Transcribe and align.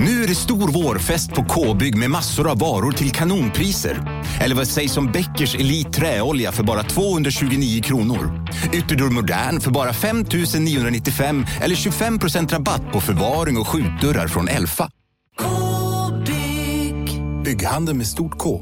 Nu 0.00 0.22
är 0.22 0.28
det 0.28 0.34
stor 0.34 0.68
vårfest 0.72 1.30
på 1.30 1.44
K-bygg 1.44 1.96
med 1.96 2.10
massor 2.10 2.50
av 2.50 2.58
varor 2.58 2.92
till 2.92 3.10
kanonpriser. 3.10 4.24
Eller 4.40 4.54
vad 4.54 4.68
sägs 4.68 4.96
om 4.96 5.12
Bäckers 5.12 5.54
Elite 5.54 5.90
Träolja 5.90 6.52
för 6.52 6.62
bara 6.62 6.82
229 6.82 7.82
kronor? 7.82 8.46
Ytterdörr 8.72 9.10
Modern 9.10 9.60
för 9.60 9.70
bara 9.70 9.92
5 9.92 10.24
995 10.58 11.46
eller 11.60 11.74
25% 11.74 12.48
rabatt 12.52 12.92
på 12.92 13.00
förvaring 13.00 13.58
och 13.58 13.68
skjutdörrar 13.68 14.28
från 14.28 14.48
Elfa. 14.48 14.90
K-bygg. 15.38 17.22
Bygghandel 17.44 17.94
med 17.94 18.06
stort 18.06 18.38
K. 18.38 18.60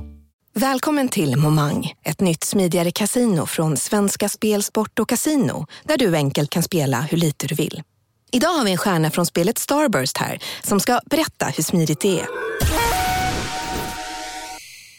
Välkommen 0.54 1.08
till 1.08 1.36
Momang, 1.36 1.92
ett 2.04 2.20
nytt 2.20 2.44
smidigare 2.44 2.90
casino 2.90 3.46
från 3.46 3.76
Svenska 3.76 4.28
Spel, 4.28 4.62
Sport 4.62 4.98
och 4.98 5.08
Casino 5.08 5.66
där 5.84 5.98
du 5.98 6.16
enkelt 6.16 6.50
kan 6.50 6.62
spela 6.62 7.00
hur 7.00 7.18
lite 7.18 7.46
du 7.46 7.54
vill. 7.54 7.82
Idag 8.32 8.48
har 8.48 8.64
vi 8.64 8.70
en 8.70 8.78
stjärna 8.78 9.10
från 9.10 9.26
spelet 9.26 9.58
Starburst 9.58 10.16
här 10.16 10.38
som 10.62 10.80
ska 10.80 11.00
berätta 11.10 11.46
hur 11.46 11.62
smidigt 11.62 12.00
det 12.00 12.20
är. 12.20 12.26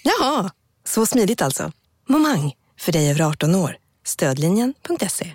Jaha, 0.03 0.51
så 0.85 1.05
smidigt 1.05 1.41
alltså. 1.41 1.71
Momang, 2.07 2.53
för 2.79 2.91
dig 2.91 3.11
över 3.11 3.21
18 3.21 3.55
år. 3.55 3.77
Stödlinjen.se. 4.05 5.31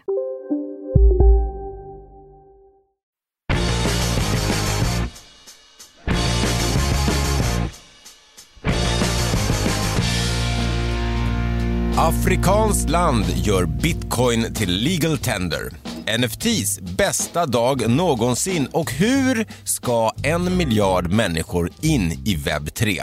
Afrikanskt 11.96 12.88
land 12.90 13.24
gör 13.37 13.66
bitcoin 13.66 14.54
till 14.54 14.73
legal 14.73 15.18
tender. 15.18 15.82
NFTs 16.18 16.80
bästa 16.80 17.46
dag 17.46 17.90
någonsin 17.90 18.66
och 18.72 18.92
hur 18.92 19.46
ska 19.64 20.10
en 20.22 20.56
miljard 20.56 21.10
människor 21.10 21.70
in 21.80 22.22
i 22.24 22.36
webb 22.36 22.74
3? 22.74 23.02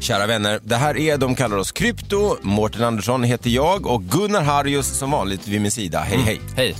Kära 0.00 0.26
vänner, 0.26 0.60
det 0.62 0.76
här 0.76 0.96
är 0.96 1.18
De 1.18 1.34
kallar 1.34 1.56
oss 1.56 1.72
krypto. 1.72 2.36
Mårten 2.42 2.84
Andersson 2.84 3.24
heter 3.24 3.50
jag 3.50 3.86
och 3.86 4.02
Gunnar 4.04 4.42
Harrius 4.42 4.86
som 4.98 5.10
vanligt 5.10 5.48
vid 5.48 5.60
min 5.60 5.70
sida. 5.70 6.00
Hej 6.00 6.18
hej. 6.18 6.40
Hej. 6.56 6.74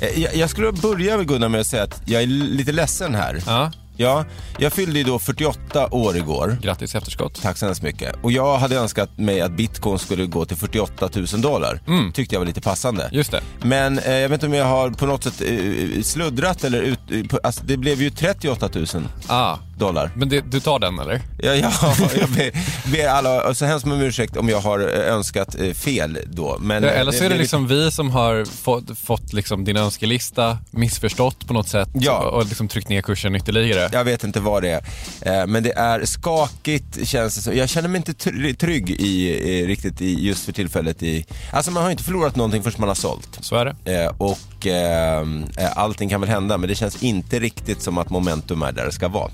Eh, 0.00 0.22
Jag, 0.22 0.36
jag 0.36 0.50
skulle 0.50 0.72
börja 0.72 1.16
med 1.16 1.28
Gunnar 1.28 1.48
med 1.48 1.60
att 1.60 1.66
säga 1.66 1.82
att 1.82 2.02
jag 2.06 2.22
är 2.22 2.26
lite 2.26 2.72
ledsen 2.72 3.14
här. 3.14 3.42
Ja, 3.46 3.72
Ja, 4.00 4.24
jag 4.58 4.72
fyllde 4.72 4.98
ju 4.98 5.04
då 5.04 5.18
48 5.18 5.94
år 5.94 6.16
igår. 6.16 6.58
grattis 6.62 6.94
i 6.94 6.98
efterskott. 6.98 7.42
Tack 7.42 7.56
så 7.58 7.66
hemskt 7.66 7.82
mycket. 7.82 8.14
Och 8.22 8.32
jag 8.32 8.58
hade 8.58 8.76
önskat 8.76 9.18
mig 9.18 9.40
att 9.40 9.52
bitcoin 9.52 9.98
skulle 9.98 10.26
gå 10.26 10.44
till 10.44 10.56
48 10.56 11.08
000 11.14 11.26
dollar. 11.40 11.80
Mm. 11.86 12.12
Tyckte 12.12 12.34
jag 12.34 12.40
var 12.40 12.46
lite 12.46 12.60
passande. 12.60 13.08
Just 13.12 13.30
det. 13.30 13.40
Men 13.62 13.98
eh, 13.98 14.12
jag 14.14 14.28
vet 14.28 14.36
inte 14.36 14.46
om 14.46 14.54
jag 14.54 14.64
har 14.64 14.90
på 14.90 15.06
något 15.06 15.24
sätt 15.24 15.40
eh, 15.42 16.02
sluddrat 16.02 16.64
eller 16.64 16.80
ut, 16.82 16.98
eh, 17.10 17.38
alltså, 17.42 17.60
det 17.64 17.76
blev 17.76 18.02
ju 18.02 18.10
38 18.10 18.68
000 18.74 18.86
Ah, 19.26 19.56
dollar. 19.78 20.10
men 20.16 20.28
det, 20.28 20.40
du 20.50 20.60
tar 20.60 20.78
den 20.78 20.98
eller? 20.98 21.20
Ja, 21.42 21.54
ja, 21.54 21.72
jag 22.20 22.28
ber, 22.30 22.50
ber 22.92 23.08
alla 23.08 23.54
så 23.54 23.64
hemskt 23.64 23.86
om 23.86 23.92
ursäkt 24.00 24.36
om 24.36 24.48
jag 24.48 24.60
har 24.60 24.80
eh, 24.80 25.14
önskat 25.14 25.54
eh, 25.60 25.72
fel 25.72 26.18
då. 26.26 26.56
Men, 26.60 26.82
Ja, 26.82 26.88
eh, 26.90 27.00
eller 27.00 27.12
så 27.12 27.18
är 27.18 27.22
det 27.22 27.28
blev 27.28 27.40
liksom 27.40 27.66
vi 27.66 27.90
som 27.90 28.10
har 28.10 28.44
fått, 28.44 28.98
fått 28.98 29.32
liksom 29.32 29.64
din 29.64 29.76
önskelista 29.76 30.58
missförstått 30.70 31.46
på 31.46 31.52
något 31.52 31.68
sätt 31.68 31.88
Ja. 31.94 32.18
och 32.18 32.44
liksom 32.44 32.68
tryckt 32.68 32.88
ner 32.88 33.02
kursen 33.02 33.34
ytterligare. 33.36 33.87
Jag 33.92 34.04
vet 34.04 34.24
inte 34.24 34.40
vad 34.40 34.62
det 34.62 34.70
är. 34.70 35.40
Eh, 35.40 35.46
Men 35.46 35.62
det 35.62 35.72
är 35.72 36.04
skakigt 36.04 37.08
känns 37.08 37.34
det 37.34 37.40
som. 37.40 37.56
Jag 37.56 37.68
känner 37.68 37.88
mig 37.88 37.96
inte 37.96 38.12
tr- 38.12 38.54
trygg 38.54 38.90
i, 38.90 39.28
i, 39.28 39.66
riktigt 39.66 40.00
i, 40.00 40.26
just 40.26 40.44
för 40.44 40.52
tillfället. 40.52 41.02
I, 41.02 41.26
alltså 41.52 41.70
man 41.70 41.82
har 41.82 41.90
inte 41.90 42.02
förlorat 42.04 42.36
någonting 42.36 42.62
förrän 42.62 42.74
man 42.80 42.88
har 42.88 42.94
sålt. 42.94 43.38
Så 43.40 43.56
är 43.56 43.64
det. 43.84 44.02
Eh, 44.04 44.12
och 44.18 44.66
eh, 44.66 45.20
eh, 45.58 45.76
allting 45.78 46.08
kan 46.08 46.20
väl 46.20 46.30
hända 46.30 46.58
men 46.58 46.68
det 46.68 46.74
känns 46.74 47.02
inte 47.02 47.38
riktigt 47.40 47.82
som 47.82 47.98
att 47.98 48.10
momentum 48.10 48.62
är 48.62 48.72
där 48.72 48.84
det 48.86 48.92
ska 48.92 49.08
vara. 49.08 49.30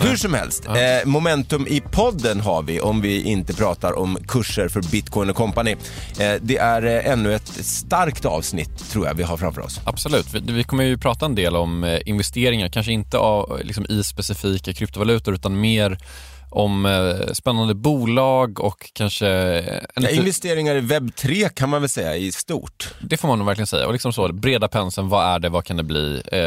Hur 0.00 0.16
som 0.16 0.34
helst, 0.34 0.66
eh, 0.66 0.74
momentum 1.04 1.66
i 1.66 1.80
podden 1.80 2.40
har 2.40 2.62
vi 2.62 2.80
om 2.80 3.00
vi 3.00 3.22
inte 3.22 3.54
pratar 3.54 3.98
om 3.98 4.18
kurser 4.28 4.68
för 4.68 4.82
bitcoin 4.90 5.30
och 5.30 5.36
company. 5.36 5.70
Eh, 6.20 6.32
det 6.40 6.56
är 6.56 6.82
eh, 6.82 7.12
ännu 7.12 7.34
ett 7.34 7.48
starkt 7.66 8.24
avsnitt 8.24 8.90
tror 8.90 9.06
jag 9.06 9.14
vi 9.14 9.22
har 9.22 9.36
framför 9.36 9.60
oss. 9.60 9.80
Absolut. 9.84 10.34
Vi, 10.34 10.52
vi 10.52 10.64
kommer 10.64 10.84
ju 10.84 10.98
prata 10.98 11.26
en 11.26 11.34
del 11.34 11.56
om 11.56 11.84
eh, 11.84 11.98
investeringar, 12.06 12.68
kanske 12.68 12.92
inte 12.92 13.18
av, 13.18 13.60
liksom, 13.64 13.86
i 13.88 14.04
specifika 14.04 14.72
kryptovalutor 14.72 15.34
utan 15.34 15.60
mer 15.60 15.98
om 16.50 16.86
eh, 16.86 17.32
spännande 17.32 17.74
bolag 17.74 18.60
och 18.60 18.90
kanske... 18.92 19.28
eh, 19.28 19.74
Ja, 19.94 20.00
lite, 20.00 20.14
investeringar 20.14 20.74
i 20.76 20.80
webb 20.80 21.14
3 21.16 21.48
kan 21.48 21.68
man 21.68 21.80
väl 21.80 21.88
säga 21.88 22.16
i 22.16 22.32
stort. 22.32 22.88
det 23.00 23.16
får 23.16 23.28
man 23.28 23.38
nog 23.38 23.46
verkligen 23.46 23.66
säga. 23.66 23.86
Och 23.86 23.92
liksom 23.92 24.12
så, 24.12 24.32
breda 24.32 24.68
penseln, 24.68 25.08
vad 25.08 25.26
är 25.34 25.38
det, 25.38 25.48
vad 25.48 25.64
kan 25.64 25.76
det 25.76 25.82
bli? 25.82 26.22
Eh, 26.32 26.40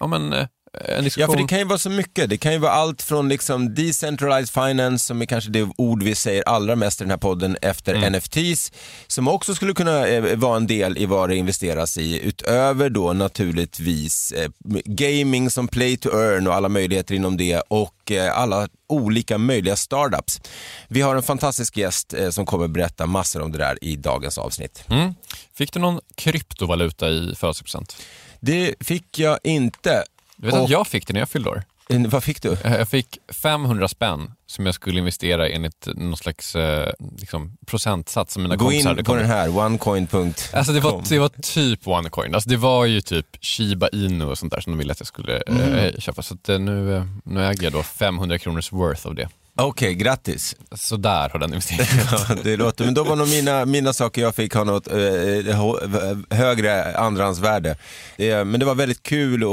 ja, 0.00 0.06
men, 0.06 0.32
eh, 0.32 0.46
en 0.88 1.04
diskussion. 1.04 1.30
Ja, 1.32 1.36
för 1.36 1.42
det 1.42 1.48
kan 1.48 1.58
ju 1.58 1.64
vara 1.64 1.78
så 1.78 1.90
mycket. 1.90 2.30
Det 2.30 2.36
kan 2.36 2.52
ju 2.52 2.58
vara 2.58 2.72
allt 2.72 3.02
från 3.02 3.28
liksom 3.28 3.74
decentralized 3.74 4.50
finance, 4.64 5.04
som 5.06 5.22
är 5.22 5.26
kanske 5.26 5.50
det 5.50 5.68
ord 5.76 6.02
vi 6.02 6.14
säger 6.14 6.42
allra 6.48 6.76
mest 6.76 7.00
i 7.00 7.04
den 7.04 7.10
här 7.10 7.18
podden, 7.18 7.56
efter 7.62 7.94
Mm. 7.94 8.12
NFTs, 8.12 8.72
som 9.06 9.28
också 9.28 9.54
skulle 9.54 9.74
kunna 9.74 10.06
eh, 10.06 10.36
vara 10.36 10.56
en 10.56 10.66
del 10.66 10.98
i 10.98 11.06
vad 11.06 11.28
det 11.28 11.36
investeras 11.36 11.98
i, 11.98 12.20
utöver 12.28 12.90
då 12.90 13.12
naturligtvis 13.12 14.32
eh, 14.32 14.50
gaming 14.84 15.50
som 15.50 15.68
play 15.68 15.96
to 15.96 16.08
earn 16.08 16.46
och 16.46 16.54
alla 16.54 16.68
möjligheter 16.68 17.14
inom 17.14 17.36
det 17.36 17.60
och 17.68 18.12
eh, 18.12 18.38
alla 18.38 18.68
olika 18.88 19.38
möjliga 19.38 19.76
startups. 19.76 20.40
Vi 20.88 21.00
har 21.00 21.16
en 21.16 21.22
fantastisk 21.22 21.76
gäst 21.76 22.14
eh, 22.14 22.30
som 22.30 22.46
kommer 22.46 22.68
berätta 22.68 23.06
massor 23.06 23.42
om 23.42 23.52
det 23.52 23.58
där 23.58 23.84
i 23.84 23.96
dagens 23.96 24.38
avsnitt. 24.38 24.84
Mm. 24.88 25.14
Fick 25.54 25.72
du 25.72 25.80
någon 25.80 26.00
kryptovaluta 26.14 27.08
i 27.08 27.34
födelsedagspresent? 27.36 27.96
Det 28.40 28.74
fick 28.80 29.18
jag 29.18 29.38
inte. 29.44 30.04
Du 30.44 30.50
vet 30.50 30.58
Och- 30.58 30.64
att 30.64 30.70
jag 30.70 30.86
fick 30.86 31.06
det 31.06 31.12
när 31.12 31.20
jag 31.20 31.28
fyllde 31.28 31.50
år. 31.50 31.62
Eh, 31.88 32.00
Vad 32.06 32.24
fick 32.24 32.42
du? 32.42 32.52
Eh, 32.64 32.76
Jag 32.76 32.88
fick 32.88 33.18
500 33.32 33.88
spänn 33.88 34.32
som 34.46 34.66
jag 34.66 34.74
skulle 34.74 34.98
investera 34.98 35.48
enligt 35.48 35.86
någon 35.94 36.16
slags 36.16 36.56
eh, 36.56 36.92
liksom, 37.18 37.56
procentsats 37.66 38.34
som 38.34 38.42
mina 38.42 38.56
Gå 38.56 38.64
kompisar 38.64 38.98
in 38.98 39.04
på 39.04 39.14
den 39.14 39.26
här, 39.26 39.58
onecoin.com. 39.58 40.34
Alltså 40.52 40.72
det 40.72 40.80
var, 40.80 41.02
det 41.08 41.18
var 41.18 41.28
typ 41.42 41.88
OneCoin. 41.88 42.34
Alltså 42.34 42.50
det 42.50 42.56
var 42.56 42.84
ju 42.84 43.00
typ 43.00 43.26
Shiba 43.40 43.88
Inu 43.88 44.24
och 44.24 44.38
sånt 44.38 44.52
där 44.52 44.60
som 44.60 44.72
de 44.72 44.78
ville 44.78 44.92
att 44.92 45.00
jag 45.00 45.06
skulle 45.06 45.36
Mm. 45.38 45.74
eh, 45.74 45.94
köpa. 45.98 46.22
Så 46.22 46.34
att, 46.34 46.48
eh, 46.48 46.58
nu, 46.58 47.08
nu 47.24 47.44
äger 47.46 47.62
jag 47.64 47.72
då 47.72 47.82
500 47.82 48.38
kronors 48.38 48.72
worth 48.72 49.06
av 49.06 49.14
det. 49.14 49.28
Okej, 49.56 49.94
grattis. 49.94 50.56
Så 50.76 50.96
där 50.96 51.28
har 51.28 51.38
den 51.38 51.50
investeringen 51.50 52.06
Ja, 52.28 52.34
det 52.44 52.56
låter, 52.56 52.84
men 52.84 52.94
då 52.94 53.04
var 53.04 53.16
nog 53.16 53.28
mina, 53.28 53.64
mina 53.64 53.92
saker 53.92 54.22
jag 54.22 54.34
fick 54.34 54.54
ha 54.54 54.64
något 54.64 54.86
eh, 54.86 54.94
hå- 54.96 56.24
högre 56.34 56.96
andrahandsvärde. 56.96 57.76
Eh, 58.16 58.44
men 58.44 58.60
det 58.60 58.66
var 58.66 58.74
väldigt 58.74 59.02
kul 59.02 59.42
att, 59.44 59.50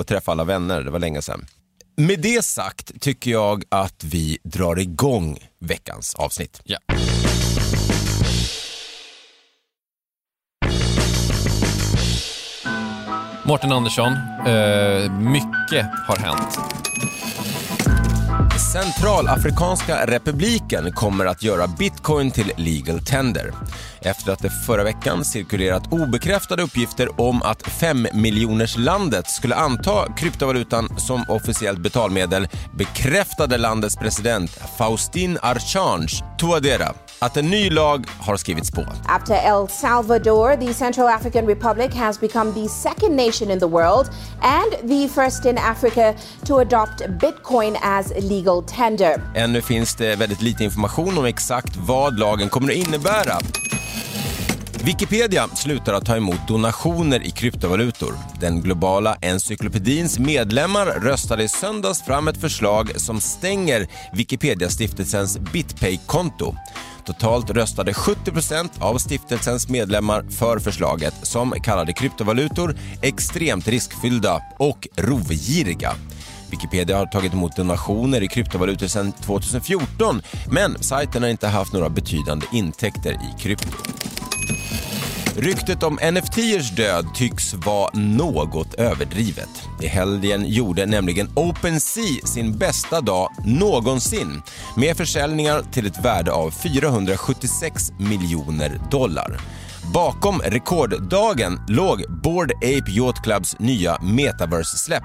att 0.00 0.06
träffa 0.06 0.32
alla 0.32 0.44
vänner, 0.44 0.82
det 0.82 0.90
var 0.90 0.98
länge 0.98 1.22
sedan. 1.22 1.46
Med 1.96 2.20
det 2.20 2.44
sagt 2.44 3.00
tycker 3.00 3.30
jag 3.30 3.64
att 3.68 4.04
vi 4.04 4.38
drar 4.44 4.78
igång 4.78 5.38
veckans 5.60 6.14
avsnitt. 6.14 6.60
Ja. 6.64 6.78
Mårten 13.46 13.72
Andersson, 13.72 14.12
eh, 14.46 15.10
mycket 15.12 15.86
har 16.06 16.16
hänt. 16.16 16.58
Centralafrikanska 18.74 20.06
republiken 20.06 20.92
kommer 20.92 21.26
att 21.26 21.42
göra 21.42 21.66
bitcoin 21.66 22.30
till 22.30 22.52
legal 22.56 23.00
tender. 23.00 23.52
Efter 24.00 24.32
att 24.32 24.38
det 24.38 24.50
förra 24.50 24.84
veckan 24.84 25.24
cirkulerat 25.24 25.92
obekräftade 25.92 26.62
uppgifter 26.62 27.20
om 27.20 27.42
att 27.42 27.62
5 27.62 28.06
miljoners 28.12 28.78
landet 28.78 29.30
skulle 29.30 29.54
anta 29.54 30.12
kryptovalutan 30.12 30.98
som 30.98 31.24
officiellt 31.28 31.78
betalmedel 31.78 32.48
bekräftade 32.78 33.58
landets 33.58 33.96
president 33.96 34.50
Faustin 34.78 35.38
Archange 35.42 36.24
Touadera 36.38 36.94
att 37.18 37.36
en 37.36 37.50
ny 37.50 37.70
lag 37.70 38.06
har 38.20 38.36
skrivits 38.36 38.70
på. 38.70 38.84
After 39.08 39.34
El 39.34 39.68
Salvador, 39.68 40.56
the 40.56 40.74
Central 40.74 41.08
African 41.08 41.46
Republic 41.46 41.94
has 41.94 42.20
become 42.20 42.52
the 42.52 42.68
second 42.68 43.16
nation 43.16 43.50
in 43.50 43.58
the 43.58 43.66
world 43.66 44.10
and 44.42 44.90
the 44.90 45.08
first 45.08 45.46
in 45.46 45.58
Africa 45.58 46.14
to 46.46 46.58
adopt 46.58 47.02
Bitcoin 47.20 47.76
as 47.82 48.12
legal 48.30 48.63
goaltender. 48.64 49.22
Ännu 49.34 49.62
finns 49.62 49.94
det 49.94 50.16
väldigt 50.16 50.42
lite 50.42 50.64
information 50.64 51.18
om 51.18 51.24
exakt 51.24 51.76
vad 51.76 52.18
lagen 52.18 52.48
kommer 52.48 52.68
att 52.72 52.78
innebära. 52.88 53.38
Wikipedia 54.84 55.48
slutar 55.48 55.92
att 55.92 56.06
ta 56.06 56.16
emot 56.16 56.48
donationer 56.48 57.26
i 57.26 57.30
kryptovalutor. 57.30 58.14
Den 58.40 58.60
globala 58.60 59.16
encyklopedins 59.20 60.18
medlemmar 60.18 60.86
röstade 60.86 61.42
i 61.42 61.48
söndags 61.48 62.02
fram 62.02 62.28
ett 62.28 62.40
förslag 62.40 63.00
som 63.00 63.20
stänger 63.20 63.86
Wikipedia-stiftelsens 64.12 65.38
BitPay-konto. 65.52 66.54
Totalt 67.04 67.50
röstade 67.50 67.92
70% 67.92 68.68
av 68.80 68.98
stiftelsens 68.98 69.68
medlemmar 69.68 70.22
för 70.30 70.58
förslaget 70.58 71.14
som 71.22 71.50
kallade 71.50 71.92
kryptovalutor 71.92 72.76
extremt 73.02 73.68
riskfyllda 73.68 74.42
och 74.58 74.88
rovgiriga. 74.96 75.94
Wikipedia 76.54 76.96
har 76.96 77.06
tagit 77.06 77.32
emot 77.32 77.56
donationer 77.56 78.22
i 78.22 78.28
kryptovalutor 78.28 78.86
sedan 78.86 79.12
2014 79.12 80.22
men 80.50 80.82
sajten 80.82 81.22
har 81.22 81.30
inte 81.30 81.48
haft 81.48 81.72
några 81.72 81.88
betydande 81.88 82.46
intäkter 82.52 83.12
i 83.12 83.40
krypto. 83.42 83.68
Ryktet 85.36 85.82
om 85.82 85.98
NFTers 86.12 86.70
död 86.70 87.06
tycks 87.14 87.54
vara 87.54 87.90
något 87.94 88.74
överdrivet. 88.74 89.48
I 89.82 89.86
helgen 89.86 90.46
gjorde 90.46 90.86
nämligen 90.86 91.28
OpenSea 91.34 92.26
sin 92.26 92.58
bästa 92.58 93.00
dag 93.00 93.30
någonsin 93.44 94.42
med 94.76 94.96
försäljningar 94.96 95.62
till 95.72 95.86
ett 95.86 96.04
värde 96.04 96.32
av 96.32 96.50
476 96.50 97.92
miljoner 97.98 98.80
dollar. 98.90 99.40
Bakom 99.92 100.40
rekorddagen 100.40 101.60
låg 101.68 102.04
Bored 102.22 102.52
Ape 102.56 102.90
Yacht 102.90 103.24
Clubs 103.24 103.58
nya 103.58 103.98
Metaverse-släpp 104.02 105.04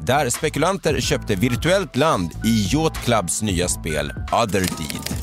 där 0.00 0.30
spekulanter 0.30 1.00
köpte 1.00 1.34
virtuellt 1.34 1.96
land 1.96 2.30
i 2.44 2.68
Yacht 2.72 3.04
Clubs 3.04 3.42
nya 3.42 3.68
spel 3.68 4.12
Other 4.32 4.60
Deed. 4.60 5.20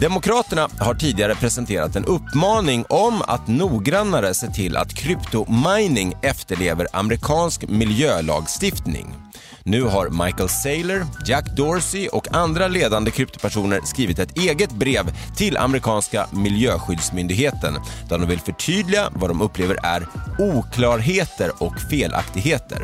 Demokraterna 0.00 0.68
har 0.80 0.94
tidigare 0.94 1.34
presenterat 1.34 1.96
en 1.96 2.04
uppmaning 2.04 2.84
om 2.88 3.22
att 3.22 3.48
noggrannare 3.48 4.34
se 4.34 4.46
till 4.46 4.76
att 4.76 4.94
kryptomining 4.94 6.14
efterlever 6.22 6.88
amerikansk 6.92 7.68
miljölagstiftning. 7.68 9.25
Nu 9.64 9.82
har 9.82 10.24
Michael 10.24 10.48
Saylor, 10.48 11.06
Jack 11.26 11.44
Dorsey 11.56 12.08
och 12.08 12.34
andra 12.34 12.68
ledande 12.68 13.10
kryptopersoner 13.10 13.80
skrivit 13.84 14.18
ett 14.18 14.38
eget 14.38 14.72
brev 14.72 15.16
till 15.36 15.56
amerikanska 15.56 16.26
miljöskyddsmyndigheten 16.32 17.74
där 18.08 18.18
de 18.18 18.28
vill 18.28 18.40
förtydliga 18.40 19.10
vad 19.14 19.30
de 19.30 19.42
upplever 19.42 19.78
är 19.82 20.06
oklarheter 20.38 21.50
och 21.58 21.80
felaktigheter. 21.90 22.82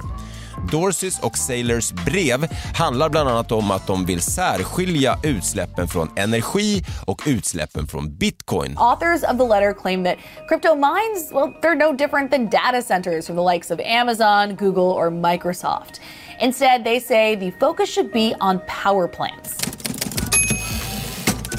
Dorseys 0.71 1.19
och 1.19 1.39
Sailors 1.39 1.93
brev 1.93 2.49
handlar 2.75 3.09
bland 3.09 3.29
annat 3.29 3.53
om 3.53 3.71
att 3.71 3.87
de 3.87 4.07
vill 4.07 4.21
särskilja 4.21 5.19
utsläppen 5.23 5.89
från 5.89 6.11
energi 6.17 6.85
och 7.07 7.23
utsläppen 7.27 7.87
från 7.87 8.17
bitcoin. 8.17 8.75
Authors 8.79 9.23
of 9.23 9.39
the 9.39 9.45
letter 9.45 9.75
claim 9.83 10.05
that 10.05 10.17
crypto 10.49 10.75
mines, 10.75 11.33
well, 11.33 11.53
they're 11.63 11.91
no 11.91 11.97
different 11.97 12.31
than 12.31 12.45
data 12.45 12.83
centers 12.83 13.27
from 13.27 13.37
the 13.37 13.55
likes 13.55 13.71
of 13.71 13.81
Amazon, 13.81 14.57
Google, 14.57 14.93
or 14.93 15.11
Microsoft. 15.11 16.01
Instead, 16.41 16.85
they 16.85 17.01
say 17.01 17.37
the 17.37 17.51
focus 17.61 17.95
should 17.95 18.13
be 18.13 18.35
on 18.41 18.61
power 18.85 19.09
plants. 19.09 19.63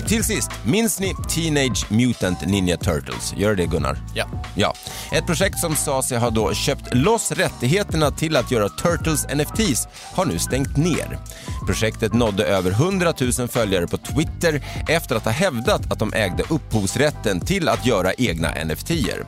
Till 0.07 0.23
sist, 0.23 0.51
minns 0.65 0.99
ni 0.99 1.13
Teenage 1.29 1.91
Mutant 1.91 2.45
Ninja 2.45 2.77
Turtles? 2.77 3.33
Gör 3.37 3.55
det 3.55 3.65
Gunnar? 3.65 3.97
Ja. 4.15 4.25
Ja. 4.55 4.73
Ett 5.11 5.25
projekt 5.25 5.59
som 5.59 5.75
sa 5.75 6.01
sig 6.01 6.17
ha 6.17 6.29
då 6.29 6.53
köpt 6.53 6.93
loss 6.93 7.31
rättigheterna 7.31 8.11
till 8.11 8.35
att 8.35 8.51
göra 8.51 8.69
Turtles 8.69 9.25
NFTs 9.35 9.87
har 10.13 10.25
nu 10.25 10.39
stängt 10.39 10.77
ner. 10.77 11.19
Projektet 11.65 12.13
nådde 12.13 12.45
över 12.45 12.71
100 12.71 13.13
000 13.39 13.47
följare 13.47 13.87
på 13.87 13.97
Twitter 13.97 14.63
efter 14.89 15.15
att 15.15 15.25
ha 15.25 15.31
hävdat 15.31 15.91
att 15.91 15.99
de 15.99 16.13
ägde 16.13 16.43
upphovsrätten 16.49 17.39
till 17.39 17.69
att 17.69 17.85
göra 17.85 18.13
egna 18.13 18.49
NFTer. 18.63 19.25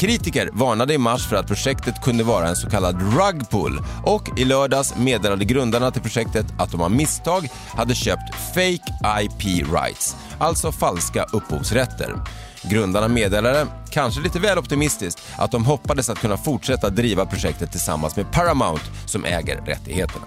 Kritiker 0.00 0.50
varnade 0.52 0.94
i 0.94 0.98
mars 0.98 1.26
för 1.26 1.36
att 1.36 1.46
projektet 1.46 2.02
kunde 2.02 2.24
vara 2.24 2.48
en 2.48 2.56
så 2.56 2.70
kallad 2.70 3.02
rug 3.02 3.50
pull 3.50 3.82
och 4.04 4.38
i 4.38 4.44
lördags 4.44 4.96
meddelade 4.96 5.44
grundarna 5.44 5.90
till 5.90 6.02
projektet 6.02 6.46
att 6.58 6.70
de 6.70 6.80
av 6.80 6.90
misstag 6.90 7.48
hade 7.76 7.94
köpt 7.94 8.34
fake 8.54 9.22
IP 9.22 9.68
rights, 9.72 10.16
alltså 10.38 10.72
falska 10.72 11.24
upphovsrätter. 11.32 12.14
Grundarna 12.62 13.08
meddelade, 13.08 13.66
kanske 13.90 14.20
lite 14.20 14.38
väl 14.38 14.58
optimistiskt, 14.58 15.22
att 15.36 15.50
de 15.50 15.64
hoppades 15.64 16.10
att 16.10 16.18
kunna 16.18 16.36
fortsätta 16.36 16.90
driva 16.90 17.26
projektet 17.26 17.70
tillsammans 17.70 18.16
med 18.16 18.32
Paramount 18.32 18.84
som 19.06 19.24
äger 19.24 19.56
rättigheterna. 19.66 20.26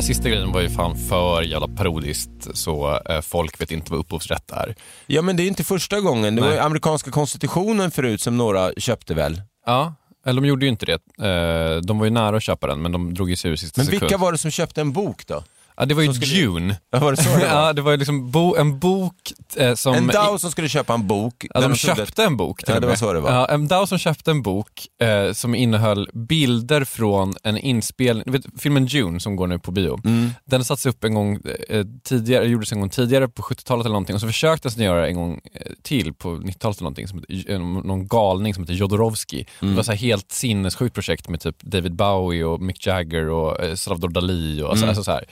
Den 0.00 0.06
sista 0.06 0.28
grejen 0.28 0.52
var 0.52 0.60
ju 0.60 0.68
fan 0.68 0.96
för 0.96 1.42
jävla 1.42 1.68
parodiskt 1.68 2.56
så 2.56 3.00
eh, 3.08 3.20
folk 3.20 3.60
vet 3.60 3.70
inte 3.70 3.90
vad 3.90 4.00
upphovsrätt 4.00 4.50
är. 4.50 4.74
Ja 5.06 5.22
men 5.22 5.36
det 5.36 5.42
är 5.42 5.46
inte 5.46 5.64
första 5.64 6.00
gången, 6.00 6.36
det 6.36 6.42
var 6.42 6.52
ju 6.52 6.58
amerikanska 6.58 7.10
konstitutionen 7.10 7.90
förut 7.90 8.20
som 8.20 8.36
några 8.36 8.72
köpte 8.76 9.14
väl? 9.14 9.42
Ja, 9.66 9.94
eller 10.26 10.40
de 10.40 10.48
gjorde 10.48 10.64
ju 10.64 10.68
inte 10.70 10.86
det. 10.86 10.92
Eh, 11.26 11.80
de 11.80 11.98
var 11.98 12.04
ju 12.04 12.10
nära 12.10 12.36
att 12.36 12.42
köpa 12.42 12.66
den 12.66 12.82
men 12.82 12.92
de 12.92 13.14
drog 13.14 13.30
ju 13.30 13.36
sig 13.36 13.48
ur 13.50 13.54
i 13.54 13.56
sista 13.56 13.80
Men 13.80 13.86
sekund. 13.86 14.00
vilka 14.00 14.18
var 14.18 14.32
det 14.32 14.38
som 14.38 14.50
köpte 14.50 14.80
en 14.80 14.92
bok 14.92 15.26
då? 15.26 15.44
Ja, 15.80 15.86
det 15.86 15.94
var 15.94 16.02
ju 16.02 16.12
Dune. 16.12 16.76
Ja, 16.90 16.98
var 16.98 17.10
det 17.12 17.22
så 17.22 17.30
det 17.30 17.36
var? 17.46 17.66
ja, 17.66 17.72
det 17.72 17.82
var 17.82 17.90
ju 17.90 17.96
liksom 17.96 18.30
bo, 18.30 18.56
en 18.56 18.78
bok 18.78 19.32
eh, 19.56 19.74
som... 19.74 19.94
En 19.94 20.06
DAO 20.06 20.38
som 20.38 20.50
skulle 20.50 20.68
köpa 20.68 20.94
en 20.94 21.06
bok. 21.06 21.46
Ja, 21.54 21.60
de 21.60 21.74
köpte 21.74 22.24
en 22.24 22.36
bok 22.36 22.64
till 22.64 22.74
Ja, 22.74 22.80
det 22.80 22.86
var 22.86 22.94
så 22.94 23.12
det 23.12 23.20
var. 23.20 23.30
Ja, 23.30 23.46
en 23.46 23.68
DAO 23.68 23.86
som 23.86 23.98
köpte 23.98 24.30
en 24.30 24.42
bok 24.42 24.86
eh, 25.02 25.32
som 25.32 25.54
innehöll 25.54 26.08
bilder 26.12 26.84
från 26.84 27.34
en 27.42 27.58
inspelning, 27.58 28.24
vet, 28.32 28.42
filmen 28.58 28.86
Dune 28.86 29.20
som 29.20 29.36
går 29.36 29.46
nu 29.46 29.58
på 29.58 29.70
bio. 29.72 30.00
Mm. 30.04 30.30
Den 30.44 30.64
sattes 30.64 30.86
upp 30.86 31.04
en 31.04 31.14
gång 31.14 31.38
eh, 31.68 31.84
tidigare, 32.04 32.46
gjordes 32.46 32.72
en 32.72 32.80
gång 32.80 32.90
tidigare 32.90 33.28
på 33.28 33.42
70-talet 33.42 33.84
eller 33.86 33.92
någonting 33.92 34.14
och 34.14 34.20
så 34.20 34.26
försökte 34.26 34.68
den 34.68 34.84
göra 34.84 35.08
en 35.08 35.14
gång 35.14 35.40
eh, 35.54 35.72
till 35.82 36.14
på 36.14 36.28
90-talet 36.28 36.76
eller 36.76 36.90
någonting, 36.90 37.08
som, 37.08 37.82
någon 37.84 38.08
galning 38.08 38.54
som 38.54 38.62
heter 38.62 38.74
Jodorowsky. 38.74 39.44
Mm. 39.60 39.72
Det 39.72 39.76
var 39.76 39.82
så 39.82 39.92
här 39.92 39.98
helt 39.98 40.32
sinnessjukt 40.32 40.94
projekt 40.94 41.28
med 41.28 41.40
typ 41.40 41.62
David 41.62 41.94
Bowie 41.94 42.44
och 42.44 42.60
Mick 42.60 42.86
Jagger 42.86 43.28
och 43.28 43.60
eh, 43.64 43.74
Salvador 43.74 44.08
Dalí 44.08 44.62
och 44.62 44.70
alltså, 44.70 44.84
Mm. 44.84 44.88
alltså 44.88 45.04
så 45.04 45.10
här. 45.10 45.24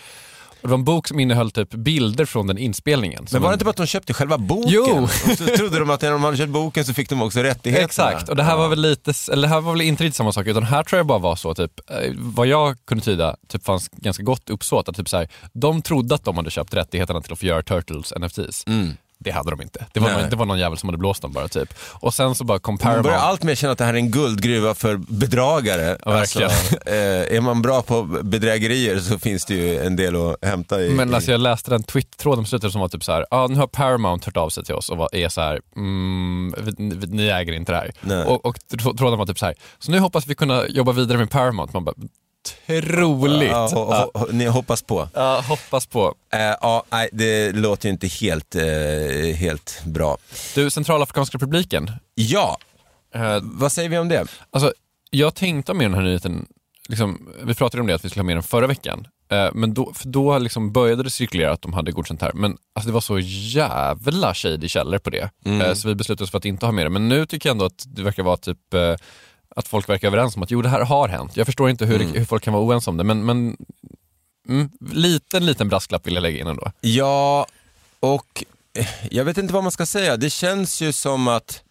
Och 0.60 0.68
det 0.68 0.68
var 0.68 0.78
en 0.78 0.84
bok 0.84 1.08
som 1.08 1.20
innehöll 1.20 1.50
typ 1.50 1.70
bilder 1.70 2.24
från 2.24 2.46
den 2.46 2.58
inspelningen. 2.58 3.26
Men 3.32 3.42
var 3.42 3.50
det 3.50 3.52
inte 3.52 3.64
bara 3.64 3.70
att 3.70 3.76
de 3.76 3.86
köpte 3.86 4.14
själva 4.14 4.38
boken? 4.38 4.72
Jo. 4.72 5.02
Och 5.02 5.38
så 5.38 5.46
trodde 5.56 5.78
de 5.78 5.90
att 5.90 6.02
när 6.02 6.10
de 6.10 6.24
hade 6.24 6.36
köpt 6.36 6.52
boken 6.52 6.84
så 6.84 6.94
fick 6.94 7.08
de 7.08 7.22
också 7.22 7.40
rättigheterna. 7.40 7.84
Exakt, 7.84 8.28
och 8.28 8.36
det 8.36 8.42
här 8.42 8.56
var 8.56 8.68
väl 8.68 8.80
lite, 8.80 9.12
eller 9.32 9.42
det 9.42 9.54
här 9.54 9.60
var 9.60 9.72
väl 9.72 9.80
inte 9.80 10.04
riktigt 10.04 10.16
samma 10.16 10.32
sak, 10.32 10.46
utan 10.46 10.62
här 10.62 10.82
tror 10.82 10.96
jag 10.98 11.06
bara 11.06 11.18
var 11.18 11.36
så, 11.36 11.54
typ, 11.54 11.90
eh, 11.90 12.12
vad 12.16 12.46
jag 12.46 12.76
kunde 12.86 13.04
tyda, 13.04 13.36
typ 13.48 13.64
fanns 13.64 13.88
ganska 13.88 14.22
gott 14.22 14.50
uppsåt, 14.50 14.88
att 14.88 14.96
typ 14.96 15.08
så 15.08 15.16
här, 15.16 15.28
de 15.52 15.82
trodde 15.82 16.14
att 16.14 16.24
de 16.24 16.36
hade 16.36 16.50
köpt 16.50 16.74
rättigheterna 16.74 17.20
till 17.20 17.32
att 17.32 17.38
få 17.38 17.46
göra 17.46 17.62
Turtles 17.62 18.12
NFTs. 18.20 18.64
Det 19.20 19.30
hade 19.30 19.50
de 19.50 19.62
inte. 19.62 19.86
Det 19.92 20.00
var, 20.00 20.10
någon, 20.10 20.30
det 20.30 20.36
var 20.36 20.46
någon 20.46 20.58
jävel 20.58 20.78
som 20.78 20.88
hade 20.88 20.98
blåst 20.98 21.22
dem 21.22 21.32
bara 21.32 21.48
typ. 21.48 21.74
Och 21.80 22.14
sen 22.14 22.34
så 22.34 22.44
bara 22.44 22.58
kom 22.58 22.72
Man 22.72 22.78
Paramount. 22.78 23.02
börjar 23.02 23.18
allt 23.18 23.42
mer 23.42 23.54
känna 23.54 23.72
att 23.72 23.78
det 23.78 23.84
här 23.84 23.94
är 23.94 23.98
en 23.98 24.10
guldgruva 24.10 24.74
för 24.74 24.96
bedragare. 24.96 25.98
Ja, 26.04 26.10
verkligen. 26.10 26.50
Alltså, 26.50 26.74
eh, 26.86 27.36
är 27.36 27.40
man 27.40 27.62
bra 27.62 27.82
på 27.82 28.02
bedrägerier 28.02 28.98
så 28.98 29.18
finns 29.18 29.44
det 29.44 29.54
ju 29.54 29.78
en 29.78 29.96
del 29.96 30.16
att 30.16 30.44
hämta 30.44 30.80
i. 30.82 30.90
Men 30.90 31.14
alltså 31.14 31.30
jag 31.30 31.40
läste 31.40 31.70
den 31.70 31.82
Twitter-tråden 31.82 32.44
på 32.44 32.48
slutet 32.48 32.72
som 32.72 32.80
var 32.80 32.88
typ 32.88 33.04
så 33.04 33.12
här, 33.12 33.26
ja 33.30 33.46
nu 33.46 33.54
har 33.56 33.66
Paramount 33.66 34.26
hört 34.26 34.36
av 34.36 34.50
sig 34.50 34.64
till 34.64 34.74
oss 34.74 34.88
och 34.90 34.96
var, 34.96 35.08
är 35.12 35.28
så 35.28 35.40
här, 35.40 35.60
mm, 35.76 36.54
vi, 36.58 37.06
ni 37.06 37.28
äger 37.28 37.52
inte 37.52 37.72
det 37.72 37.78
här. 37.78 37.92
Nej. 38.00 38.24
Och, 38.24 38.46
och 38.46 38.56
tr- 38.72 38.96
tråden 38.98 39.18
var 39.18 39.26
typ 39.26 39.38
så 39.38 39.46
här, 39.46 39.54
så 39.78 39.90
nu 39.90 39.98
hoppas 39.98 40.26
vi 40.26 40.34
kunna 40.34 40.66
jobba 40.68 40.92
vidare 40.92 41.18
med 41.18 41.30
Paramount. 41.30 41.72
Man 41.72 41.84
bara, 41.84 41.94
troligt. 42.66 43.50
Ja, 43.50 43.68
ho, 43.74 43.84
ho, 43.84 44.10
ho, 44.14 44.26
ni 44.32 44.46
hoppas 44.46 44.82
på. 44.82 45.08
Ja, 45.14 45.44
hoppas 45.48 45.86
på. 45.86 46.14
Eh, 46.32 46.40
ja, 46.40 46.84
nej, 46.90 47.08
det 47.12 47.52
låter 47.52 47.88
ju 47.88 47.92
inte 47.92 48.06
helt, 48.06 48.54
eh, 48.54 49.34
helt 49.36 49.82
bra. 49.84 50.18
Du, 50.54 50.70
Centralafrikanska 50.70 51.34
republiken. 51.38 51.90
Ja, 52.14 52.58
Eh, 53.14 53.38
vad 53.42 53.72
säger 53.72 53.88
vi 53.88 53.98
om 53.98 54.08
det? 54.08 54.26
alltså, 54.50 54.72
jag 55.10 55.34
tänkte 55.34 55.74
med 55.74 55.84
den 55.84 55.94
här 55.94 56.02
nyheten, 56.02 56.46
liksom, 56.88 57.28
vi 57.42 57.54
pratade 57.54 57.80
om 57.80 57.86
det 57.86 57.94
att 57.94 58.04
vi 58.04 58.08
skulle 58.10 58.20
ha 58.22 58.26
med 58.26 58.36
den 58.36 58.42
förra 58.42 58.66
veckan. 58.66 59.06
Eh, 59.30 59.48
men 59.54 59.74
då, 59.74 59.92
för 59.94 60.08
då 60.08 60.38
liksom 60.38 60.72
började 60.72 61.02
det 61.02 61.10
cirkulera 61.10 61.52
att 61.52 61.62
de 61.62 61.72
hade 61.72 61.92
godkänt 61.92 62.22
här. 62.22 62.32
Men 62.32 62.56
alltså, 62.74 62.88
det 62.88 62.92
var 62.94 63.00
så 63.00 63.18
jävla 63.18 64.34
shady 64.34 64.68
källor 64.68 64.98
på 64.98 65.10
det. 65.10 65.30
Eh, 65.44 65.74
så 65.74 65.88
vi 65.88 65.94
beslutade 65.94 66.24
oss 66.24 66.30
för 66.30 66.38
att 66.38 66.44
inte 66.44 66.66
ha 66.66 66.72
med 66.72 66.86
det. 66.86 66.90
Men 66.90 67.08
nu 67.08 67.26
tycker 67.26 67.48
jag 67.48 67.54
ändå 67.54 67.64
att 67.64 67.84
det 67.86 68.02
verkar 68.02 68.22
vara 68.22 68.36
typ 68.36 68.58
att 69.56 69.68
folk 69.68 69.88
verkar 69.88 70.08
överens 70.08 70.36
om 70.36 70.42
att 70.42 70.50
jo, 70.50 70.62
det 70.62 70.68
här 70.68 70.84
har 70.84 71.08
hänt. 71.08 71.36
Jag 71.36 71.46
förstår 71.46 71.70
inte 71.70 71.86
hur, 71.86 71.98
hur 71.98 72.24
folk 72.24 72.42
kan 72.42 72.54
vara 72.54 72.64
oense 72.64 72.90
om 72.90 72.96
det, 72.96 73.04
men, 73.04 73.24
men 73.24 73.56
mm, 74.48 74.70
liten, 74.92 75.46
liten 75.46 75.68
brasklapp 75.68 76.06
vill 76.06 76.14
jag 76.14 76.22
lägga 76.22 76.40
in 76.40 76.46
ändå. 76.46 76.72
Ja, 76.80 77.46
och 78.00 78.44
eh, 78.78 78.86
jag 79.10 79.24
vet 79.24 79.38
inte 79.38 79.54
vad 79.54 79.62
man 79.62 79.72
ska 79.72 79.86
säga. 79.86 80.16
Det 80.16 80.30
känns 80.30 80.80
ju 80.80 80.92
som 80.92 81.28
att 81.28 81.62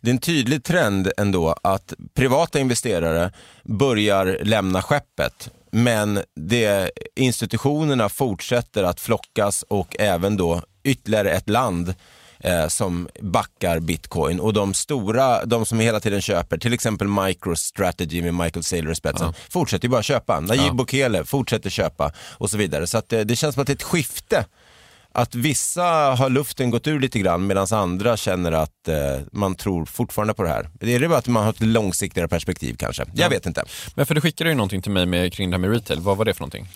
det 0.00 0.10
är 0.10 0.14
en 0.14 0.20
tydlig 0.20 0.64
trend 0.64 1.12
ändå 1.16 1.54
att 1.62 1.94
privata 2.14 2.58
investerare 2.58 3.32
börjar 3.62 4.38
lämna 4.42 4.82
skeppet. 4.82 5.50
Men 5.70 6.22
det, 6.34 6.90
institutionerna 7.14 8.08
fortsätter 8.08 8.84
att 8.84 9.00
flockas 9.00 9.62
och 9.62 9.96
även 9.98 10.36
då 10.36 10.62
ytterligare 10.82 11.30
ett 11.30 11.48
land 11.48 11.94
eh, 12.40 12.68
som 12.68 13.08
backar 13.20 13.80
bitcoin 13.80 14.40
och 14.40 14.52
de 14.52 14.74
stora, 14.74 15.44
de 15.44 15.66
som 15.66 15.80
hela 15.80 16.00
tiden 16.00 16.22
köper, 16.22 16.58
till 16.58 16.72
exempel 16.72 17.08
MicroStrategy 17.08 18.22
med 18.22 18.34
Michael 18.34 18.64
Saylor 18.64 18.92
i 18.92 18.94
spetsen, 18.94 19.34
fortsätter 19.50 19.84
ju 19.84 19.90
bara 19.90 20.02
köpa. 20.02 20.40
Najib 20.40 20.64
Ja. 20.66 20.72
Bukele 20.72 21.24
fortsätter 21.24 21.70
köpa 21.70 22.12
och 22.30 22.50
så 22.50 22.56
vidare. 22.56 22.86
Så 22.86 22.98
att, 22.98 23.12
eh, 23.12 23.20
det 23.20 23.36
känns 23.36 23.54
som 23.54 23.60
att 23.60 23.66
det 23.66 23.72
är 23.72 23.74
ett 23.74 23.82
skifte 23.82 24.44
att 25.18 25.34
vissa 25.34 25.82
har 26.18 26.30
luften 26.30 26.70
gått 26.70 26.86
ur 26.86 27.00
lite 27.00 27.18
grann 27.18 27.46
medan 27.46 27.66
andra 27.70 28.16
känner 28.16 28.52
att 28.52 28.88
eh, 28.88 28.96
man 29.32 29.54
tror 29.54 29.84
fortfarande 29.84 30.34
på 30.34 30.42
det 30.42 30.48
här. 30.48 30.68
Är 30.80 31.00
det 31.00 31.08
bara 31.08 31.18
att 31.18 31.26
man 31.26 31.42
har 31.42 31.50
ett 31.50 31.60
långsiktigare 31.60 32.28
perspektiv 32.28 32.76
kanske? 32.78 33.04
Jag 33.14 33.30
vet 33.30 33.46
inte. 33.46 33.64
Men 33.94 34.06
för 34.06 34.14
du 34.14 34.20
skickade 34.20 34.50
ju 34.50 34.56
någonting 34.56 34.82
till 34.82 34.92
mig 34.92 35.06
med, 35.06 35.32
kring 35.32 35.50
det 35.50 35.56
här 35.56 35.60
med 35.60 35.70
retail. 35.70 36.00
Vad 36.00 36.16
var 36.16 36.24
det 36.24 36.34
för 36.34 36.40
någonting? 36.40 36.68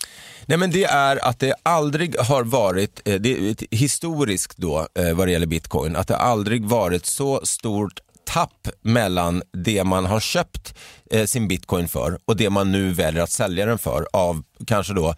Nej 0.46 0.58
men 0.58 0.70
det 0.70 0.84
är 0.84 1.28
att 1.28 1.38
det 1.38 1.54
aldrig 1.62 2.18
har 2.18 2.44
varit, 2.44 3.00
eh, 3.04 3.14
det 3.14 3.62
historiskt 3.70 4.56
då 4.56 4.86
eh, 4.98 5.14
vad 5.14 5.28
det 5.28 5.32
gäller 5.32 5.46
bitcoin, 5.46 5.96
att 5.96 6.08
det 6.08 6.16
aldrig 6.16 6.64
varit 6.64 7.06
så 7.06 7.40
stort 7.44 8.00
tapp 8.32 8.68
mellan 8.82 9.42
det 9.52 9.84
man 9.84 10.04
har 10.04 10.20
köpt 10.20 10.74
eh, 11.10 11.24
sin 11.24 11.48
bitcoin 11.48 11.88
för 11.88 12.18
och 12.24 12.36
det 12.36 12.50
man 12.50 12.72
nu 12.72 12.92
väljer 12.92 13.22
att 13.22 13.30
sälja 13.30 13.66
den 13.66 13.78
för 13.78 14.06
av 14.12 14.42
kanske 14.66 14.94
då 14.94 15.14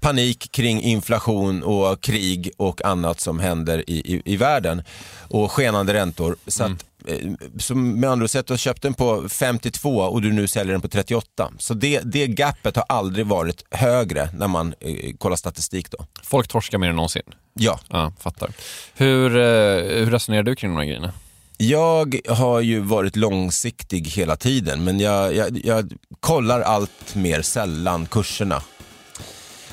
panik 0.00 0.52
kring 0.52 0.82
inflation 0.82 1.62
och 1.62 2.00
krig 2.00 2.50
och 2.56 2.84
annat 2.84 3.20
som 3.20 3.40
händer 3.40 3.90
i, 3.90 4.14
i, 4.14 4.22
i 4.24 4.36
världen 4.36 4.82
och 5.28 5.52
skenande 5.52 5.94
räntor. 5.94 6.36
Så 6.46 6.64
att, 6.64 6.84
eh, 7.06 7.30
så 7.58 7.74
med 7.74 8.10
andra 8.10 8.28
sätt, 8.28 8.46
du 8.46 8.52
har 8.52 8.58
köpt 8.58 8.82
den 8.82 8.94
på 8.94 9.28
52 9.28 9.96
och 9.96 10.22
du 10.22 10.32
nu 10.32 10.48
säljer 10.48 10.72
den 10.72 10.80
på 10.80 10.88
38. 10.88 11.50
Så 11.58 11.74
det, 11.74 12.00
det 12.04 12.26
gapet 12.26 12.76
har 12.76 12.84
aldrig 12.88 13.26
varit 13.26 13.64
högre 13.70 14.28
när 14.38 14.48
man 14.48 14.74
eh, 14.80 15.16
kollar 15.18 15.36
statistik 15.36 15.90
då. 15.90 16.06
Folk 16.22 16.48
torskar 16.48 16.78
mer 16.78 16.88
än 16.88 16.96
någonsin. 16.96 17.22
Ja. 17.54 17.80
Ja, 17.88 18.12
fattar. 18.20 18.50
Hur, 18.94 19.36
eh, 19.36 20.02
hur 20.04 20.10
resonerar 20.10 20.42
du 20.42 20.56
kring 20.56 20.70
de 20.70 20.76
här 20.76 20.84
grejerna? 20.84 21.12
Jag 21.56 22.20
har 22.28 22.60
ju 22.60 22.80
varit 22.80 23.16
långsiktig 23.16 24.06
hela 24.08 24.36
tiden 24.36 24.84
men 24.84 25.00
jag, 25.00 25.34
jag, 25.34 25.60
jag 25.64 25.92
kollar 26.20 26.60
allt 26.60 27.14
mer 27.14 27.42
sällan 27.42 28.06
kurserna. 28.06 28.62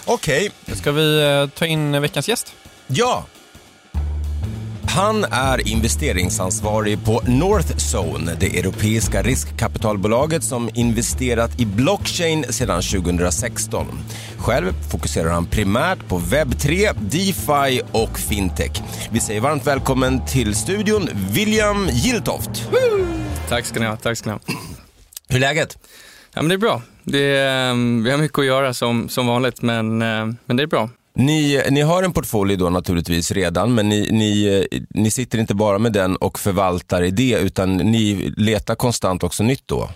Okej, 0.06 0.52
Ska 0.74 0.92
vi 0.92 1.24
eh, 1.24 1.48
ta 1.60 1.66
in 1.66 2.02
veckans 2.02 2.30
gäst? 2.30 2.54
ja. 2.88 3.26
Han 4.96 5.26
är 5.32 5.68
investeringsansvarig 5.68 7.06
på 7.06 7.22
Northzone, 7.28 8.36
det 8.40 8.60
europeiska 8.60 9.22
riskkapitalbolaget 9.22 10.44
som 10.44 10.70
investerat 10.74 11.60
i 11.60 11.66
blockchain 11.66 12.46
sedan 12.50 12.82
2016. 12.82 13.86
Själv 14.38 14.74
fokuserar 14.92 15.30
han 15.30 15.46
primärt 15.46 16.08
på 16.08 16.20
webb3, 16.20 16.94
DeFi 17.00 17.82
och 17.92 18.20
fintech. 18.20 18.82
Vi 19.12 19.20
säger 19.20 19.42
varmt 19.42 19.68
välkommen 19.68 20.26
till 20.26 20.56
studion, 20.56 21.10
William 21.32 21.88
Giltoft. 21.92 22.70
Tack 23.50 23.66
ska 23.66 23.80
ni 23.80 23.86
ha. 23.86 23.96
Tack 23.96 24.18
ska 24.18 24.30
ni 24.30 24.34
ha. 24.34 24.56
Hur 25.28 25.36
är 25.36 25.40
läget? 25.40 25.78
Ja, 26.34 26.42
men 26.42 26.50
det 26.50 26.56
är 26.56 26.58
bra. 26.58 26.82
Det 27.04 27.38
är, 27.38 27.72
ehm, 27.72 28.04
vi 28.04 28.12
har 28.12 28.18
mycket 28.18 28.40
att 28.40 28.46
göra 28.46 28.74
som, 28.74 29.10
som 29.10 29.28
vanligt, 29.28 29.62
men, 29.62 30.02
eh, 30.02 30.28
men 30.46 30.58
det 30.58 30.64
är 30.64 30.68
bra. 30.68 30.90
Ni, 31.16 31.64
ni 31.72 31.82
har 31.82 32.04
en 32.04 32.14
portfölj 32.14 32.56
då 32.56 32.70
naturligtvis 32.70 33.32
redan, 33.32 33.76
men 33.76 33.90
ni, 33.90 34.08
ni, 34.12 34.68
ni 34.90 35.12
sitter 35.12 35.38
inte 35.38 35.56
bara 35.56 35.80
med 35.80 35.94
den 35.94 36.16
och 36.16 36.40
förvaltar 36.40 37.04
i 37.04 37.12
det, 37.12 37.40
utan 37.40 37.78
ni 37.78 38.34
letar 38.38 38.76
konstant 38.76 39.24
också 39.24 39.44
nytt 39.44 39.64
då? 39.66 39.90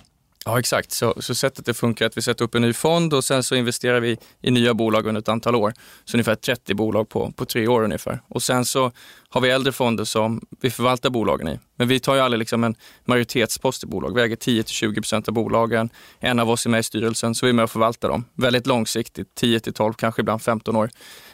Ja, 0.48 0.60
exakt. 0.60 0.92
Så, 0.92 1.14
så 1.20 1.36
sättet 1.36 1.66
det 1.66 1.74
funkar 1.74 2.06
är 2.06 2.08
att 2.08 2.18
vi 2.18 2.22
sätter 2.22 2.46
upp 2.46 2.56
en 2.56 2.62
ny 2.62 2.74
fond 2.74 3.14
och 3.14 3.24
sen 3.24 3.44
så 3.44 3.56
investerar 3.56 4.00
vi 4.00 4.18
i 4.42 4.52
nya 4.52 4.74
bolag 4.74 5.06
under 5.08 5.22
ett 5.22 5.30
antal 5.30 5.56
år. 5.56 5.74
Så 6.06 6.18
ungefär 6.18 6.36
30 6.36 6.74
bolag 6.74 7.10
på, 7.10 7.32
på 7.32 7.46
tre 7.46 7.68
år 7.68 7.84
ungefär. 7.84 8.20
Och 8.28 8.44
sen 8.44 8.66
så 8.66 8.92
har 9.30 9.42
vi 9.42 9.50
äldre 9.50 9.72
fonder 9.72 10.04
som 10.04 10.42
vi 10.62 10.70
förvaltar 10.70 11.10
bolagen 11.10 11.48
i. 11.48 11.60
Men 11.76 11.88
vi 11.88 12.00
tar 12.00 12.16
ju 12.16 12.22
aldrig 12.22 12.40
liksom 12.40 12.64
en 12.64 12.76
majoritetspost 13.06 13.84
i 13.84 13.88
bolag. 13.88 14.16
Vi 14.16 14.22
äger 14.22 14.36
10-20% 14.36 15.28
av 15.28 15.34
bolagen. 15.34 15.90
En 16.20 16.40
av 16.40 16.50
oss 16.50 16.66
är 16.66 16.70
med 16.70 16.80
i 16.80 16.84
styrelsen, 16.84 17.36
så 17.36 17.46
vi 17.46 17.50
är 17.50 17.54
med 17.54 17.64
och 17.64 17.72
förvaltar 17.72 18.10
dem. 18.10 18.26
Väldigt 18.34 18.68
långsiktigt, 18.68 19.42
10-12, 19.42 19.94
kanske 19.94 20.22
ibland 20.22 20.42
15 20.42 20.76
år. 20.76 20.90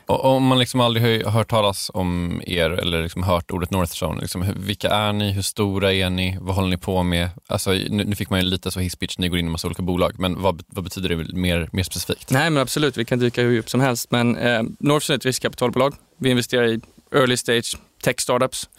Och 0.06 0.26
om 0.26 0.44
man 0.44 0.60
liksom 0.60 0.80
aldrig 0.80 1.26
har 1.26 1.32
hört 1.32 1.50
talas 1.50 1.92
om 1.94 2.42
er 2.48 2.70
eller 2.70 3.04
liksom 3.04 3.24
hört 3.24 3.52
ordet 3.52 3.72
Northzone, 3.72 4.22
liksom, 4.22 4.46
vilka 4.56 4.90
är 4.90 5.14
ni, 5.14 5.32
hur 5.32 5.42
stora 5.42 5.94
är 5.94 6.10
ni, 6.10 6.38
vad 6.42 6.56
håller 6.56 6.70
ni 6.70 6.78
på 6.78 7.04
med? 7.04 7.30
Alltså, 7.48 7.72
nu, 7.72 8.04
nu 8.04 8.16
fick 8.16 8.30
man 8.30 8.40
ju 8.40 8.46
lite 8.46 8.72
så 8.72 8.80
hisspitch, 8.80 9.18
ni 9.18 9.30
går 9.30 9.40
in 9.40 9.48
i 9.48 9.50
massa 9.50 9.68
olika 9.68 9.82
bolag, 9.82 10.20
men 10.20 10.42
vad, 10.42 10.64
vad 10.68 10.84
betyder 10.84 11.10
det 11.10 11.34
mer, 11.34 11.70
mer 11.72 11.84
specifikt? 11.84 12.32
Nej, 12.32 12.50
men 12.50 12.62
absolut. 12.62 12.98
Vi 12.98 13.06
kan 13.06 13.20
dyka 13.20 13.42
hur 13.42 13.52
djupt 13.52 13.70
som 13.70 13.82
helst. 13.82 14.12
Men 14.12 14.38
eh, 14.38 14.62
Northzone 14.80 15.16
är 15.16 15.18
ett 15.18 15.26
riskkapitalbolag. 15.26 15.96
Vi 16.18 16.30
investerar 16.30 16.68
i 16.68 16.80
early 17.12 17.38
stage 17.38 17.78
tech 18.04 18.20
startups. 18.20 18.70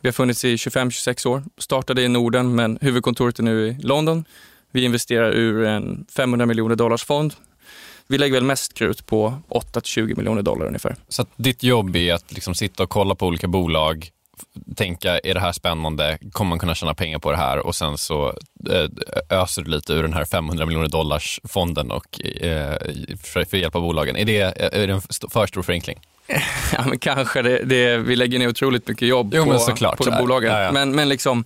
Vi 0.00 0.08
har 0.08 0.12
funnits 0.12 0.44
i 0.44 0.56
25-26 0.56 1.26
år. 1.26 1.42
Startade 1.58 2.02
i 2.02 2.08
Norden, 2.08 2.54
men 2.54 2.78
huvudkontoret 2.80 3.38
är 3.38 3.42
nu 3.42 3.68
i 3.68 3.82
London. 3.82 4.24
Vi 4.72 4.84
investerar 4.84 5.32
ur 5.32 5.64
en 5.64 6.06
500 6.16 6.46
miljoner 6.46 6.76
dollars 6.76 7.04
fond. 7.04 7.34
Vi 8.08 8.18
lägger 8.18 8.34
väl 8.34 8.44
mest 8.44 8.74
krut 8.74 9.06
på 9.06 9.34
8-20 9.48 10.16
miljoner 10.16 10.42
dollar 10.42 10.66
ungefär. 10.66 10.96
Så 11.08 11.22
att 11.22 11.28
ditt 11.36 11.62
jobb 11.62 11.96
är 11.96 12.14
att 12.14 12.32
liksom 12.32 12.54
sitta 12.54 12.82
och 12.82 12.90
kolla 12.90 13.14
på 13.14 13.26
olika 13.26 13.48
bolag, 13.48 14.10
tänka, 14.76 15.18
är 15.18 15.34
det 15.34 15.40
här 15.40 15.52
spännande? 15.52 16.18
Kommer 16.32 16.48
man 16.48 16.58
kunna 16.58 16.74
tjäna 16.74 16.94
pengar 16.94 17.18
på 17.18 17.30
det 17.30 17.36
här? 17.36 17.58
Och 17.58 17.74
sen 17.74 17.98
så 17.98 18.28
eh, 18.70 18.88
öser 19.30 19.62
du 19.62 19.70
lite 19.70 19.92
ur 19.92 20.02
den 20.02 20.12
här 20.12 20.24
500 20.24 20.66
miljoner 20.66 20.88
dollars 20.88 21.40
fonden 21.44 21.90
och, 21.90 22.20
eh, 22.24 22.76
för, 23.22 23.30
för 23.32 23.40
att 23.40 23.52
hjälpa 23.52 23.80
bolagen. 23.80 24.16
Är 24.16 24.24
det, 24.24 24.40
är 24.74 24.86
det 24.86 24.92
en 24.92 25.00
för 25.00 25.46
stor 25.46 25.62
förenkling? 25.62 25.98
Ja, 26.72 26.84
men 26.88 26.98
kanske. 26.98 27.42
Det, 27.42 27.58
det, 27.64 27.98
vi 27.98 28.16
lägger 28.16 28.38
ner 28.38 28.48
otroligt 28.48 28.88
mycket 28.88 29.08
jobb 29.08 29.32
Jo, 29.34 29.44
på, 29.44 29.58
såklart. 29.58 29.96
på 29.98 30.04
de 30.04 30.16
bolagen. 30.18 30.52
ja, 30.52 30.62
ja. 30.62 30.72
Men, 30.72 30.92
men 30.94 31.08
liksom 31.08 31.44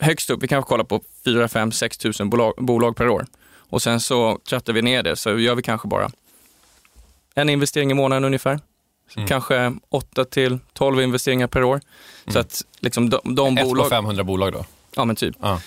högst 0.00 0.30
upp, 0.30 0.42
vi 0.42 0.48
kanske 0.48 0.68
kollar 0.68 0.84
på 0.84 1.00
4, 1.24 1.48
5, 1.48 1.72
6 1.72 1.98
tusen 1.98 2.30
bolag, 2.30 2.54
bolag 2.58 2.96
per 2.96 3.08
år. 3.08 3.26
Och 3.74 3.82
sen 3.82 4.00
så 4.00 4.38
trattar 4.48 4.72
vi 4.72 4.82
ner 4.82 5.02
det, 5.02 5.16
så 5.16 5.38
gör 5.38 5.54
vi 5.54 5.62
kanske 5.62 5.88
bara 5.88 6.10
en 7.34 7.48
investering 7.48 7.90
i 7.90 7.94
månaden 7.94 8.24
ungefär. 8.24 8.60
Mm. 9.16 9.28
Kanske 9.28 9.74
8 9.88 10.24
till 10.24 10.58
12 10.72 11.00
investeringar 11.00 11.46
per 11.46 11.64
år. 11.64 11.80
Så 12.26 12.38
att 12.38 12.62
liksom 12.80 13.10
de, 13.10 13.34
de 13.34 13.58
Ett 13.58 13.62
på 13.62 13.68
bolag... 13.68 13.88
500 13.88 14.24
bolag 14.24 14.52
då? 14.52 14.64
Ja, 14.96 15.04
men 15.04 15.16
typ. 15.16 15.36
Ja. 15.40 15.60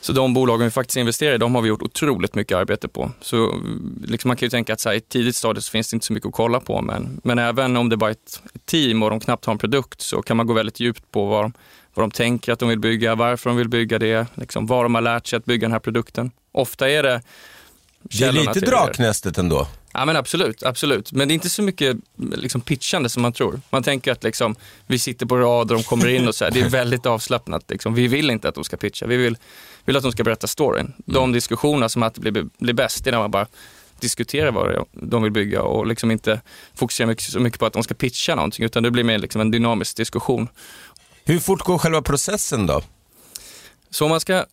Så 0.00 0.12
de 0.12 0.34
bolagen 0.34 0.64
vi 0.64 0.70
faktiskt 0.70 0.96
investerar 0.96 1.34
i, 1.34 1.38
de 1.38 1.54
har 1.54 1.62
vi 1.62 1.68
gjort 1.68 1.82
otroligt 1.82 2.34
mycket 2.34 2.56
arbete 2.56 2.88
på. 2.88 3.10
Så 3.20 3.36
mm, 3.52 4.04
liksom 4.08 4.28
man 4.28 4.36
kan 4.36 4.46
ju 4.46 4.50
tänka 4.50 4.72
att 4.72 4.80
så 4.80 4.88
här, 4.88 4.94
i 4.94 4.98
ett 4.98 5.08
tidigt 5.08 5.36
stadie 5.36 5.62
så 5.62 5.70
finns 5.70 5.90
det 5.90 5.94
inte 5.94 6.06
så 6.06 6.12
mycket 6.12 6.28
att 6.28 6.34
kolla 6.34 6.60
på, 6.60 6.82
men, 6.82 7.20
men 7.24 7.38
även 7.38 7.76
om 7.76 7.88
det 7.88 7.96
bara 7.96 8.10
är 8.10 8.14
ett, 8.14 8.42
ett 8.54 8.66
team 8.66 9.02
och 9.02 9.10
de 9.10 9.20
knappt 9.20 9.44
har 9.44 9.52
en 9.52 9.58
produkt 9.58 10.00
så 10.00 10.22
kan 10.22 10.36
man 10.36 10.46
gå 10.46 10.52
väldigt 10.52 10.80
djupt 10.80 11.10
på 11.10 11.26
vad 11.26 11.44
de, 11.44 11.52
vad 11.94 12.02
de 12.02 12.10
tänker 12.10 12.52
att 12.52 12.58
de 12.58 12.68
vill 12.68 12.78
bygga, 12.78 13.14
varför 13.14 13.50
de 13.50 13.56
vill 13.56 13.68
bygga 13.68 13.98
det, 13.98 14.26
liksom 14.34 14.66
vad 14.66 14.84
de 14.84 14.94
har 14.94 15.02
lärt 15.02 15.26
sig 15.26 15.36
att 15.36 15.44
bygga 15.44 15.64
den 15.64 15.72
här 15.72 15.78
produkten. 15.78 16.30
Ofta 16.52 16.90
är 16.90 17.02
det 17.02 17.22
Det 18.10 18.24
är 18.24 18.32
lite 18.32 18.60
draknästet 18.60 19.38
ändå. 19.38 19.66
Ja 19.92 20.04
men 20.04 20.16
absolut, 20.16 20.62
absolut. 20.62 21.12
Men 21.12 21.28
det 21.28 21.32
är 21.32 21.34
inte 21.34 21.50
så 21.50 21.62
mycket 21.62 21.96
liksom, 22.16 22.60
pitchande 22.60 23.08
som 23.08 23.22
man 23.22 23.32
tror. 23.32 23.60
Man 23.70 23.82
tänker 23.82 24.12
att 24.12 24.24
liksom, 24.24 24.56
vi 24.86 24.98
sitter 24.98 25.26
på 25.26 25.36
rad 25.36 25.70
och 25.70 25.76
de 25.76 25.82
kommer 25.82 26.08
in 26.08 26.28
och 26.28 26.34
så 26.34 26.44
här. 26.44 26.52
Det 26.52 26.60
är 26.60 26.68
väldigt 26.68 27.06
avslappnat. 27.06 27.70
Liksom. 27.70 27.94
Vi 27.94 28.06
vill 28.06 28.30
inte 28.30 28.48
att 28.48 28.54
de 28.54 28.64
ska 28.64 28.76
pitcha, 28.76 29.06
vi 29.06 29.16
vill, 29.16 29.36
vill 29.84 29.96
att 29.96 30.02
de 30.02 30.12
ska 30.12 30.24
berätta 30.24 30.46
storyn. 30.46 30.92
De 30.96 31.32
diskussionerna 31.32 31.88
som 31.88 32.02
alltid 32.02 32.22
blir, 32.22 32.46
blir 32.58 32.74
bäst, 32.74 33.04
det 33.04 33.10
är 33.10 33.12
när 33.12 33.18
man 33.18 33.30
bara 33.30 33.46
diskuterar 34.00 34.52
vad 34.52 34.86
de 34.92 35.22
vill 35.22 35.32
bygga 35.32 35.62
och 35.62 35.86
liksom 35.86 36.10
inte 36.10 36.40
fokuserar 36.74 37.08
mycket, 37.08 37.24
så 37.24 37.40
mycket 37.40 37.60
på 37.60 37.66
att 37.66 37.72
de 37.72 37.82
ska 37.82 37.94
pitcha 37.94 38.34
någonting, 38.34 38.64
utan 38.64 38.82
det 38.82 38.90
blir 38.90 39.04
mer 39.04 39.18
liksom 39.18 39.40
en 39.40 39.50
dynamisk 39.50 39.96
diskussion. 39.96 40.48
Hur 41.24 41.38
fort 41.38 41.62
går 41.62 41.78
själva 41.78 42.02
processen 42.02 42.66
då? 42.66 42.82
Så 43.90 44.04
om 44.04 44.10
man 44.10 44.20
ska, 44.20 44.44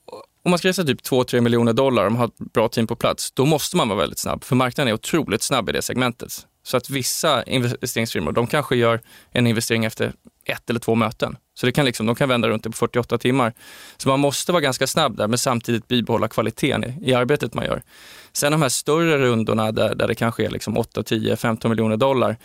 om 0.44 0.52
man 0.52 0.58
ska 0.60 0.68
resa 0.68 0.84
typ 0.84 1.02
2-3 1.02 1.42
miljoner 1.42 1.74
dollar 1.74 2.06
och 2.06 2.12
man 2.12 2.20
har 2.20 2.28
ett 2.28 2.54
bra 2.54 2.68
team 2.68 2.88
på 2.88 2.96
plats, 2.96 3.32
då 3.32 3.46
måste 3.46 3.78
man 3.78 3.90
vara 3.90 4.00
väldigt 4.00 4.20
snabb. 4.20 4.44
För 4.44 4.56
marknaden 4.56 4.90
är 4.90 4.94
otroligt 4.94 5.44
snabb 5.44 5.70
i 5.70 5.72
det 5.72 5.82
segmentet. 5.82 6.48
Så 6.64 6.78
att 6.78 6.90
vissa 6.90 7.44
investeringsfirmor, 7.44 8.32
de 8.32 8.48
kanske 8.48 8.76
gör 8.76 9.02
en 9.32 9.48
investering 9.48 9.86
efter 9.86 10.14
ett 10.46 10.70
eller 10.70 10.80
två 10.80 10.96
möten. 10.96 11.38
Så 11.54 11.66
det 11.66 11.72
kan 11.72 11.86
liksom, 11.86 12.06
de 12.06 12.16
kan 12.16 12.30
vända 12.30 12.50
runt 12.50 12.64
det 12.64 12.70
på 12.70 12.78
48 12.78 13.18
timmar. 13.18 13.54
Så 13.98 14.10
man 14.10 14.20
måste 14.20 14.52
vara 14.52 14.62
ganska 14.62 14.88
snabb 14.88 15.18
där, 15.18 15.28
men 15.28 15.38
samtidigt 15.38 15.88
bibehålla 15.88 16.28
kvaliteten 16.28 16.84
i, 16.84 17.10
i 17.10 17.14
arbetet 17.14 17.54
man 17.54 17.66
gör. 17.66 17.82
Sen 18.34 18.52
de 18.52 18.62
här 18.62 18.70
större 18.70 19.18
rundorna 19.18 19.72
där, 19.72 19.96
där 19.96 20.08
det 20.08 20.16
kanske 20.16 20.46
är 20.46 20.50
liksom 20.50 20.78
8, 20.78 21.04
10, 21.04 21.36
15 21.36 21.70
miljoner 21.70 21.98
dollar, 21.98 22.38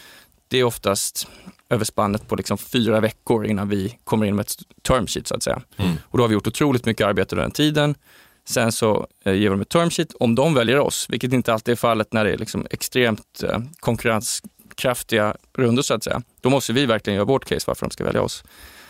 det 0.49 0.59
är 0.59 0.65
oftast 0.65 1.29
över 1.71 1.85
spannet 1.85 2.29
på 2.29 2.37
liksom 2.37 2.59
fyra 2.59 3.01
veckor 3.01 3.47
innan 3.47 3.69
vi 3.69 3.99
kommer 4.05 4.27
in 4.27 4.37
med 4.37 4.43
ett 4.43 4.55
term 4.83 5.07
sheet 5.07 5.27
så 5.27 5.35
att 5.35 5.43
säga. 5.43 5.63
Och 6.03 6.19
då 6.19 6.25
har 6.25 6.29
vi 6.29 6.35
gjort 6.35 6.47
otroligt 6.47 6.87
mycket 6.87 7.07
arbete 7.07 7.35
under 7.35 7.43
den 7.43 7.51
tiden. 7.51 7.95
Sen 8.49 8.73
så 8.73 9.07
eh, 9.25 9.33
ger 9.33 9.41
vi 9.41 9.49
dem 9.49 9.61
ett 9.61 9.69
term 9.69 9.91
sheet. 9.91 10.15
Om 10.21 10.35
de 10.35 10.55
väljer 10.55 10.79
oss, 10.79 11.07
vilket 11.11 11.33
inte 11.33 11.53
alltid 11.53 11.73
är 11.73 11.77
fallet 11.77 12.13
när 12.13 12.25
det 12.25 12.33
är 12.33 12.39
liksom 12.39 12.67
extremt 12.71 13.43
eh, 13.43 13.59
konkurrenskraftiga 13.81 15.37
rundor 15.59 15.83
så 15.83 15.95
att 15.95 16.05
säga, 16.05 16.23
då 16.41 16.51
måste 16.51 16.73
vi 16.73 16.87
verkligen 16.87 17.15
göra 17.15 17.25
vårt 17.25 17.45
case 17.45 17.65
varför 17.67 17.87
de 17.87 17.91
ska 17.91 18.05
välja 18.05 18.23
oss. 18.23 18.45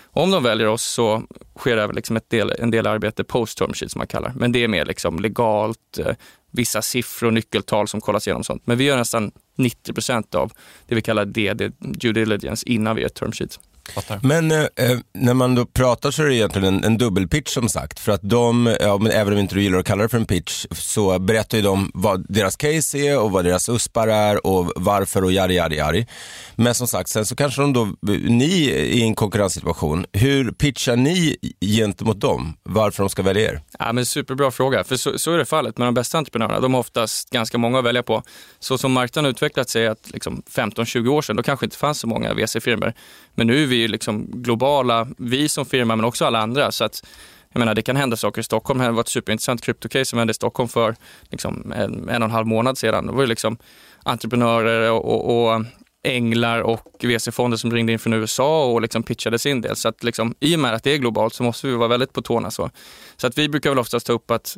Om 0.05 0.31
de 0.31 0.43
väljer 0.43 0.67
oss 0.67 0.83
så 0.83 1.23
sker 1.59 1.77
det 1.77 1.93
liksom 1.93 2.21
del, 2.29 2.53
en 2.59 2.71
del 2.71 2.87
arbete 2.87 3.25
post 3.25 3.59
term 3.59 3.73
sheet 3.75 3.91
som 3.91 3.99
man 3.99 4.07
kallar. 4.07 4.33
Men 4.37 4.53
det 4.53 4.65
är 4.65 4.69
mer 4.69 4.85
liksom 4.85 5.19
legalt, 5.19 5.99
eh, 5.99 6.15
vissa 6.57 6.83
siffror 6.83 7.27
och 7.27 7.35
nyckeltal 7.35 7.89
som 7.89 8.01
kollas 8.01 8.27
igenom 8.27 8.45
sånt. 8.45 8.67
Men 8.67 8.79
vi 8.79 8.85
gör 8.85 8.97
nästan 8.97 9.33
90 9.57 9.93
procent 9.93 10.35
av 10.35 10.53
det 10.87 10.95
vi 10.95 11.03
kallar 11.03 11.25
DD, 11.25 11.73
due 11.79 12.13
diligence, 12.13 12.69
innan 12.69 12.97
vi 12.97 13.03
gör 13.03 13.07
ett 13.07 13.15
term 13.15 13.33
sheet. 13.33 13.61
Fattar. 13.95 14.21
Men 14.23 14.51
eh, 14.51 14.59
eh, 14.59 14.99
när 15.15 15.35
man 15.35 15.55
då 15.55 15.67
pratar 15.67 16.11
så 16.11 16.23
är 16.23 16.27
det 16.27 16.35
egentligen 16.35 16.75
en, 16.75 16.85
en 16.85 16.99
dubbelpitch 16.99 17.55
som 17.55 17.69
sagt. 17.69 18.01
För 18.01 18.13
att 18.13 18.23
de, 18.23 18.77
ja, 18.81 18.99
men 18.99 19.13
även 19.13 19.33
om 19.33 19.39
inte 19.39 19.55
du 19.55 19.63
gillar 19.63 19.79
att 19.79 19.87
kalla 19.87 20.03
det 20.03 20.09
för 20.09 20.19
en 20.19 20.27
pitch, 20.27 20.67
så 20.71 21.19
berättar 21.19 21.59
ju 21.59 21.65
de 21.65 21.91
vad 21.95 22.27
deras 22.29 22.57
case 22.57 22.99
är 22.99 23.19
och 23.19 23.31
vad 23.31 23.45
deras 23.45 23.69
uspar 23.69 24.09
är 24.09 24.47
och 24.47 24.73
varför 24.77 25.25
och 25.25 25.33
jari 25.33 25.55
jari 25.55 25.77
jari. 25.77 26.07
Men 26.55 26.75
som 26.75 26.87
sagt, 26.87 27.09
sen 27.09 27.27
så 27.27 27.37
kanske 27.37 27.63
de 27.63 27.73
då, 27.73 27.89
ni 28.29 28.71
i 28.71 29.03
en 29.03 29.15
konkurrenssituation, 29.15 30.07
hur 30.13 30.53
pitchar 30.53 30.97
ni 30.97 31.37
gentemot 31.61 32.21
dem? 32.21 32.57
Varför 32.63 33.03
de 33.03 33.11
ska 33.11 33.23
välja 33.23 33.43
er? 33.43 33.61
Ja, 33.79 33.93
men 33.93 34.07
superbra 34.07 34.51
fråga, 34.51 34.85
för 34.85 34.97
så, 34.97 35.19
så 35.19 35.33
är 35.33 35.39
det 35.39 35.45
fallet 35.45 35.79
med 35.79 35.87
de 35.87 35.95
bästa 35.95 36.19
entreprenörerna. 36.19 36.61
De 36.61 36.75
har 36.75 36.81
oftast 36.81 37.31
ganska 37.31 37.59
många 37.59 37.79
att 37.79 37.85
välja 37.85 38.03
på. 38.03 38.23
Så 38.59 38.79
som 38.79 38.93
marknaden 38.93 39.31
utvecklat 39.31 39.69
sig 39.69 39.87
att 39.87 40.11
liksom 40.11 40.43
15-20 40.51 41.09
år 41.09 41.23
sedan, 41.23 41.37
då 41.37 41.43
kanske 41.43 41.67
inte 41.67 41.77
fanns 41.77 41.99
så 41.99 42.07
många 42.07 42.35
VC-firmor. 42.35 42.95
Men 43.37 43.47
nu 43.47 43.63
är 43.63 43.67
vi 43.67 43.77
ju 43.77 43.89
liksom 43.89 44.27
globala, 44.31 45.09
vi 45.19 45.49
som 45.49 45.67
firma 45.67 45.97
men 45.97 46.05
också 46.05 46.25
alla 46.25 46.39
andra. 46.39 46.73
Så 46.73 46.85
att, 46.85 47.07
jag 47.53 47.59
menar, 47.59 47.75
det 47.75 47.83
kan 47.83 47.97
hända 47.97 48.17
saker 48.17 48.41
i 48.41 48.45
Stockholm. 48.45 48.81
Det 48.81 48.91
var 48.91 49.01
ett 49.01 49.09
superintressant 49.09 49.63
kryptocase 49.63 50.05
som 50.05 50.19
hände 50.19 50.31
i 50.31 50.35
Stockholm 50.35 50.69
för 50.69 50.97
liksom, 51.31 51.73
en, 51.73 52.09
en 52.09 52.23
och 52.23 52.29
en 52.29 52.31
halv 52.31 52.47
månad 52.47 52.79
sedan. 52.79 53.07
Det 53.07 53.13
var 53.13 53.21
ju 53.21 53.27
liksom 53.27 53.59
entreprenörer 54.03 54.91
och, 54.91 55.05
och, 55.05 55.53
och 55.53 55.65
änglar 56.07 56.61
och 56.61 56.97
VC-fonder 57.03 57.57
som 57.57 57.73
ringde 57.73 57.93
in 57.93 57.99
från 57.99 58.13
USA 58.13 58.67
och 58.67 58.83
liksom 58.83 59.03
pitchade 59.03 59.39
sin 59.39 59.61
del. 59.61 59.77
Så 59.77 59.89
att 59.89 60.05
liksom, 60.05 60.35
i 60.41 60.57
och 60.57 60.61
med 60.61 60.75
att 60.75 60.83
det 60.83 60.95
är 60.95 60.99
globalt 60.99 61.35
så 61.35 61.43
måste 61.43 61.67
vi 61.67 61.75
vara 61.75 61.89
väldigt 61.89 62.13
på 62.13 62.23
tårna. 62.23 62.51
Så, 62.51 62.71
så 63.17 63.27
att 63.27 63.39
vi 63.39 63.49
brukar 63.49 63.71
väl 63.71 63.79
oftast 63.79 64.07
ta 64.07 64.13
upp 64.13 64.31
att 64.31 64.57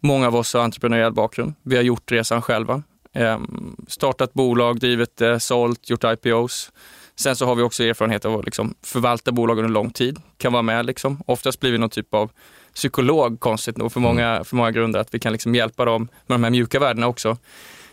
många 0.00 0.26
av 0.26 0.36
oss 0.36 0.54
har 0.54 0.60
entreprenöriell 0.60 1.12
bakgrund. 1.12 1.54
Vi 1.62 1.76
har 1.76 1.82
gjort 1.82 2.12
resan 2.12 2.42
själva. 2.42 2.82
Eh, 3.12 3.40
startat 3.88 4.32
bolag, 4.34 4.80
drivit 4.80 5.16
det, 5.16 5.40
sålt, 5.40 5.90
gjort 5.90 6.04
IPOs. 6.04 6.72
Sen 7.18 7.36
så 7.36 7.46
har 7.46 7.54
vi 7.54 7.62
också 7.62 7.84
erfarenhet 7.84 8.24
av 8.24 8.38
att 8.38 8.44
liksom 8.44 8.74
förvalta 8.82 9.32
bolag 9.32 9.58
under 9.58 9.70
lång 9.70 9.90
tid. 9.90 10.18
Kan 10.38 10.52
vara 10.52 10.62
med 10.62 10.86
liksom. 10.86 11.22
Oftast 11.26 11.60
blir 11.60 11.72
vi 11.72 11.78
någon 11.78 11.90
typ 11.90 12.14
av 12.14 12.30
psykolog, 12.74 13.40
konstigt 13.40 13.76
nog, 13.76 13.92
för 13.92 14.00
många, 14.00 14.44
för 14.44 14.56
många 14.56 14.70
grunder. 14.70 15.00
Att 15.00 15.14
vi 15.14 15.18
kan 15.18 15.32
liksom 15.32 15.54
hjälpa 15.54 15.84
dem 15.84 16.08
med 16.26 16.34
de 16.34 16.44
här 16.44 16.50
mjuka 16.50 16.80
värdena 16.80 17.06
också. 17.06 17.36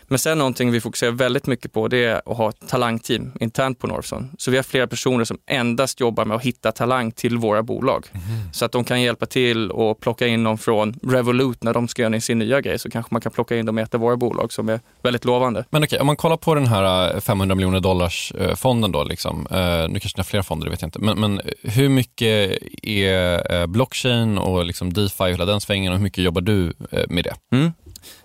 Men 0.08 0.18
sen 0.18 0.38
någonting 0.38 0.70
vi 0.70 0.80
fokuserar 0.80 1.12
väldigt 1.12 1.46
mycket 1.46 1.72
på 1.72 1.88
det 1.88 2.04
är 2.04 2.22
att 2.26 2.36
ha 2.36 2.48
ett 2.48 2.68
talangteam 2.68 3.32
internt 3.40 3.78
på 3.78 3.86
Northson. 3.86 4.30
Så 4.38 4.50
vi 4.50 4.56
har 4.56 4.64
flera 4.64 4.86
personer 4.86 5.24
som 5.24 5.38
endast 5.46 6.00
jobbar 6.00 6.24
med 6.24 6.36
att 6.36 6.42
hitta 6.42 6.72
talang 6.72 7.12
till 7.12 7.38
våra 7.38 7.62
bolag. 7.62 8.06
Mm. 8.12 8.52
Så 8.52 8.64
att 8.64 8.72
de 8.72 8.84
kan 8.84 9.02
hjälpa 9.02 9.26
till 9.26 9.70
och 9.70 10.00
plocka 10.00 10.26
in 10.26 10.44
dem 10.44 10.58
från 10.58 10.94
Revolut 11.02 11.62
när 11.62 11.74
de 11.74 11.88
ska 11.88 12.02
göra 12.02 12.20
sin 12.20 12.38
nya 12.38 12.60
grej 12.60 12.78
så 12.78 12.90
kanske 12.90 13.14
man 13.14 13.20
kan 13.20 13.32
plocka 13.32 13.56
in 13.56 13.66
dem 13.66 13.78
i 13.78 13.82
ett 13.82 13.94
av 13.94 14.00
våra 14.00 14.16
bolag 14.16 14.52
som 14.52 14.68
är 14.68 14.80
väldigt 15.02 15.24
lovande. 15.24 15.64
Men 15.70 15.84
okej, 15.84 16.00
om 16.00 16.06
man 16.06 16.16
kollar 16.16 16.36
på 16.36 16.54
den 16.54 16.66
här 16.66 17.20
500 17.20 17.52
eh, 17.52 17.56
miljoner 17.56 17.80
dollars 17.80 18.32
eh, 18.32 18.54
fonden 18.54 18.92
då, 18.92 19.04
liksom. 19.04 19.46
Eh, 19.50 19.88
nu 19.88 20.00
kanske 20.00 20.16
det 20.16 20.20
är 20.20 20.24
flera 20.24 20.42
fonder, 20.42 20.64
det 20.64 20.70
vet 20.70 20.82
jag 20.82 20.86
inte. 20.88 20.98
Men, 20.98 21.20
men 21.20 21.40
hur 21.62 21.88
mycket 21.88 22.58
är 22.82 23.66
blockchain 23.66 24.38
och 24.38 24.64
liksom 24.64 24.92
DeFi 24.92 25.24
och 25.24 25.28
hela 25.28 25.44
den 25.44 25.60
svängen 25.60 25.92
och 25.92 25.98
hur 25.98 26.02
mycket 26.02 26.24
jobbar 26.24 26.40
du 26.40 26.72
med 27.08 27.24
det? 27.24 27.56
Mm. 27.56 27.72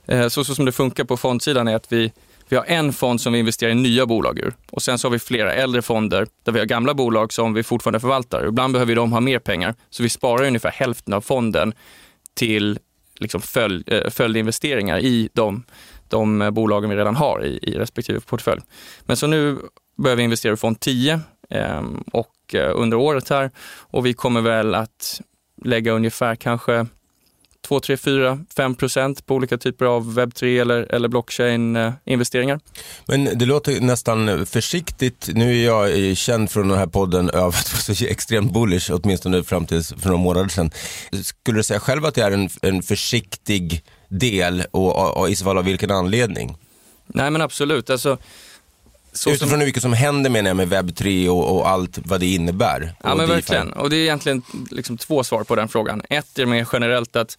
Eh, 0.09 0.27
så, 0.27 0.43
så 0.43 0.55
som 0.55 0.65
det 0.65 0.71
funkar 0.71 1.03
på 1.03 1.17
fondsidan 1.17 1.67
är 1.67 1.75
att 1.75 1.91
vi, 1.91 2.13
vi 2.49 2.55
har 2.55 2.65
en 2.65 2.93
fond 2.93 3.21
som 3.21 3.33
vi 3.33 3.39
investerar 3.39 3.71
i 3.71 3.75
nya 3.75 4.05
bolag 4.05 4.39
ur 4.39 4.53
och 4.71 4.81
sen 4.81 4.97
så 4.99 5.07
har 5.07 5.11
vi 5.11 5.19
flera 5.19 5.53
äldre 5.53 5.81
fonder 5.81 6.27
där 6.43 6.51
vi 6.51 6.59
har 6.59 6.65
gamla 6.65 6.93
bolag 6.93 7.33
som 7.33 7.53
vi 7.53 7.63
fortfarande 7.63 7.99
förvaltar. 7.99 8.47
Ibland 8.47 8.73
behöver 8.73 8.95
de 8.95 9.11
ha 9.11 9.19
mer 9.19 9.39
pengar, 9.39 9.75
så 9.89 10.03
vi 10.03 10.09
sparar 10.09 10.47
ungefär 10.47 10.71
hälften 10.71 11.13
av 11.13 11.21
fonden 11.21 11.73
till 12.33 12.79
liksom 13.19 13.41
följ, 13.41 13.83
eh, 13.87 14.09
följdinvesteringar 14.09 14.99
i 14.99 15.29
de, 15.33 15.63
de 16.07 16.41
eh, 16.41 16.51
bolagen 16.51 16.89
vi 16.89 16.95
redan 16.95 17.15
har 17.15 17.45
i, 17.45 17.59
i 17.61 17.71
respektive 17.71 18.19
portfölj. 18.19 18.61
Men 19.01 19.17
så 19.17 19.27
nu 19.27 19.57
börjar 19.97 20.17
vi 20.17 20.23
investera 20.23 20.53
i 20.53 20.57
fond 20.57 20.79
10 20.79 21.19
ehm, 21.49 22.03
eh, 22.07 22.11
och 22.11 22.55
under 22.73 22.97
året 22.97 23.29
här 23.29 23.51
och 23.79 24.05
vi 24.05 24.13
kommer 24.13 24.41
väl 24.41 24.75
att 24.75 25.21
lägga 25.63 25.91
ungefär 25.91 26.35
kanske 26.35 26.87
2, 27.67 27.79
3, 27.79 27.97
4, 27.97 28.39
5 28.55 28.75
procent 28.75 29.25
på 29.25 29.35
olika 29.35 29.57
typer 29.57 29.85
av 29.85 30.19
webb3 30.19 30.61
eller, 30.61 30.81
eller 30.81 31.07
blockchain-investeringar. 31.07 32.59
Men 33.05 33.37
det 33.37 33.45
låter 33.45 33.81
nästan 33.81 34.45
försiktigt. 34.45 35.29
Nu 35.33 35.59
är 35.59 35.65
jag 35.65 36.17
känd 36.17 36.51
från 36.51 36.67
den 36.67 36.77
här 36.77 36.87
podden 36.87 37.29
av 37.29 37.47
att 37.47 37.73
vara 37.73 37.95
så 37.95 38.05
extremt 38.05 38.53
bullish, 38.53 38.91
åtminstone 38.91 39.43
fram 39.43 39.65
till 39.65 39.83
för 39.83 40.07
några 40.07 40.21
månader 40.21 40.49
sedan. 40.49 40.71
Skulle 41.23 41.59
du 41.59 41.63
säga 41.63 41.79
själv 41.79 42.05
att 42.05 42.15
det 42.15 42.21
är 42.21 42.31
en, 42.31 42.49
en 42.61 42.83
försiktig 42.83 43.83
del 44.07 44.63
och, 44.71 44.95
och, 44.95 45.17
och 45.17 45.29
i 45.29 45.35
så 45.35 45.45
fall 45.45 45.57
av 45.57 45.65
vilken 45.65 45.91
anledning? 45.91 46.57
Nej 47.07 47.31
men 47.31 47.41
absolut. 47.41 47.89
Alltså, 47.89 48.17
så 49.19 49.29
Utifrån 49.29 49.49
som... 49.49 49.59
hur 49.59 49.65
mycket 49.65 49.81
som 49.81 49.93
händer 49.93 50.29
menar 50.29 50.49
jag 50.49 50.57
med 50.57 50.67
webb3 50.67 51.27
och, 51.27 51.55
och, 51.55 51.69
allt 51.69 51.99
vad 52.05 52.19
det 52.19 52.25
innebär. 52.25 52.93
Ja 53.03 53.15
men 53.15 53.29
verkligen. 53.29 53.73
Och 53.73 53.89
det 53.89 53.95
är 53.95 54.01
egentligen 54.01 54.41
liksom 54.71 54.97
två 54.97 55.23
svar 55.23 55.43
på 55.43 55.55
den 55.55 55.67
frågan. 55.67 56.01
Ett 56.09 56.39
är 56.39 56.45
mer 56.45 56.67
generellt 56.73 57.15
att 57.15 57.38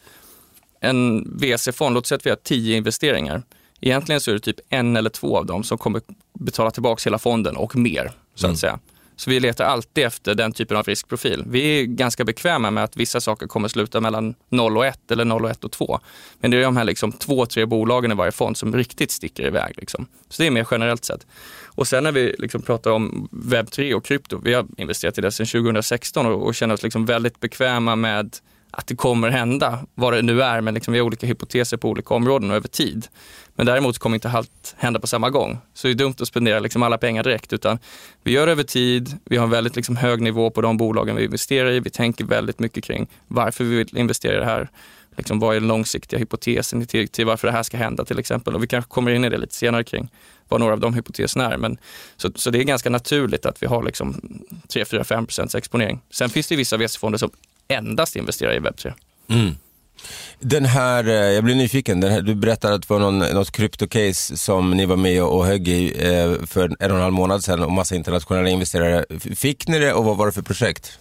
en 0.81 1.29
VC-fond, 1.39 1.95
låt 1.95 2.07
säga 2.07 2.17
att 2.17 2.27
vi 2.27 2.31
har 2.31 2.37
tio 2.37 2.77
investeringar. 2.77 3.43
Egentligen 3.81 4.21
så 4.21 4.31
är 4.31 4.35
det 4.35 4.41
typ 4.41 4.61
en 4.69 4.97
eller 4.97 5.11
två 5.11 5.39
av 5.39 5.47
dem 5.47 5.65
som 5.65 5.79
kommer 5.79 6.03
betala 6.39 6.71
tillbaka 6.71 7.01
hela 7.05 7.19
fonden 7.19 7.57
och 7.57 7.77
mer, 7.77 8.13
så 8.35 8.47
att 8.47 8.51
mm. 8.51 8.57
säga. 8.57 8.79
Så 9.21 9.31
vi 9.31 9.41
letar 9.41 9.65
alltid 9.65 10.05
efter 10.05 10.35
den 10.35 10.53
typen 10.53 10.77
av 10.77 10.87
riskprofil. 10.87 11.45
Vi 11.47 11.81
är 11.81 11.85
ganska 11.85 12.25
bekväma 12.25 12.71
med 12.71 12.85
att 12.85 12.97
vissa 12.97 13.21
saker 13.21 13.47
kommer 13.47 13.69
sluta 13.69 14.01
mellan 14.01 14.35
0 14.49 14.77
och 14.77 14.87
1 14.87 15.11
eller 15.11 15.25
0 15.25 15.45
och 15.45 15.51
1 15.51 15.65
och 15.65 15.73
2. 15.73 16.01
Men 16.41 16.51
det 16.51 16.57
är 16.57 16.63
de 16.63 16.77
här 16.77 16.85
liksom 16.85 17.13
två, 17.13 17.47
tre 17.47 17.67
bolagen 17.67 18.13
i 18.13 18.15
varje 18.15 18.33
fond 18.33 18.57
som 18.57 18.77
riktigt 18.77 19.11
sticker 19.11 19.47
iväg. 19.47 19.75
Liksom. 19.77 20.07
Så 20.29 20.43
det 20.43 20.47
är 20.47 20.51
mer 20.51 20.67
generellt 20.71 21.05
sett. 21.05 21.27
Och 21.65 21.89
sen 21.89 22.05
när 22.05 22.13
vi 22.13 22.35
liksom 22.39 22.63
pratar 22.63 22.91
om 22.91 23.29
webb3 23.33 23.95
och 23.95 24.05
krypto, 24.05 24.41
vi 24.45 24.55
har 24.55 24.67
investerat 24.77 25.19
i 25.19 25.21
det 25.21 25.33
sedan 25.33 25.47
2016 25.47 26.27
och, 26.27 26.47
och 26.47 26.55
känner 26.55 26.75
oss 26.75 26.83
liksom 26.83 27.07
väldigt 27.07 27.41
bekväma 27.41 27.97
med 27.97 28.37
att 28.71 28.87
det 28.87 28.97
kommer 28.97 29.31
hända, 29.31 29.79
vad 29.95 30.13
det 30.13 30.23
nu 30.23 30.43
är, 30.43 30.61
men 30.61 30.75
liksom 30.75 30.93
vi 30.93 30.99
har 30.99 31.07
olika 31.07 31.27
hypoteser 31.27 31.77
på 31.77 31.89
olika 31.89 32.15
områden 32.15 32.51
och 32.51 32.57
över 32.57 32.69
tid. 32.69 33.07
Men 33.55 33.67
däremot 33.67 33.99
kommer 33.99 34.17
inte 34.17 34.31
allt 34.31 34.75
hända 34.79 35.01
på 35.01 35.07
samma 35.07 35.31
gång. 35.31 35.59
Så 35.75 35.87
det 35.87 35.93
är 35.93 35.95
dumt 35.95 36.15
att 36.21 36.29
spendera 36.29 36.61
liksom 36.61 36.83
alla 36.83 36.99
pengar 36.99 37.23
direkt, 37.23 37.53
utan 37.53 37.79
vi 38.23 38.33
gör 38.33 38.47
det 38.47 38.53
över 38.53 38.63
tid, 38.63 39.19
vi 39.25 39.37
har 39.37 39.45
en 39.45 39.51
väldigt 39.51 39.77
liksom 39.77 39.97
hög 39.97 40.21
nivå 40.21 40.51
på 40.51 40.61
de 40.61 40.77
bolagen 40.77 41.17
vi 41.17 41.25
investerar 41.25 41.71
i, 41.71 41.81
vi 41.81 41.91
tänker 41.91 42.25
väldigt 42.25 42.59
mycket 42.59 42.85
kring 42.85 43.07
varför 43.27 43.65
vi 43.65 43.77
vill 43.77 43.97
investera 43.97 44.37
i 44.37 44.39
det 44.39 44.45
här. 44.45 44.71
Liksom, 45.17 45.39
vad 45.39 45.57
är 45.57 45.61
den 45.61 45.69
långsiktiga 45.69 46.19
hypotesen 46.19 46.87
till, 46.87 47.09
till 47.09 47.27
varför 47.27 47.49
det 47.49 47.53
här 47.53 47.63
ska 47.63 47.77
hända 47.77 48.05
till 48.05 48.19
exempel? 48.19 48.55
Och 48.55 48.63
vi 48.63 48.67
kanske 48.67 48.89
kommer 48.89 49.11
in 49.11 49.25
i 49.25 49.29
det 49.29 49.39
lite 49.39 49.55
senare 49.55 49.85
kring 49.85 50.11
vad 50.49 50.61
några 50.61 50.73
av 50.73 50.81
de 50.81 50.95
hypoteserna 50.95 51.53
är. 51.53 51.57
Men, 51.57 51.79
så, 52.17 52.31
så 52.35 52.51
det 52.51 52.59
är 52.59 52.65
ganska 52.65 52.91
naturligt 52.91 53.47
att 53.47 53.63
vi 53.63 53.67
har 53.67 53.83
liksom 53.83 54.21
3, 54.69 54.85
4, 54.85 55.05
5 55.05 55.27
procents 55.27 55.55
exponering. 55.55 56.01
Sen 56.11 56.31
finns 56.31 56.47
det 56.47 56.57
vissa 56.57 56.77
VC-fonder 56.77 57.19
som 57.19 57.31
endast 57.71 58.17
investerar 58.17 58.53
i 58.53 58.59
webb3. 58.59 58.93
Mm. 59.29 59.55
Den 60.41 60.65
här, 60.65 61.09
eh, 61.09 61.15
jag 61.15 61.45
blir 61.45 61.55
nyfiken, 61.55 62.03
här, 62.03 62.23
du 62.23 62.35
berättade 62.35 62.75
att 62.75 62.89
det 62.89 62.91
var 62.91 63.01
någon, 63.01 63.19
något 63.19 63.51
kryptocase 63.51 64.37
som 64.37 64.71
ni 64.71 64.87
var 64.87 64.97
med 64.97 65.23
och 65.23 65.47
högg 65.47 65.69
i 65.69 66.07
eh, 66.09 66.47
för 66.47 66.65
en 66.65 66.91
och 66.91 66.97
en 66.97 67.03
halv 67.03 67.13
månad 67.13 67.45
sedan 67.45 67.63
och 67.63 67.73
massa 67.73 67.95
internationella 67.95 68.49
investerare. 68.49 69.05
Fick 69.37 69.69
ni 69.69 69.79
det 69.79 69.93
och 69.93 70.05
vad 70.05 70.17
var 70.17 70.27
det 70.27 70.33
för 70.33 70.43
projekt? 70.43 70.99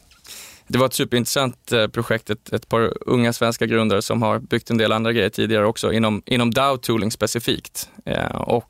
Det 0.68 0.78
var 0.78 0.86
ett 0.86 0.94
superintressant 0.94 1.72
eh, 1.72 1.88
projekt, 1.88 2.30
ett, 2.30 2.54
ett 2.54 2.70
par 2.70 2.94
unga 3.06 3.34
svenska 3.34 3.66
grundare 3.66 4.02
som 4.02 4.22
har 4.22 4.40
byggt 4.40 4.70
en 4.70 4.78
del 4.78 4.92
andra 4.92 5.14
grejer 5.14 5.30
tidigare 5.30 5.66
också 5.66 5.94
inom, 5.94 6.22
inom 6.26 6.54
DAO-tooling 6.54 7.10
specifikt. 7.12 7.90
och, 8.34 8.58
och, 8.58 8.66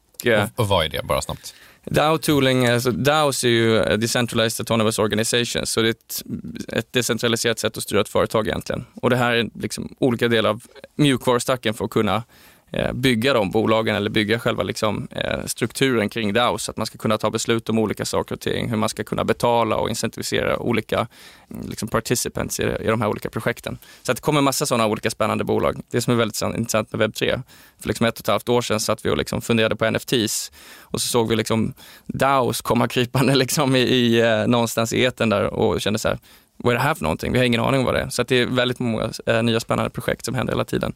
och 0.55 0.67
vad 0.67 0.85
är 0.85 0.89
det, 0.89 1.03
bara 1.03 1.21
snabbt? 1.21 1.53
DAO-tooling, 1.85 2.67
alltså 2.67 2.91
DAOs 2.91 3.43
är 3.43 3.47
ju 3.49 3.97
Decentralized 3.97 4.61
Autonomous 4.61 4.99
Organizations, 4.99 5.71
så 5.71 5.81
det 5.81 5.87
är 5.87 5.91
ett, 5.91 6.23
ett 6.67 6.93
decentraliserat 6.93 7.59
sätt 7.59 7.77
att 7.77 7.83
styra 7.83 8.01
ett 8.01 8.09
företag 8.09 8.47
egentligen. 8.47 8.85
Och 8.95 9.09
det 9.09 9.15
här 9.15 9.33
är 9.33 9.49
liksom 9.53 9.95
olika 9.99 10.27
delar 10.27 10.49
av 10.49 10.63
mjukvarustacken 10.95 11.73
för 11.73 11.85
att 11.85 11.91
kunna 11.91 12.23
Eh, 12.71 12.93
bygga 12.93 13.33
de 13.33 13.51
bolagen 13.51 13.95
eller 13.95 14.09
bygga 14.09 14.39
själva 14.39 14.63
liksom, 14.63 15.07
eh, 15.11 15.45
strukturen 15.45 16.09
kring 16.09 16.33
DAO 16.33 16.57
så 16.57 16.71
att 16.71 16.77
man 16.77 16.85
ska 16.85 16.97
kunna 16.97 17.17
ta 17.17 17.29
beslut 17.29 17.69
om 17.69 17.79
olika 17.79 18.05
saker 18.05 18.35
och 18.35 18.41
ting, 18.41 18.69
hur 18.69 18.77
man 18.77 18.89
ska 18.89 19.03
kunna 19.03 19.23
betala 19.23 19.75
och 19.75 19.89
incentivisera 19.89 20.59
olika 20.59 21.07
mm, 21.51 21.69
liksom, 21.69 21.87
participants 21.87 22.59
i, 22.59 22.63
i 22.63 22.87
de 22.87 23.01
här 23.01 23.09
olika 23.09 23.29
projekten. 23.29 23.77
Så 24.03 24.11
att 24.11 24.17
det 24.17 24.21
kommer 24.21 24.41
massa 24.41 24.65
sådana 24.65 24.87
olika 24.87 25.09
spännande 25.09 25.43
bolag. 25.43 25.81
Det 25.91 26.01
som 26.01 26.13
är 26.13 26.17
väldigt 26.17 26.41
intressant 26.41 26.93
med 26.93 27.01
webb3, 27.01 27.41
för 27.79 27.87
liksom 27.87 28.05
ett 28.05 28.13
och 28.13 28.23
ett 28.23 28.27
halvt 28.27 28.49
år 28.49 28.61
sedan 28.61 28.79
satt 28.79 29.05
vi 29.05 29.09
och 29.09 29.17
liksom 29.17 29.41
funderade 29.41 29.75
på 29.75 29.91
NFTs 29.91 30.51
och 30.79 31.01
så 31.01 31.07
såg 31.07 31.29
vi 31.29 31.35
liksom 31.35 31.73
DAOs 32.05 32.61
komma 32.61 32.87
krypande 32.87 33.35
liksom 33.45 33.75
i, 33.75 33.79
i, 33.79 34.21
eh, 34.21 34.47
någonstans 34.47 34.93
i 34.93 35.03
eten 35.03 35.29
där 35.29 35.43
och 35.45 35.81
kände 35.81 35.99
så 35.99 36.07
här, 36.07 36.19
vad 36.63 36.73
är 36.73 36.77
det 36.77 36.83
här 36.83 36.95
för 36.95 37.03
någonting? 37.03 37.31
Vi 37.31 37.37
har 37.37 37.45
ingen 37.45 37.61
aning 37.61 37.79
om 37.79 37.85
vad 37.85 37.95
det 37.95 38.01
är. 38.01 38.09
Så 38.09 38.23
det 38.23 38.35
är 38.35 38.45
väldigt 38.45 38.79
många 38.79 39.11
eh, 39.25 39.43
nya 39.43 39.59
spännande 39.59 39.89
projekt 39.89 40.25
som 40.25 40.35
händer 40.35 40.53
hela 40.53 40.65
tiden. 40.65 40.93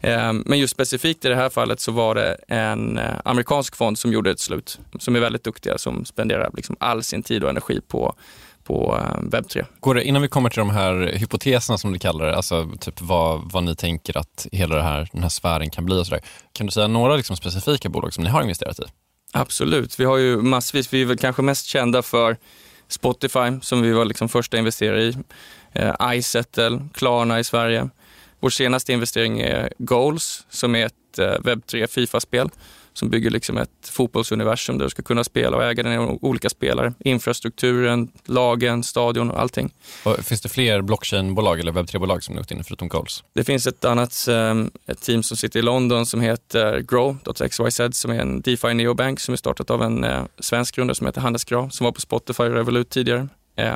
Eh, 0.00 0.32
men 0.32 0.58
just 0.58 0.74
specifikt 0.74 1.24
i 1.24 1.28
det 1.28 1.36
här 1.36 1.48
fallet 1.48 1.80
så 1.80 1.92
var 1.92 2.14
det 2.14 2.36
en 2.48 2.98
eh, 2.98 3.14
amerikansk 3.24 3.76
fond 3.76 3.98
som 3.98 4.12
gjorde 4.12 4.30
ett 4.30 4.40
slut, 4.40 4.78
som 4.98 5.16
är 5.16 5.20
väldigt 5.20 5.44
duktiga, 5.44 5.78
som 5.78 6.04
spenderar 6.04 6.50
liksom 6.54 6.76
all 6.80 7.02
sin 7.02 7.22
tid 7.22 7.44
och 7.44 7.50
energi 7.50 7.80
på 7.88 8.14
på 8.66 8.98
eh, 9.00 9.20
webb3. 9.20 9.64
Går 9.80 9.94
det, 9.94 10.04
innan 10.04 10.22
vi 10.22 10.28
kommer 10.28 10.50
till 10.50 10.58
de 10.58 10.70
här 10.70 11.12
hypoteserna 11.14 11.78
som 11.78 11.92
du 11.92 11.98
kallar 11.98 12.26
det, 12.26 12.36
alltså 12.36 12.70
typ 12.80 13.00
vad, 13.00 13.52
vad 13.52 13.64
ni 13.64 13.76
tänker 13.76 14.18
att 14.18 14.46
hela 14.52 14.82
här, 14.82 15.08
den 15.12 15.22
här 15.22 15.28
sfären 15.28 15.70
kan 15.70 15.86
bli 15.86 16.00
och 16.00 16.06
sådär. 16.06 16.20
Kan 16.52 16.66
du 16.66 16.72
säga 16.72 16.86
några 16.86 17.16
liksom 17.16 17.36
specifika 17.36 17.88
bolag 17.88 18.14
som 18.14 18.24
ni 18.24 18.30
har 18.30 18.42
investerat 18.42 18.80
i? 18.80 18.82
Absolut, 19.32 20.00
vi 20.00 20.04
har 20.04 20.16
ju 20.16 20.36
massvis. 20.36 20.92
Vi 20.92 21.02
är 21.02 21.06
väl 21.06 21.18
kanske 21.18 21.42
mest 21.42 21.66
kända 21.66 22.02
för 22.02 22.36
Spotify 22.88 23.60
som 23.62 23.82
vi 23.82 23.92
var 23.92 24.04
liksom 24.04 24.28
första 24.28 24.58
investerare 24.58 25.02
i, 25.02 25.16
eh, 25.72 25.94
iSettle, 26.02 26.88
Klarna 26.94 27.38
i 27.38 27.44
Sverige. 27.44 27.88
Vår 28.40 28.50
senaste 28.50 28.92
investering 28.92 29.40
är 29.40 29.72
Goals 29.78 30.46
som 30.48 30.74
är 30.74 30.86
ett 30.86 31.18
eh, 31.18 31.24
webb3 31.24 31.86
Fifa-spel 31.86 32.50
som 32.96 33.10
bygger 33.10 33.30
liksom 33.30 33.58
ett 33.58 33.88
fotbollsuniversum 33.90 34.78
där 34.78 34.84
du 34.84 34.90
ska 34.90 35.02
kunna 35.02 35.24
spela 35.24 35.56
och 35.56 35.64
äga 35.64 35.82
dina 35.82 36.00
olika 36.00 36.50
spelare. 36.50 36.94
Infrastrukturen, 36.98 38.08
lagen, 38.24 38.82
stadion 38.82 39.30
och 39.30 39.40
allting. 39.40 39.72
Och 40.02 40.16
finns 40.16 40.40
det 40.40 40.48
fler 40.48 40.82
blockchainbolag 40.82 41.60
eller 41.60 41.72
webb3-bolag 41.72 42.22
som 42.22 42.34
ni 42.34 42.40
gått 42.40 42.50
in 42.50 42.64
förutom 42.64 42.88
Goals? 42.88 43.24
Det 43.32 43.44
finns 43.44 43.66
ett 43.66 43.84
annat 43.84 44.26
um, 44.28 44.70
ett 44.86 45.00
team 45.00 45.22
som 45.22 45.36
sitter 45.36 45.58
i 45.58 45.62
London 45.62 46.06
som 46.06 46.20
heter 46.20 46.80
Grow.xyz 46.80 47.96
som 48.00 48.10
är 48.10 48.20
en 48.20 48.40
DeFi 48.40 48.74
neobank 48.74 49.20
som 49.20 49.32
är 49.32 49.36
startat 49.36 49.70
av 49.70 49.82
en 49.82 50.04
uh, 50.04 50.24
svensk 50.38 50.76
grundare 50.76 50.94
som 50.94 51.06
heter 51.06 51.20
Hannes 51.20 51.44
Grau 51.44 51.70
som 51.70 51.84
var 51.84 51.92
på 51.92 52.00
Spotify 52.00 52.42
och 52.42 52.54
Revolut 52.54 52.90
tidigare. 52.90 53.28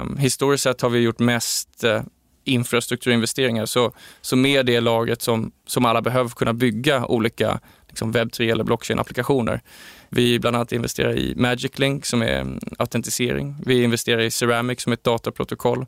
Um, 0.03 0.17
historiskt 0.17 0.63
sett 0.63 0.81
har 0.81 0.91
vi 0.91 0.99
gjort 0.99 1.19
mest 1.19 1.85
uh, 1.85 2.01
infrastrukturinvesteringar. 2.45 3.67
Så, 3.67 3.93
så 4.21 4.37
med 4.37 4.67
det 4.67 4.81
lagret 4.81 5.23
som, 5.23 5.53
som 5.67 5.85
alla 5.85 6.03
behöver 6.03 6.31
kunna 6.31 6.53
bygga 6.53 7.07
olika 7.07 7.61
liksom 8.01 8.13
webb3 8.13 8.53
eller 8.53 8.65
blockchain-applikationer. 8.65 9.61
Vi 10.09 10.39
bland 10.39 10.57
annat 10.57 10.73
investerar 10.73 11.19
i 11.19 11.35
Magic 11.37 11.79
Link 11.79 12.07
som 12.07 12.23
är 12.23 12.59
autentisering. 12.79 13.57
Vi 13.67 13.83
investerar 13.83 14.21
i 14.21 14.31
Ceramic 14.31 14.81
som 14.81 14.93
är 14.93 14.95
ett 14.95 15.05
dataprotokoll. 15.05 15.87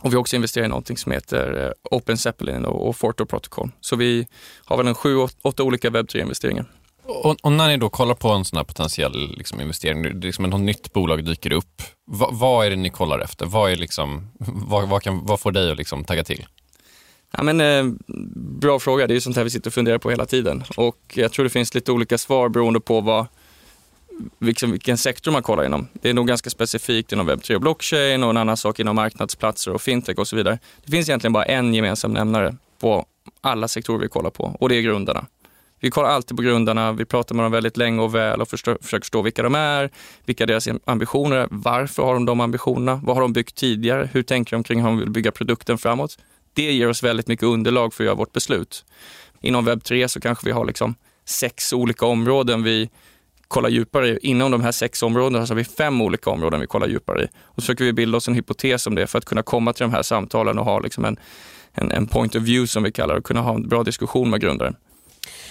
Och 0.00 0.12
vi 0.12 0.16
också 0.16 0.36
investerar 0.36 0.64
i 0.64 0.68
någonting 0.68 0.96
som 0.96 1.12
heter 1.12 1.66
eh, 1.66 1.96
Open 1.96 2.18
Zeppelin 2.18 2.64
och, 2.64 2.96
Forto 2.96 3.26
Protocol. 3.26 3.70
Så 3.80 3.96
vi 3.96 4.26
har 4.64 4.76
väl 4.76 4.86
en 4.86 4.94
sju, 4.94 5.16
åtta 5.42 5.62
olika 5.62 5.90
web3-investeringar. 5.90 6.64
Och, 7.04 7.36
och, 7.42 7.52
när 7.52 7.68
ni 7.68 7.76
då 7.76 7.88
kollar 7.88 8.14
på 8.14 8.28
en 8.28 8.44
sån 8.44 8.56
här 8.56 8.64
potentiell 8.64 9.34
liksom, 9.38 9.60
investering, 9.60 10.02
det 10.02 10.26
liksom 10.26 10.44
något 10.44 10.60
nytt 10.60 10.92
bolag 10.92 11.24
dyker 11.24 11.52
upp, 11.52 11.82
vad, 12.06 12.34
vad 12.38 12.66
är 12.66 12.70
det 12.70 12.76
ni 12.76 12.90
kollar 12.90 13.18
efter? 13.18 13.46
Vad, 13.46 13.72
är 13.72 13.76
liksom, 13.76 14.28
vad, 14.38 14.88
vad, 14.88 15.02
kan, 15.02 15.26
vad 15.26 15.40
får 15.40 15.52
dig 15.52 15.70
att 15.70 15.76
liksom 15.76 16.04
tagga 16.04 16.24
till? 16.24 16.46
Ja, 17.30 17.42
men, 17.42 17.60
eh, 17.60 17.94
bra 18.60 18.78
fråga, 18.78 19.06
det 19.06 19.12
är 19.12 19.14
ju 19.14 19.20
sånt 19.20 19.36
här 19.36 19.44
vi 19.44 19.50
sitter 19.50 19.70
och 19.70 19.74
funderar 19.74 19.98
på 19.98 20.10
hela 20.10 20.26
tiden. 20.26 20.64
Och 20.76 20.98
jag 21.14 21.32
tror 21.32 21.44
det 21.44 21.50
finns 21.50 21.74
lite 21.74 21.92
olika 21.92 22.18
svar 22.18 22.48
beroende 22.48 22.80
på 22.80 23.00
vad, 23.00 23.26
liksom, 24.40 24.70
vilken 24.70 24.98
sektor 24.98 25.32
man 25.32 25.42
kollar 25.42 25.66
inom. 25.66 25.88
Det 25.92 26.10
är 26.10 26.14
nog 26.14 26.26
ganska 26.26 26.50
specifikt 26.50 27.12
inom 27.12 27.30
webb3 27.30 27.54
och 27.54 27.60
blockchain 27.60 28.24
och 28.24 28.30
en 28.30 28.36
annan 28.36 28.56
sak 28.56 28.80
inom 28.80 28.96
marknadsplatser 28.96 29.72
och 29.72 29.82
fintech 29.82 30.18
och 30.18 30.28
så 30.28 30.36
vidare. 30.36 30.58
Det 30.84 30.90
finns 30.90 31.08
egentligen 31.08 31.32
bara 31.32 31.44
en 31.44 31.74
gemensam 31.74 32.12
nämnare 32.12 32.56
på 32.80 33.06
alla 33.40 33.68
sektorer 33.68 33.98
vi 33.98 34.08
kollar 34.08 34.30
på 34.30 34.56
och 34.60 34.68
det 34.68 34.76
är 34.76 34.82
grundarna. 34.82 35.26
Vi 35.80 35.90
kollar 35.90 36.08
alltid 36.08 36.36
på 36.36 36.42
grundarna, 36.42 36.92
vi 36.92 37.04
pratar 37.04 37.34
med 37.34 37.44
dem 37.44 37.52
väldigt 37.52 37.76
länge 37.76 38.02
och 38.02 38.14
väl 38.14 38.40
och 38.40 38.48
förstör, 38.48 38.78
försöker 38.82 39.04
förstå 39.04 39.22
vilka 39.22 39.42
de 39.42 39.54
är, 39.54 39.90
vilka 40.24 40.46
deras 40.46 40.68
ambitioner 40.84 41.36
är, 41.36 41.48
varför 41.50 42.02
har 42.02 42.14
de 42.14 42.24
de 42.24 42.40
ambitionerna, 42.40 43.00
vad 43.04 43.16
har 43.16 43.22
de 43.22 43.32
byggt 43.32 43.54
tidigare, 43.54 44.08
hur 44.12 44.22
tänker 44.22 44.56
de 44.56 44.62
kring 44.62 44.80
hur 44.80 44.86
de 44.86 44.98
vill 44.98 45.10
bygga 45.10 45.32
produkten 45.32 45.78
framåt. 45.78 46.18
Det 46.56 46.72
ger 46.72 46.88
oss 46.88 47.02
väldigt 47.02 47.28
mycket 47.28 47.44
underlag 47.44 47.94
för 47.94 48.04
att 48.04 48.06
göra 48.06 48.14
vårt 48.14 48.32
beslut. 48.32 48.84
Inom 49.40 49.68
webb3 49.68 50.06
så 50.06 50.20
kanske 50.20 50.46
vi 50.46 50.52
har 50.52 50.64
liksom 50.64 50.94
sex 51.24 51.72
olika 51.72 52.06
områden 52.06 52.62
vi 52.62 52.90
kollar 53.48 53.68
djupare 53.68 54.08
i. 54.08 54.18
Inom 54.22 54.50
de 54.50 54.60
här 54.60 54.72
sex 54.72 55.02
områdena 55.02 55.46
så 55.46 55.52
har 55.52 55.56
vi 55.56 55.64
fem 55.64 56.00
olika 56.02 56.30
områden 56.30 56.60
vi 56.60 56.66
kollar 56.66 56.88
djupare 56.88 57.22
i. 57.22 57.26
Och 57.26 57.54
så 57.54 57.60
försöker 57.60 57.84
vi 57.84 57.92
bilda 57.92 58.16
oss 58.16 58.28
en 58.28 58.34
hypotes 58.34 58.86
om 58.86 58.94
det 58.94 59.06
för 59.06 59.18
att 59.18 59.24
kunna 59.24 59.42
komma 59.42 59.72
till 59.72 59.82
de 59.82 59.92
här 59.92 60.02
samtalen 60.02 60.58
och 60.58 60.64
ha 60.64 60.80
liksom 60.80 61.04
en, 61.04 61.16
en, 61.72 61.92
en 61.92 62.06
point 62.06 62.34
of 62.34 62.42
view 62.42 62.66
som 62.66 62.82
vi 62.82 62.92
kallar 62.92 63.14
det 63.14 63.18
och 63.18 63.26
kunna 63.26 63.40
ha 63.40 63.54
en 63.54 63.68
bra 63.68 63.82
diskussion 63.82 64.30
med 64.30 64.40
grundaren. 64.40 64.76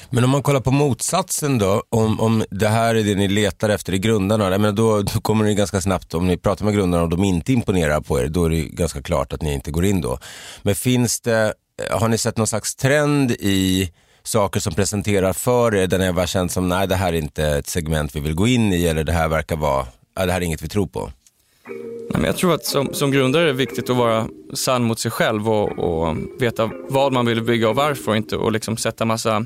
Men 0.10 0.24
om 0.24 0.30
man 0.30 0.44
kollar 0.44 0.60
på 0.60 0.72
motsatsen 0.72 1.58
då, 1.58 1.84
om, 1.90 2.20
om 2.20 2.44
det 2.50 2.68
här 2.68 2.96
är 2.96 3.04
det 3.04 3.16
ni 3.16 3.28
letar 3.28 3.70
efter 3.70 3.94
i 3.94 4.00
grundarna, 4.00 4.72
då, 4.72 5.02
då 5.02 5.22
kommer 5.22 5.46
det 5.46 5.54
ganska 5.54 5.82
snabbt, 5.82 6.14
om 6.14 6.28
ni 6.28 6.38
pratar 6.38 6.66
med 6.66 6.74
grundarna 6.74 7.04
och 7.04 7.10
de 7.10 7.24
inte 7.24 7.54
imponerar 7.54 8.02
på 8.02 8.20
er, 8.20 8.28
då 8.28 8.46
är 8.46 8.50
det 8.50 8.62
ganska 8.62 9.02
klart 9.02 9.34
att 9.34 9.42
ni 9.42 9.54
inte 9.54 9.72
går 9.72 9.86
in 9.86 10.02
då. 10.02 10.20
Men 10.62 10.76
finns 10.76 11.22
det, 11.22 11.54
har 11.92 12.08
ni 12.08 12.18
sett 12.18 12.38
någon 12.38 12.48
slags 12.48 12.76
trend 12.76 13.32
i 13.32 13.92
saker 14.24 14.60
som 14.60 14.74
presenterar 14.74 15.34
för 15.34 15.76
er, 15.76 15.88
där 15.88 16.00
ni 16.00 16.12
har 16.12 16.26
känt 16.26 16.52
som, 16.52 16.70
nej 16.70 16.88
det 16.88 16.96
här 16.96 17.14
är 17.14 17.18
inte 17.18 17.46
ett 17.46 17.68
segment 17.68 18.16
vi 18.16 18.20
vill 18.20 18.34
gå 18.34 18.48
in 18.48 18.74
i, 18.74 18.86
eller 18.86 19.04
det 19.04 19.14
här 19.14 19.28
verkar 19.28 19.56
vara, 19.56 19.86
det 20.14 20.32
här 20.32 20.42
är 20.42 20.42
inget 20.42 20.62
vi 20.62 20.70
tror 20.70 20.88
på? 20.88 21.12
Nej, 22.10 22.22
men 22.22 22.24
jag 22.24 22.38
tror 22.38 22.54
att 22.54 22.66
som, 22.66 22.94
som 22.94 23.12
grundare 23.12 23.44
är 23.44 23.48
det 23.48 23.54
viktigt 23.54 23.90
att 23.90 23.98
vara 23.98 24.28
sann 24.54 24.84
mot 24.84 25.00
sig 25.00 25.12
själv 25.12 25.50
och, 25.50 25.80
och 25.80 26.18
veta 26.40 26.70
vad 26.90 27.14
man 27.14 27.26
vill 27.26 27.44
bygga 27.44 27.70
och 27.70 27.76
varför 27.76 28.12
och 28.12 28.18
inte 28.18 28.38
och 28.38 28.52
liksom 28.52 28.78
sätta 28.78 29.06
massa 29.06 29.46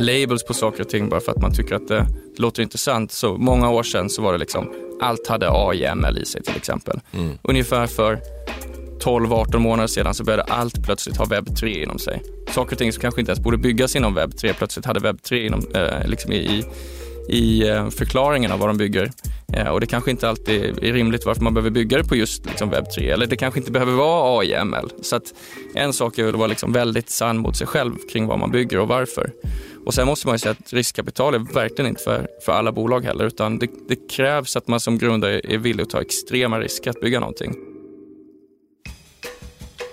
labels 0.00 0.44
på 0.44 0.54
saker 0.54 0.80
och 0.80 0.88
ting 0.88 1.08
bara 1.08 1.20
för 1.20 1.32
att 1.32 1.42
man 1.42 1.54
tycker 1.54 1.74
att 1.74 1.88
det 1.88 2.06
låter 2.36 2.62
intressant. 2.62 3.12
Så 3.12 3.36
många 3.36 3.70
år 3.70 3.82
sedan 3.82 4.10
så 4.10 4.22
var 4.22 4.32
det 4.32 4.38
liksom, 4.38 4.72
allt 5.00 5.26
hade 5.26 5.50
AIML 5.50 6.18
i 6.18 6.24
sig 6.24 6.42
till 6.42 6.56
exempel. 6.56 7.00
Mm. 7.12 7.38
Ungefär 7.42 7.86
för 7.86 8.20
12-18 9.00 9.58
månader 9.58 9.86
sedan 9.86 10.14
så 10.14 10.24
började 10.24 10.42
allt 10.42 10.84
plötsligt 10.84 11.16
ha 11.16 11.24
webb 11.24 11.56
3 11.56 11.82
inom 11.82 11.98
sig. 11.98 12.22
Saker 12.50 12.72
och 12.72 12.78
ting 12.78 12.92
som 12.92 13.00
kanske 13.00 13.20
inte 13.20 13.30
ens 13.30 13.44
borde 13.44 13.58
byggas 13.58 13.96
inom 13.96 14.14
webb 14.14 14.36
3 14.36 14.52
plötsligt 14.52 14.86
hade 14.86 15.00
webb 15.00 15.22
3 15.22 15.46
inom, 15.46 15.62
eh, 15.74 16.08
liksom 16.08 16.32
i, 16.32 16.64
i 17.28 17.68
eh, 17.68 17.88
förklaringen 17.88 18.52
av 18.52 18.58
vad 18.58 18.68
de 18.68 18.76
bygger. 18.76 19.10
Eh, 19.52 19.68
och 19.68 19.80
det 19.80 19.86
kanske 19.86 20.10
inte 20.10 20.28
alltid 20.28 20.64
är 20.64 20.92
rimligt 20.92 21.26
varför 21.26 21.42
man 21.42 21.54
behöver 21.54 21.70
bygga 21.70 21.98
det 21.98 22.04
på 22.04 22.16
just 22.16 22.46
liksom 22.46 22.70
webb 22.70 22.90
3 22.94 23.10
eller 23.10 23.26
det 23.26 23.36
kanske 23.36 23.60
inte 23.60 23.72
behöver 23.72 23.92
vara 23.92 24.40
AIML. 24.40 24.92
Så 25.02 25.16
att 25.16 25.34
en 25.74 25.92
sak 25.92 26.18
är 26.18 26.28
att 26.28 26.34
vara 26.34 26.46
liksom 26.46 26.72
väldigt 26.72 27.10
sann 27.10 27.38
mot 27.38 27.56
sig 27.56 27.66
själv 27.66 27.94
kring 28.12 28.26
vad 28.26 28.38
man 28.38 28.50
bygger 28.50 28.78
och 28.78 28.88
varför. 28.88 29.32
Och 29.86 29.94
sen 29.94 30.06
måste 30.06 30.26
man 30.26 30.34
ju 30.34 30.38
säga 30.38 30.52
att 30.60 30.72
riskkapital 30.72 31.34
är 31.34 31.38
verkligen 31.38 31.88
inte 31.88 32.02
för, 32.02 32.28
för 32.44 32.52
alla 32.52 32.72
bolag 32.72 33.04
heller, 33.04 33.24
utan 33.24 33.58
det, 33.58 33.70
det 33.88 34.10
krävs 34.10 34.56
att 34.56 34.68
man 34.68 34.80
som 34.80 34.98
grundare 34.98 35.40
är 35.44 35.58
villig 35.58 35.82
att 35.82 35.90
ta 35.90 36.00
extrema 36.00 36.60
risker 36.60 36.90
att 36.90 37.00
bygga 37.00 37.20
någonting. 37.20 37.54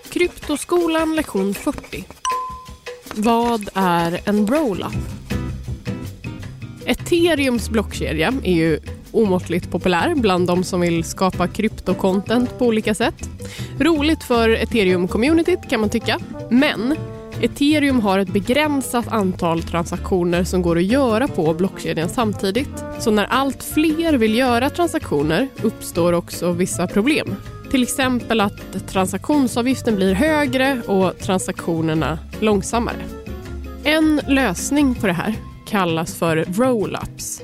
Kryptoskolan 0.09 1.15
lektion 1.15 1.53
40. 1.53 2.05
Vad 3.15 3.69
är 3.73 4.19
en 4.25 4.47
roll-up? 4.47 4.93
Ethereums 6.85 7.69
blockkedja 7.69 8.33
är 8.43 8.53
ju 8.53 8.79
omåttligt 9.11 9.71
populär 9.71 10.15
bland 10.15 10.47
de 10.47 10.63
som 10.63 10.81
vill 10.81 11.03
skapa 11.03 11.47
kryptocontent 11.47 12.59
på 12.59 12.65
olika 12.65 12.95
sätt. 12.95 13.29
Roligt 13.79 14.23
för 14.23 14.49
ethereum-communityt 14.49 15.69
kan 15.69 15.79
man 15.79 15.89
tycka, 15.89 16.19
men 16.49 16.95
Ethereum 17.41 17.99
har 17.99 18.19
ett 18.19 18.33
begränsat 18.33 19.07
antal 19.07 19.63
transaktioner 19.63 20.43
som 20.43 20.61
går 20.61 20.77
att 20.77 20.83
göra 20.83 21.27
på 21.27 21.53
blockkedjan 21.53 22.09
samtidigt. 22.09 22.83
Så 22.99 23.11
när 23.11 23.25
allt 23.25 23.63
fler 23.63 24.13
vill 24.13 24.35
göra 24.35 24.69
transaktioner 24.69 25.47
uppstår 25.61 26.13
också 26.13 26.51
vissa 26.51 26.87
problem. 26.87 27.35
Till 27.71 27.83
exempel 27.83 28.41
att 28.41 28.87
transaktionsavgiften 28.87 29.95
blir 29.95 30.13
högre 30.13 30.81
och 30.87 31.19
transaktionerna 31.19 32.19
långsammare. 32.39 33.03
En 33.83 34.21
lösning 34.27 34.95
på 34.95 35.07
det 35.07 35.13
här 35.13 35.33
kallas 35.67 36.15
för 36.15 36.37
roll-ups. 36.37 37.41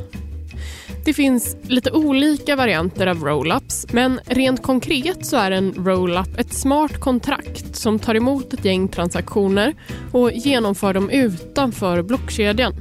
Det 1.05 1.13
finns 1.13 1.57
lite 1.63 1.91
olika 1.91 2.55
varianter 2.55 3.07
av 3.07 3.17
roll-ups 3.17 3.87
men 3.91 4.19
rent 4.25 4.63
konkret 4.63 5.25
så 5.25 5.37
är 5.37 5.51
en 5.51 5.73
roll-up 5.73 6.39
ett 6.39 6.53
smart 6.53 6.99
kontrakt 6.99 7.75
som 7.75 7.99
tar 7.99 8.15
emot 8.15 8.53
ett 8.53 8.65
gäng 8.65 8.87
transaktioner 8.87 9.73
och 10.11 10.31
genomför 10.31 10.93
dem 10.93 11.09
utanför 11.09 12.01
blockkedjan. 12.01 12.73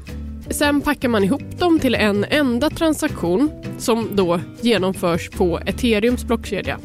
Sen 0.50 0.80
packar 0.80 1.08
man 1.08 1.24
ihop 1.24 1.58
dem 1.58 1.78
till 1.78 1.94
en 1.94 2.24
enda 2.24 2.70
transaktion 2.70 3.50
som 3.78 4.08
då 4.12 4.40
genomförs 4.60 5.30
på 5.30 5.60
Ethereums 5.66 6.24
blockkedja. 6.24 6.78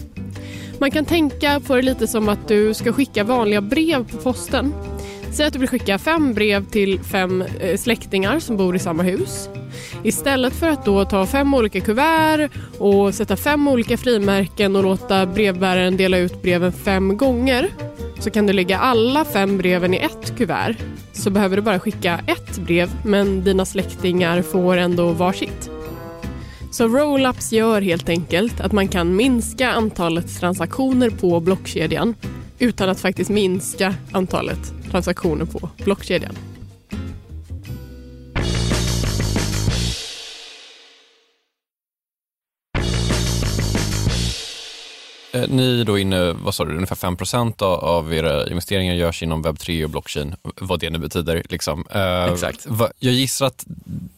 Man 0.79 0.91
kan 0.91 1.05
tänka 1.05 1.59
på 1.59 1.75
det 1.75 1.81
lite 1.81 2.07
som 2.07 2.29
att 2.29 2.47
du 2.47 2.73
ska 2.73 2.93
skicka 2.93 3.23
vanliga 3.23 3.61
brev 3.61 4.11
på 4.11 4.17
posten. 4.17 4.73
Säg 5.31 5.45
att 5.45 5.53
du 5.53 5.59
vill 5.59 5.69
skicka 5.69 5.97
fem 5.97 6.33
brev 6.33 6.65
till 6.65 6.99
fem 6.99 7.43
eh, 7.59 7.77
släktingar 7.77 8.39
som 8.39 8.57
bor 8.57 8.75
i 8.75 8.79
samma 8.79 9.03
hus. 9.03 9.49
Istället 10.03 10.53
för 10.53 10.69
att 10.69 10.85
då 10.85 11.05
ta 11.05 11.25
fem 11.25 11.53
olika 11.53 11.79
kuvert 11.79 12.49
och 12.79 13.13
sätta 13.13 13.35
fem 13.35 13.67
olika 13.67 13.97
frimärken 13.97 14.75
och 14.75 14.83
låta 14.83 15.25
brevbäraren 15.25 15.97
dela 15.97 16.17
ut 16.17 16.41
breven 16.41 16.71
fem 16.71 17.17
gånger 17.17 17.69
så 18.19 18.29
kan 18.29 18.47
du 18.47 18.53
lägga 18.53 18.77
alla 18.77 19.25
fem 19.25 19.57
breven 19.57 19.93
i 19.93 19.97
ett 19.97 20.37
kuvert. 20.37 20.75
Så 21.13 21.29
behöver 21.29 21.55
du 21.55 21.61
bara 21.61 21.79
skicka 21.79 22.19
ett 22.27 22.57
brev 22.57 22.89
men 23.05 23.43
dina 23.43 23.65
släktingar 23.65 24.41
får 24.41 24.77
ändå 24.77 25.11
varsitt. 25.11 25.69
Så 26.71 26.87
roll-ups 26.87 27.53
gör 27.53 27.81
helt 27.81 28.09
enkelt 28.09 28.61
att 28.61 28.71
man 28.71 28.87
kan 28.87 29.15
minska 29.15 29.71
antalet 29.71 30.39
transaktioner 30.39 31.09
på 31.09 31.39
blockkedjan 31.39 32.15
utan 32.59 32.89
att 32.89 32.99
faktiskt 32.99 33.29
minska 33.29 33.93
antalet 34.11 34.73
transaktioner 34.91 35.45
på 35.45 35.69
blockkedjan. 35.83 36.35
Ni 45.33 45.81
är 45.81 45.85
då 45.85 45.97
inne, 45.97 46.31
vad 46.31 46.55
sa 46.55 46.65
du, 46.65 46.75
ungefär 46.75 46.95
5 46.95 47.53
av, 47.59 48.13
era 48.13 48.49
investeringar 48.49 48.93
görs 48.93 49.23
inom 49.23 49.41
webb 49.41 49.59
3 49.59 49.83
och 49.83 49.89
blockchain, 49.89 50.35
vad 50.43 50.79
det 50.79 50.89
nu 50.89 50.99
betyder. 50.99 51.43
Liksom. 51.49 51.85
Eh, 51.91 52.33
Exakt. 52.33 52.67
Jag 52.99 53.13
gissar 53.13 53.45
att 53.45 53.65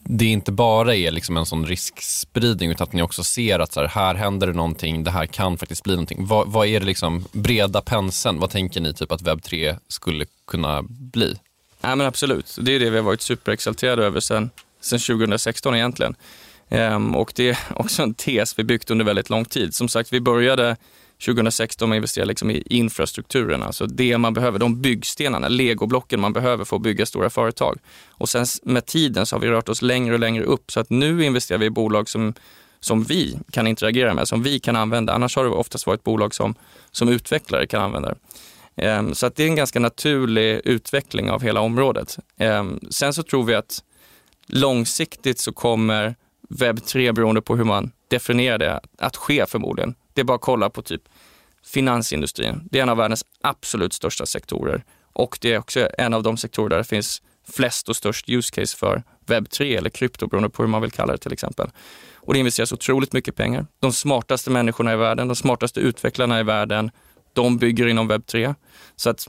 det 0.02 0.24
inte 0.24 0.52
bara 0.52 0.94
är 0.94 1.10
liksom 1.10 1.36
en 1.36 1.46
sån 1.46 1.66
riskspridning 1.66 2.70
utan 2.70 2.84
att 2.84 2.92
ni 2.92 3.02
också 3.02 3.24
ser 3.24 3.58
att 3.58 3.72
så 3.72 3.80
här, 3.80 3.88
här 3.88 4.14
händer 4.14 4.46
det 4.46 4.52
någonting, 4.52 5.04
det 5.04 5.10
här 5.10 5.26
kan 5.26 5.58
faktiskt 5.58 5.82
bli 5.82 5.92
någonting. 5.92 6.26
Vad, 6.26 6.48
vad 6.48 6.66
är 6.66 6.80
det 6.80 6.86
liksom, 6.86 7.24
breda 7.32 7.80
penseln, 7.80 8.38
vad 8.38 8.50
tänker 8.50 8.80
ni 8.80 8.94
typ 8.94 9.12
att 9.12 9.22
webb 9.22 9.42
3 9.42 9.76
skulle 9.88 10.26
kunna 10.46 10.82
bli? 10.88 11.36
Ja, 11.80 11.94
men 11.94 12.06
absolut. 12.06 12.56
Det 12.60 12.74
är 12.74 12.80
det 12.80 12.90
vi 12.90 12.96
har 12.96 13.04
varit 13.04 13.22
superexalterade 13.22 14.04
över 14.04 14.20
sen, 14.20 14.50
sen 14.80 14.98
2016 14.98 15.74
egentligen. 15.74 16.14
Ehm, 16.70 17.16
och 17.16 17.32
det 17.34 17.48
är 17.48 17.58
också 17.76 18.02
en 18.02 18.14
tes 18.14 18.58
vi 18.58 18.64
byggt 18.64 18.90
under 18.90 19.04
väldigt 19.04 19.30
lång 19.30 19.44
tid. 19.44 19.74
Som 19.74 19.88
sagt, 19.88 20.12
vi 20.12 20.20
började 20.20 20.76
2016 21.26 21.88
med 21.88 21.96
att 21.96 21.98
investera 21.98 22.24
liksom 22.24 22.50
i 22.50 22.62
infrastrukturen, 22.66 23.62
alltså 23.62 23.86
det 23.86 24.18
man 24.18 24.34
behöver, 24.34 24.58
de 24.58 24.80
byggstenarna, 24.80 25.48
legoblocken 25.48 26.20
man 26.20 26.32
behöver 26.32 26.64
för 26.64 26.76
att 26.76 26.82
bygga 26.82 27.06
stora 27.06 27.30
företag. 27.30 27.78
Och 28.08 28.28
sen 28.28 28.46
med 28.62 28.86
tiden 28.86 29.26
så 29.26 29.36
har 29.36 29.40
vi 29.40 29.48
rört 29.48 29.68
oss 29.68 29.82
längre 29.82 30.14
och 30.14 30.20
längre 30.20 30.44
upp, 30.44 30.70
så 30.72 30.80
att 30.80 30.90
nu 30.90 31.24
investerar 31.24 31.58
vi 31.58 31.66
i 31.66 31.70
bolag 31.70 32.08
som, 32.08 32.34
som 32.80 33.02
vi 33.04 33.38
kan 33.50 33.66
interagera 33.66 34.14
med, 34.14 34.28
som 34.28 34.42
vi 34.42 34.58
kan 34.58 34.76
använda. 34.76 35.12
Annars 35.12 35.36
har 35.36 35.44
det 35.44 35.50
oftast 35.50 35.86
varit 35.86 36.04
bolag 36.04 36.34
som, 36.34 36.54
som 36.90 37.08
utvecklare 37.08 37.66
kan 37.66 37.82
använda. 37.82 38.14
Ehm, 38.76 39.14
Så 39.14 39.26
att 39.26 39.36
det 39.36 39.42
är 39.42 39.48
en 39.48 39.56
ganska 39.56 39.80
naturlig 39.80 40.60
utveckling 40.64 41.30
av 41.30 41.42
hela 41.42 41.60
området. 41.60 42.18
Ehm, 42.38 42.80
Sen 42.90 43.14
så 43.14 43.22
tror 43.22 43.44
vi 43.44 43.54
att 43.54 43.82
långsiktigt 44.46 45.38
så 45.38 45.52
kommer 45.52 46.14
webb 46.50 46.84
3, 46.84 47.12
beroende 47.12 47.42
på 47.42 47.56
hur 47.56 47.64
man 47.64 47.92
definierar 48.08 48.58
det, 48.58 48.80
att 48.98 49.16
ske 49.16 49.46
förmodligen. 49.46 49.94
Det 50.14 50.20
är 50.20 50.24
bara 50.24 50.34
att 50.34 50.40
kolla 50.40 50.70
på 50.70 50.82
typ 50.82 51.02
finansindustrin. 51.64 52.68
Det 52.70 52.78
är 52.78 52.82
en 52.82 52.88
av 52.88 52.96
världens 52.96 53.24
absolut 53.40 53.92
största 53.92 54.26
sektorer 54.26 54.84
och 55.12 55.38
det 55.40 55.52
är 55.52 55.58
också 55.58 55.88
en 55.98 56.14
av 56.14 56.22
de 56.22 56.36
sektorer 56.36 56.68
där 56.68 56.78
det 56.78 56.84
finns 56.84 57.22
flest 57.48 57.88
och 57.88 57.96
störst 57.96 58.28
use 58.28 58.50
case 58.54 58.76
för 58.76 59.02
webb 59.26 59.50
3 59.50 59.76
eller 59.76 59.90
krypto, 59.90 60.26
beroende 60.26 60.50
på 60.50 60.62
hur 60.62 60.68
man 60.68 60.82
vill 60.82 60.90
kalla 60.90 61.12
det 61.12 61.18
till 61.18 61.32
exempel. 61.32 61.70
Och 62.14 62.32
det 62.32 62.38
investeras 62.38 62.72
otroligt 62.72 63.12
mycket 63.12 63.36
pengar. 63.36 63.66
De 63.80 63.92
smartaste 63.92 64.50
människorna 64.50 64.92
i 64.92 64.96
världen, 64.96 65.28
de 65.28 65.36
smartaste 65.36 65.80
utvecklarna 65.80 66.40
i 66.40 66.42
världen, 66.42 66.90
de 67.32 67.58
bygger 67.58 67.86
inom 67.86 68.08
webb 68.08 68.26
3. 68.26 68.54
Så 68.96 69.10
att 69.10 69.28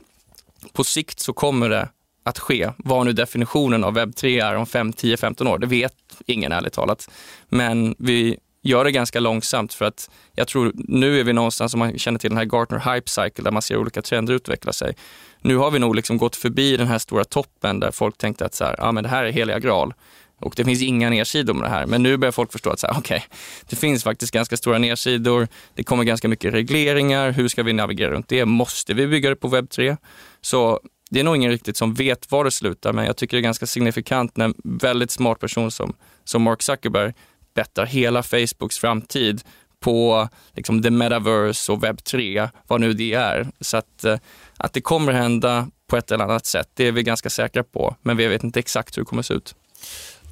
på 0.74 0.84
sikt 0.84 1.20
så 1.20 1.34
kommer 1.34 1.70
det 1.70 1.90
att 2.24 2.40
ske. 2.40 2.72
Vad 2.78 3.06
nu 3.06 3.14
definitionen 3.14 3.84
av 3.84 3.94
webb 3.94 4.16
3 4.16 4.40
är 4.40 4.56
om 4.56 4.66
5, 4.66 4.94
10, 4.94 5.18
15 5.18 5.48
år, 5.48 5.58
det 5.58 5.68
vet 5.68 5.94
ingen 6.26 6.52
ärligt 6.52 6.74
talat. 6.74 7.10
Men 7.50 7.96
vi 8.00 8.38
gör 8.64 8.84
det 8.84 8.92
ganska 8.92 9.20
långsamt 9.20 9.74
för 9.74 9.86
att 9.86 10.10
jag 10.36 10.48
tror 10.48 10.72
nu 10.76 11.20
är 11.20 11.24
vi 11.24 11.34
någonstans, 11.34 11.74
om 11.74 11.80
man 11.80 11.98
känner 11.98 12.20
till 12.20 12.30
den 12.30 12.38
här 12.38 12.46
Gartner 12.46 12.94
Hype 12.94 13.10
Cycle 13.10 13.44
där 13.44 13.52
man 13.52 13.62
ser 13.62 13.78
olika 13.78 14.02
trender 14.02 14.34
utveckla 14.34 14.74
sig. 14.74 14.96
Nu 15.42 15.58
har 15.58 15.72
vi 15.72 15.80
nog 15.80 15.96
liksom 15.96 16.18
gått 16.18 16.36
förbi 16.36 16.78
den 16.78 16.88
här 16.88 16.98
stora 16.98 17.24
toppen 17.24 17.80
där 17.80 17.92
folk 17.92 18.18
tänkte 18.18 18.46
att 18.46 18.54
så 18.54 18.66
här, 18.66 18.76
ah, 18.80 18.92
men 18.92 19.04
det 19.04 19.10
här 19.10 19.24
är 19.24 19.32
heliga 19.32 19.60
graal. 19.60 19.94
Och 20.40 20.54
det 20.56 20.66
finns 20.66 20.82
inga 20.82 21.10
nedsidor 21.10 21.54
med 21.54 21.64
det 21.64 21.70
här. 21.70 21.86
Men 21.86 22.04
nu 22.04 22.18
börjar 22.18 22.32
folk 22.32 22.52
förstå 22.52 22.70
att 22.70 22.80
så 22.80 22.88
här, 22.88 22.98
okej, 22.98 23.24
det 23.70 23.76
finns 23.76 24.04
faktiskt 24.04 24.34
ganska 24.34 24.58
stora 24.58 24.78
nedsidor. 24.78 25.48
Det 25.76 25.84
kommer 25.84 26.04
ganska 26.04 26.28
mycket 26.28 26.54
regleringar. 26.54 27.32
Hur 27.32 27.48
ska 27.48 27.64
vi 27.64 27.74
navigera 27.74 28.12
runt 28.12 28.28
det? 28.28 28.46
Måste 28.46 28.94
vi 28.94 29.08
bygga 29.08 29.30
det 29.30 29.36
på 29.36 29.48
webb 29.48 29.70
3? 29.70 29.98
Så 30.42 30.80
det 31.12 31.20
är 31.20 31.24
nog 31.24 31.36
ingen 31.36 31.52
riktigt 31.52 31.78
som 31.78 31.94
vet 31.94 32.32
var 32.32 32.44
det 32.44 32.52
slutar, 32.52 32.94
men 32.94 33.06
jag 33.06 33.18
tycker 33.18 33.38
det 33.38 33.42
är 33.42 33.44
ganska 33.44 33.66
signifikant 33.66 34.38
när 34.38 34.46
en 34.46 34.56
väldigt 34.64 35.12
smart 35.12 35.40
person 35.40 35.72
som, 35.72 35.94
som 36.24 36.42
Mark 36.42 36.62
Zuckerberg 36.62 37.14
bettar 37.54 37.86
hela 37.86 38.24
Facebooks 38.24 38.80
framtid 38.80 39.42
på 39.80 40.30
liksom, 40.54 40.84
the 40.84 40.90
metaverse 40.90 41.72
och 41.72 41.84
webb 41.84 42.04
3, 42.04 42.50
vad 42.68 42.82
nu 42.82 42.94
det 42.94 43.14
är. 43.14 43.48
Så 43.60 43.78
att, 43.78 44.04
eh, 44.04 44.18
att 44.58 44.74
det 44.74 44.82
kommer 44.82 45.14
hända 45.14 45.68
på 45.88 45.98
ett 45.98 46.12
eller 46.12 46.24
annat 46.24 46.46
sätt, 46.46 46.70
det 46.74 46.88
är 46.88 46.92
vi 46.92 47.04
ganska 47.04 47.30
säkra 47.30 47.64
på, 47.64 47.96
men 48.02 48.18
vi 48.18 48.28
vet 48.28 48.44
inte 48.44 48.60
exakt 48.60 48.98
hur 48.98 49.02
det 49.02 49.06
kommer 49.06 49.22
se 49.22 49.34
ut. 49.34 49.56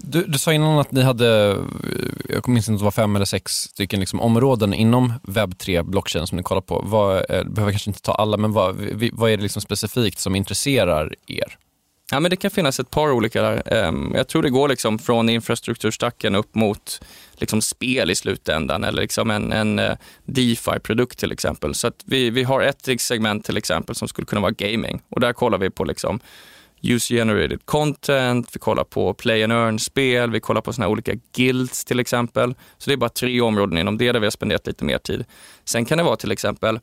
Du, 0.02 0.24
du 0.24 0.38
sa 0.40 0.54
innan 0.54 0.80
att 0.80 0.92
ni 0.92 1.02
hade, 1.02 1.58
jag 2.30 2.48
minns 2.48 2.68
inte 2.68 2.72
om 2.72 2.78
det 2.78 2.84
var 2.84 2.92
fem 2.92 3.16
eller 3.16 3.26
sex 3.26 3.52
stycken 3.54 4.00
liksom 4.00 4.22
områden 4.22 4.74
inom 4.74 5.14
webb 5.24 5.58
3 5.58 5.84
blockchain 5.84 6.28
som 6.28 6.36
ni 6.38 6.44
kollar 6.44 6.62
på. 6.62 6.82
Vad, 6.86 7.16
eh, 7.32 7.44
behöver 7.44 7.72
kanske 7.72 7.90
inte 7.90 8.02
ta 8.02 8.12
alla, 8.14 8.38
men 8.38 8.52
vad, 8.54 8.76
vi- 8.76 9.12
vad 9.14 9.32
är 9.32 9.38
det 9.38 9.44
liksom 9.44 9.62
specifikt 9.62 10.20
som 10.20 10.36
intresserar 10.36 11.16
er? 11.28 11.58
Ja, 12.12 12.20
men 12.20 12.30
det 12.32 12.36
kan 12.38 12.52
finnas 12.52 12.80
ett 12.80 12.90
par 12.90 13.12
olika 13.12 13.42
där. 13.42 13.74
Ehm, 13.74 14.12
jag 14.16 14.28
tror 14.28 14.44
det 14.44 14.50
går 14.50 14.70
liksom 14.70 15.00
från 15.00 15.30
infrastrukturstacken 15.30 16.36
upp 16.36 16.56
mot 16.56 17.02
liksom 17.38 17.62
spel 17.62 18.12
i 18.12 18.16
slutändan 18.16 18.84
eller 18.84 19.02
liksom 19.02 19.32
en, 19.32 19.52
en 19.52 19.80
eh, 19.80 19.96
DeFi-produkt 20.26 21.20
till 21.20 21.32
exempel. 21.32 21.76
Så 21.76 21.88
att 21.88 22.02
vi, 22.06 22.30
vi 22.30 22.44
har 22.44 22.62
ett 22.62 23.02
segment 23.02 23.46
till 23.46 23.58
exempel 23.58 23.96
som 23.96 24.08
skulle 24.08 24.26
kunna 24.26 24.42
vara 24.42 24.52
gaming 24.52 25.02
och 25.10 25.20
där 25.20 25.34
kollar 25.34 25.58
vi 25.58 25.70
på 25.70 25.84
liksom 25.84 26.20
user-generated 26.82 27.66
content, 27.66 28.50
vi 28.54 28.60
kollar 28.60 28.84
på 28.84 29.14
play 29.14 29.44
and 29.44 29.54
earn-spel, 29.54 30.32
vi 30.32 30.40
kollar 30.40 30.62
på 30.62 30.74
såna 30.74 30.86
här 30.86 30.92
olika 30.92 31.14
guilds 31.36 31.86
till 31.86 32.00
exempel. 32.00 32.56
Så 32.78 32.90
det 32.90 32.94
är 32.94 32.98
bara 32.98 33.10
tre 33.10 33.42
områden 33.42 33.78
inom 33.78 33.98
det 33.98 34.12
där 34.12 34.20
vi 34.20 34.26
har 34.26 34.32
spenderat 34.32 34.68
lite 34.68 34.84
mer 34.84 34.98
tid. 34.98 35.26
Sen 35.66 35.86
kan 35.86 35.98
det 35.98 36.04
vara 36.04 36.16
till 36.16 36.32
exempel 36.32 36.80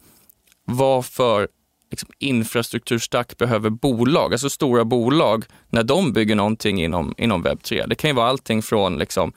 vad 0.64 1.04
för 1.04 1.48
liksom, 1.90 2.08
infrastrukturstack 2.18 3.36
behöver 3.38 3.70
bolag, 3.70 4.32
alltså 4.32 4.50
stora 4.50 4.84
bolag, 4.84 5.44
när 5.68 5.82
de 5.82 6.12
bygger 6.12 6.34
någonting 6.34 6.82
inom, 6.82 7.14
inom 7.18 7.42
webb 7.42 7.62
3. 7.62 7.86
Det 7.86 7.94
kan 7.94 8.10
ju 8.10 8.16
vara 8.16 8.28
allting 8.28 8.62
från 8.62 8.98
liksom, 8.98 9.32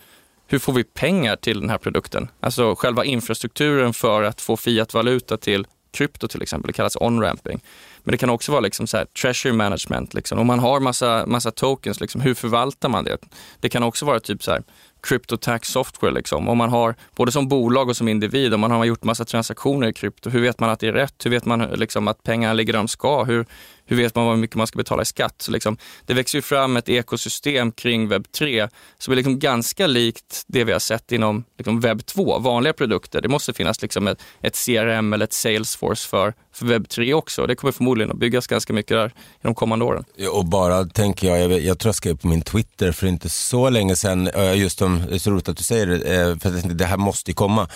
hur 0.48 0.60
får 0.60 0.74
vi 0.74 0.84
pengar 0.84 1.36
till 1.36 1.60
den 1.60 1.70
här 1.70 1.78
produkten? 1.78 2.28
Alltså 2.40 2.76
själva 2.76 3.06
infrastrukturen 3.06 3.94
för 3.94 4.24
att 4.24 4.42
få 4.42 4.58
fiat-valuta 4.58 5.38
till 5.38 5.68
krypto 5.92 6.28
till 6.28 6.42
exempel, 6.42 6.68
det 6.68 6.74
kallas 6.74 6.96
on-ramping. 6.96 7.60
Men 8.04 8.12
det 8.12 8.18
kan 8.18 8.30
också 8.30 8.52
vara 8.52 8.62
liksom 8.62 8.88
så 8.88 8.98
här, 8.98 9.06
treasure 9.06 9.54
management. 9.54 10.14
Liksom. 10.14 10.40
Om 10.40 10.48
man 10.48 10.60
har 10.60 10.80
massa, 10.80 11.26
massa 11.26 11.52
tokens, 11.52 12.02
liksom, 12.02 12.22
hur 12.22 12.34
förvaltar 12.34 12.90
man 12.90 13.04
det? 13.04 13.18
Det 13.60 13.70
kan 13.70 13.84
också 13.84 14.06
vara 14.06 14.20
typ 14.20 14.44
så 14.44 14.52
här, 14.52 14.64
crypto 15.04 15.38
tax 15.38 15.68
software. 15.68 16.14
Liksom. 16.14 16.48
Om 16.48 16.58
man 16.58 16.70
har, 16.70 16.96
både 17.16 17.32
som 17.32 17.48
bolag 17.48 17.90
och 17.90 17.98
som 17.98 18.08
individ, 18.08 18.54
om 18.54 18.60
man 18.60 18.72
har 18.72 18.86
gjort 18.86 19.04
massa 19.04 19.26
transaktioner 19.26 19.88
i 19.88 19.94
krypto, 19.94 20.30
hur 20.30 20.42
vet 20.42 20.60
man 20.60 20.70
att 20.70 20.80
det 20.80 20.88
är 20.88 20.94
rätt? 20.94 21.26
Hur 21.26 21.32
vet 21.32 21.46
man 21.46 21.60
liksom, 21.60 22.08
att 22.08 22.24
pengarna 22.24 22.54
ligger 22.54 22.74
där 22.74 22.80
de 22.80 22.88
ska? 22.88 23.24
Hur, 23.24 23.46
hur 23.86 23.98
vet 23.98 24.16
man 24.16 24.28
hur 24.28 24.36
mycket 24.36 24.56
man 24.56 24.68
ska 24.68 24.78
betala 24.78 25.02
i 25.02 25.06
skatt? 25.06 25.42
Så 25.42 25.52
liksom, 25.52 25.78
det 26.06 26.14
växer 26.14 26.38
ju 26.38 26.42
fram 26.42 26.78
ett 26.78 26.90
ekosystem 26.90 27.72
kring 27.72 28.08
webb 28.08 28.32
3 28.32 28.68
som 28.98 29.12
är 29.12 29.16
liksom 29.16 29.40
ganska 29.40 29.88
likt 29.88 30.44
det 30.48 30.64
vi 30.64 30.72
har 30.72 30.80
sett 30.80 31.12
inom 31.12 31.44
liksom 31.58 31.80
webb 31.80 32.06
2, 32.06 32.40
vanliga 32.40 32.74
produkter. 32.74 33.22
Det 33.22 33.30
måste 33.30 33.54
finnas 33.54 33.82
liksom 33.82 34.08
ett, 34.08 34.22
ett 34.42 34.66
CRM 34.66 35.14
eller 35.14 35.26
ett 35.26 35.34
Salesforce 35.34 36.10
för, 36.10 36.34
för 36.54 36.66
webb 36.66 36.90
3 36.90 37.14
också. 37.14 37.46
Det 37.46 37.56
kommer 37.56 37.72
förmodligen 37.72 38.12
att 38.12 38.18
byggas 38.18 38.48
ganska 38.48 38.74
mycket 38.74 38.98
där 38.98 39.08
i 39.08 39.42
de 39.42 39.56
kommande 39.56 39.86
åren. 39.86 40.04
Och 40.32 40.46
bara 40.46 40.86
tänker 40.86 41.28
jag, 41.28 41.52
jag, 41.52 41.60
jag 41.62 41.80
tror 41.80 41.90
jag 41.90 41.96
skrev 41.96 42.18
på 42.18 42.28
min 42.28 42.42
Twitter 42.42 42.92
för 42.92 43.08
inte 43.08 43.30
så 43.30 43.70
länge 43.70 43.96
sedan, 43.96 44.30
just 44.56 44.82
om, 44.82 45.04
det 45.10 45.16
är 45.16 45.20
så 45.20 45.32
roligt 45.32 45.50
att 45.50 45.58
du 45.58 45.64
säger 45.64 45.88
det, 45.88 45.96
eh, 45.96 46.38
för 46.38 46.74
det 46.74 46.86
här 46.86 46.98
måste 46.98 47.32
ju 47.32 47.36
komma. 47.36 47.68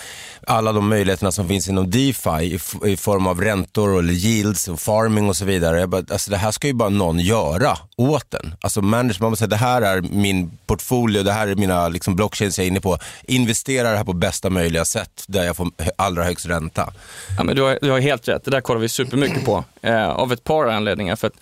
Alla 0.46 0.72
de 0.72 0.88
möjligheterna 0.88 1.32
som 1.32 1.48
finns 1.48 1.68
inom 1.68 1.90
DeFi 1.90 2.60
i, 2.84 2.96
form 2.96 3.26
av 3.26 3.40
räntor 3.40 3.98
eller 3.98 4.12
yields 4.12 4.68
och 4.68 4.80
farming 4.80 5.28
och 5.28 5.36
så 5.36 5.44
vidare. 5.44 5.80
Jag 5.80 5.88
bara, 5.88 6.02
alltså 6.10 6.30
det 6.30 6.36
här 6.36 6.50
ska 6.50 6.66
ju 6.66 6.74
bara 6.74 6.88
någon 6.88 7.18
göra 7.18 7.78
åt 7.96 8.30
den. 8.30 8.54
Alltså 8.60 8.82
management, 8.82 9.20
man 9.20 9.30
måste 9.30 9.40
säga 9.40 9.48
det 9.48 9.56
här 9.56 9.82
är 9.82 10.00
min 10.00 10.58
portfolio, 10.66 11.22
det 11.22 11.32
här 11.32 11.48
är 11.48 11.54
mina 11.54 11.88
liksom, 11.88 12.16
blockchains 12.16 12.58
jag 12.58 12.64
är 12.64 12.68
inne 12.68 12.80
på. 12.80 12.98
Investera 13.22 13.90
det 13.90 13.96
här 13.96 14.04
på 14.04 14.12
bästa 14.12 14.50
möjliga 14.50 14.84
sätt 14.84 15.24
där 15.26 15.44
jag 15.44 15.56
får 15.56 15.70
allra 15.96 16.24
högst 16.24 16.46
ränta. 16.46 16.92
Ja, 17.36 17.44
men 17.44 17.56
du, 17.56 17.62
har, 17.62 17.78
du 17.80 17.90
har 17.90 18.00
helt 18.00 18.28
rätt. 18.28 18.44
Det 18.44 18.50
där 18.50 18.60
kollar 18.74 18.82
vi 18.82 18.88
supermycket 18.88 19.44
på 19.44 19.64
eh, 19.82 20.08
av 20.08 20.32
ett 20.32 20.44
par 20.44 20.66
anledningar. 20.66 21.16
För 21.16 21.26
att 21.26 21.34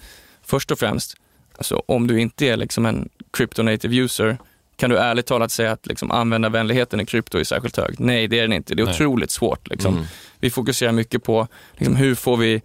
först 0.42 0.70
och 0.70 0.78
främst, 0.78 1.16
alltså, 1.56 1.82
om 1.86 2.06
du 2.06 2.20
inte 2.20 2.46
är 2.46 2.56
liksom 2.56 2.86
en 2.86 3.08
crypto 3.32 3.62
native 3.62 3.96
user, 3.96 4.38
kan 4.76 4.90
du 4.90 4.98
ärligt 4.98 5.26
talat 5.26 5.52
säga 5.52 5.72
att 5.72 5.86
liksom, 5.86 6.10
användarvänligheten 6.10 7.00
i 7.00 7.06
krypto 7.06 7.38
är 7.38 7.44
särskilt 7.44 7.76
hög? 7.76 7.94
Nej, 7.98 8.28
det 8.28 8.38
är 8.38 8.42
den 8.42 8.52
inte. 8.52 8.74
Det 8.74 8.82
är 8.82 8.86
Nej. 8.86 8.94
otroligt 8.94 9.30
svårt. 9.30 9.68
Liksom. 9.68 10.06
Vi 10.40 10.50
fokuserar 10.50 10.92
mycket 10.92 11.24
på 11.24 11.48
liksom, 11.76 11.96
hur 11.96 12.14
får 12.14 12.36
vi 12.36 12.62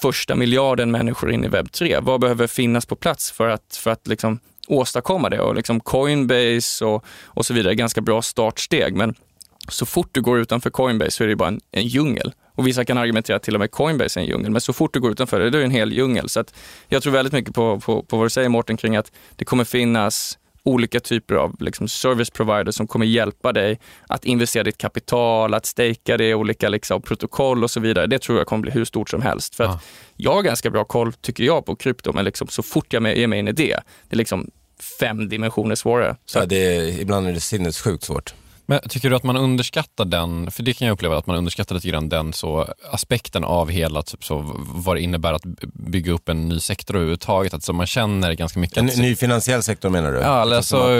första 0.00 0.34
miljarden 0.34 0.90
människor 0.90 1.32
in 1.32 1.44
i 1.44 1.48
webb 1.48 1.72
3? 1.72 1.98
Vad 2.00 2.20
behöver 2.20 2.46
finnas 2.46 2.86
på 2.86 2.96
plats 2.96 3.30
för 3.30 3.48
att, 3.48 3.76
för 3.76 3.90
att 3.90 4.06
liksom, 4.06 4.38
åstadkomma 4.68 5.30
det? 5.30 5.40
Och 5.40 5.54
liksom 5.54 5.80
Coinbase 5.80 6.84
och, 6.84 7.04
och 7.24 7.46
så 7.46 7.54
vidare 7.54 7.72
är 7.72 7.76
ganska 7.76 8.00
bra 8.00 8.22
startsteg. 8.22 8.96
Men 8.96 9.14
så 9.68 9.86
fort 9.86 10.08
du 10.12 10.22
går 10.22 10.38
utanför 10.38 10.70
Coinbase 10.70 11.10
så 11.10 11.24
är 11.24 11.28
det 11.28 11.36
bara 11.36 11.48
en, 11.48 11.60
en 11.72 11.86
djungel. 11.86 12.32
Och 12.54 12.66
vissa 12.66 12.84
kan 12.84 12.98
argumentera 12.98 13.36
att 13.36 13.42
till 13.42 13.54
och 13.54 13.60
med 13.60 13.70
Coinbase 13.70 14.20
är 14.20 14.22
en 14.22 14.28
djungel, 14.28 14.50
men 14.50 14.60
så 14.60 14.72
fort 14.72 14.94
du 14.94 15.00
går 15.00 15.12
utanför 15.12 15.40
det, 15.40 15.50
då 15.50 15.58
är 15.58 15.60
det 15.60 15.66
en 15.66 15.70
hel 15.70 15.92
djungel. 15.92 16.28
Så 16.28 16.40
att 16.40 16.54
jag 16.88 17.02
tror 17.02 17.12
väldigt 17.12 17.32
mycket 17.32 17.54
på, 17.54 17.80
på, 17.80 18.02
på 18.02 18.16
vad 18.16 18.26
du 18.26 18.30
säger 18.30 18.48
Mårten 18.48 18.76
kring 18.76 18.96
att 18.96 19.12
det 19.36 19.44
kommer 19.44 19.64
finnas 19.64 20.38
olika 20.64 21.00
typer 21.00 21.34
av 21.34 21.56
liksom, 21.60 21.88
service 21.88 22.30
providers 22.30 22.74
som 22.74 22.86
kommer 22.86 23.06
hjälpa 23.06 23.52
dig 23.52 23.80
att 24.08 24.24
investera 24.24 24.62
ditt 24.62 24.78
kapital, 24.78 25.54
att 25.54 25.66
stejka 25.66 26.16
det 26.16 26.28
i 26.28 26.34
olika 26.34 26.68
liksom, 26.68 27.02
protokoll 27.02 27.64
och 27.64 27.70
så 27.70 27.80
vidare. 27.80 28.06
Det 28.06 28.18
tror 28.18 28.38
jag 28.38 28.46
kommer 28.46 28.62
bli 28.62 28.70
hur 28.70 28.84
stort 28.84 29.10
som 29.10 29.22
helst. 29.22 29.54
För 29.54 29.64
att 29.64 29.84
jag 30.16 30.34
har 30.34 30.42
ganska 30.42 30.70
bra 30.70 30.84
koll, 30.84 31.12
tycker 31.12 31.44
jag, 31.44 31.66
på 31.66 31.76
krypto, 31.76 32.12
men 32.12 32.24
liksom, 32.24 32.48
så 32.48 32.62
fort 32.62 32.92
jag 32.92 33.16
ger 33.16 33.26
mig 33.26 33.38
in 33.38 33.48
i 33.48 33.52
det, 33.52 33.80
det 34.08 34.14
är 34.14 34.16
liksom 34.16 34.50
fem 35.00 35.28
dimensioner 35.28 35.74
svårare. 35.74 36.16
Så 36.24 36.38
att, 36.38 36.48
det 36.48 36.76
är, 36.76 37.00
ibland 37.00 37.28
är 37.28 37.32
det 37.32 37.40
sinnessjukt 37.40 38.04
svårt. 38.04 38.34
Men 38.66 38.80
tycker 38.88 39.10
du 39.10 39.16
att 39.16 39.22
man 39.22 39.36
underskattar 39.36 40.04
den, 40.04 40.50
för 40.50 40.62
det 40.62 40.74
kan 40.74 40.86
jag 40.86 40.94
uppleva 40.94 41.18
att 41.18 41.26
man 41.26 41.36
underskattar 41.36 41.74
lite 41.74 41.88
grann 41.88 42.08
den 42.08 42.32
så 42.32 42.68
aspekten 42.90 43.44
av 43.44 43.70
hela, 43.70 44.02
typ 44.02 44.24
så, 44.24 44.54
vad 44.58 44.96
det 44.96 45.00
innebär 45.00 45.32
att 45.32 45.42
bygga 45.72 46.12
upp 46.12 46.28
en 46.28 46.48
ny 46.48 46.60
sektor 46.60 46.96
överhuvudtaget. 46.96 47.54
Alltså 47.54 47.72
man 47.72 47.86
känner 47.86 48.32
ganska 48.32 48.60
mycket. 48.60 48.76
En 48.76 48.88
att, 48.88 48.96
ny 48.96 49.16
finansiell 49.16 49.62
sektor 49.62 49.90
menar 49.90 50.12
du? 50.12 50.18
Ja, 50.18 50.56
alltså, 50.56 50.98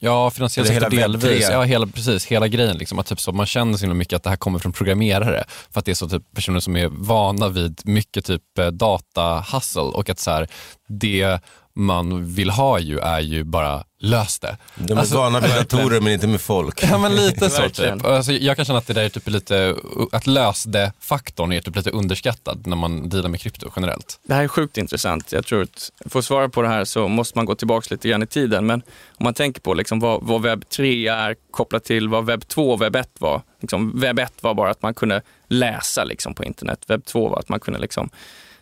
ja 0.00 0.30
finansiell 0.30 0.66
Eller 0.66 0.80
sektor 0.80 0.96
hela 0.96 1.18
Web3. 1.18 1.20
delvis. 1.20 1.48
Ja, 1.50 1.62
hela, 1.62 1.86
precis. 1.86 2.26
Hela 2.26 2.48
grejen. 2.48 2.76
Liksom, 2.76 2.98
att 2.98 3.06
typ 3.06 3.20
så, 3.20 3.32
man 3.32 3.46
känner 3.46 3.76
så 3.76 3.80
himla 3.80 3.94
mycket 3.94 4.16
att 4.16 4.22
det 4.22 4.30
här 4.30 4.36
kommer 4.36 4.58
från 4.58 4.72
programmerare. 4.72 5.44
För 5.70 5.78
att 5.78 5.84
det 5.84 5.90
är 5.90 5.94
så 5.94 6.08
typ, 6.08 6.22
personer 6.34 6.60
som 6.60 6.76
är 6.76 6.88
vana 6.88 7.48
vid 7.48 7.80
mycket 7.84 8.24
typ 8.24 8.58
eh, 8.58 8.66
data-hustle 8.66 9.80
och 9.80 10.10
att 10.10 10.18
så 10.18 10.30
här, 10.30 10.48
det 10.88 11.40
man 11.78 12.34
vill 12.34 12.50
ha 12.50 12.78
ju 12.78 12.98
är 12.98 13.20
ju 13.20 13.44
bara 13.44 13.84
lös 14.00 14.38
det. 14.38 14.56
De 14.74 14.92
är 14.92 15.00
Alltså, 15.00 15.16
vana 15.16 15.40
vid 15.46 15.50
datorer 15.50 16.00
men 16.00 16.12
inte 16.12 16.26
med 16.26 16.40
folk. 16.40 16.82
Ja 16.82 16.98
men 16.98 17.16
lite 17.16 17.50
så 17.50 17.68
typ. 17.68 18.04
Alltså, 18.04 18.32
jag 18.32 18.56
kan 18.56 18.64
känna 18.64 18.78
att 18.78 18.86
det 18.86 18.92
där 18.92 19.02
är 19.02 19.08
typ 19.08 19.28
lite, 19.28 19.76
att 20.12 20.26
lösde 20.26 20.92
faktorn 21.00 21.52
är 21.52 21.60
typ 21.60 21.76
lite 21.76 21.90
underskattad 21.90 22.66
när 22.66 22.76
man 22.76 23.08
dealar 23.08 23.28
med 23.28 23.40
krypto 23.40 23.70
generellt. 23.76 24.20
Det 24.26 24.34
här 24.34 24.44
är 24.44 24.48
sjukt 24.48 24.78
intressant. 24.78 25.32
Jag 25.32 25.46
tror 25.46 25.62
att 25.62 25.92
för 26.06 26.18
att 26.18 26.24
svara 26.24 26.48
på 26.48 26.62
det 26.62 26.68
här 26.68 26.84
så 26.84 27.08
måste 27.08 27.38
man 27.38 27.46
gå 27.46 27.54
tillbaka 27.54 27.86
lite 27.90 28.08
grann 28.08 28.22
i 28.22 28.26
tiden. 28.26 28.66
Men 28.66 28.82
om 29.08 29.24
man 29.24 29.34
tänker 29.34 29.60
på 29.60 29.74
liksom 29.74 30.00
vad, 30.00 30.22
vad 30.22 30.42
webb 30.42 30.68
3 30.68 31.08
är 31.08 31.36
kopplat 31.50 31.84
till 31.84 32.08
vad 32.08 32.26
webb 32.26 32.48
2 32.48 32.70
och 32.70 32.82
webb 32.82 32.96
1 32.96 33.10
var. 33.18 33.42
Liksom, 33.60 34.00
webb 34.00 34.18
1 34.18 34.32
var 34.40 34.54
bara 34.54 34.70
att 34.70 34.82
man 34.82 34.94
kunde 34.94 35.22
läsa 35.48 36.04
liksom, 36.04 36.34
på 36.34 36.44
internet. 36.44 36.84
Webb 36.86 37.04
2 37.04 37.28
var 37.28 37.38
att 37.38 37.48
man 37.48 37.60
kunde 37.60 37.80
liksom, 37.80 38.10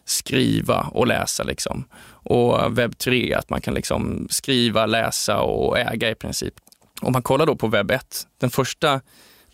skriva 0.07 0.81
och 0.93 1.07
läsa. 1.07 1.43
Liksom. 1.43 1.85
Och 2.09 2.79
webb 2.79 2.99
3 2.99 3.35
att 3.35 3.51
man 3.51 3.61
kan 3.61 3.75
liksom, 3.75 4.27
skriva, 4.31 4.87
läsa 4.87 5.41
och 5.41 5.79
äga 5.79 6.11
i 6.11 6.15
princip. 6.15 6.55
Om 7.01 7.13
man 7.13 7.23
kollar 7.23 7.47
då 7.47 7.57
på 7.57 7.67
webb 7.67 7.91
1, 7.91 8.27
den 8.41 8.51
första 8.51 9.01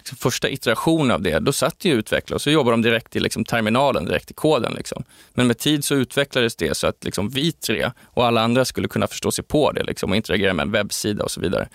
liksom 0.03 0.17
första 0.17 0.51
iterationen 0.51 1.11
av 1.11 1.23
det, 1.23 1.39
då 1.39 1.53
satt 1.53 1.85
ju 1.85 1.93
utvecklare 1.93 2.35
och 2.35 2.43
så 2.43 2.51
jobbade 2.51 2.73
de 2.73 2.83
direkt 2.83 3.17
i 3.17 3.21
liksom 3.21 3.45
terminalen, 3.45 4.05
direkt 4.05 4.31
i 4.31 4.35
koden. 4.35 4.73
Liksom. 4.73 5.05
Men 5.35 5.47
med 5.47 5.59
tid 5.59 5.85
så 5.85 5.95
utvecklades 5.95 6.57
det 6.57 6.77
så 6.77 6.87
att 6.87 7.05
liksom 7.05 7.29
vi 7.29 7.53
tre 7.53 7.91
och 8.05 8.27
alla 8.27 8.41
andra 8.41 8.65
skulle 8.65 8.89
kunna 8.89 9.07
förstå 9.07 9.31
sig 9.31 9.45
på 9.45 9.73
det 9.73 9.83
liksom, 9.83 10.11
och 10.11 10.17
interagera 10.17 10.55
med 10.55 10.63
en 10.63 10.73
webbsida 10.73 11.25
och 11.25 11.31
så 11.31 11.41
vidare. 11.41 11.69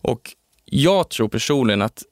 Och 0.00 0.30
jag 0.64 1.08
tror 1.08 1.28
personligen 1.28 1.82
att 1.82 2.02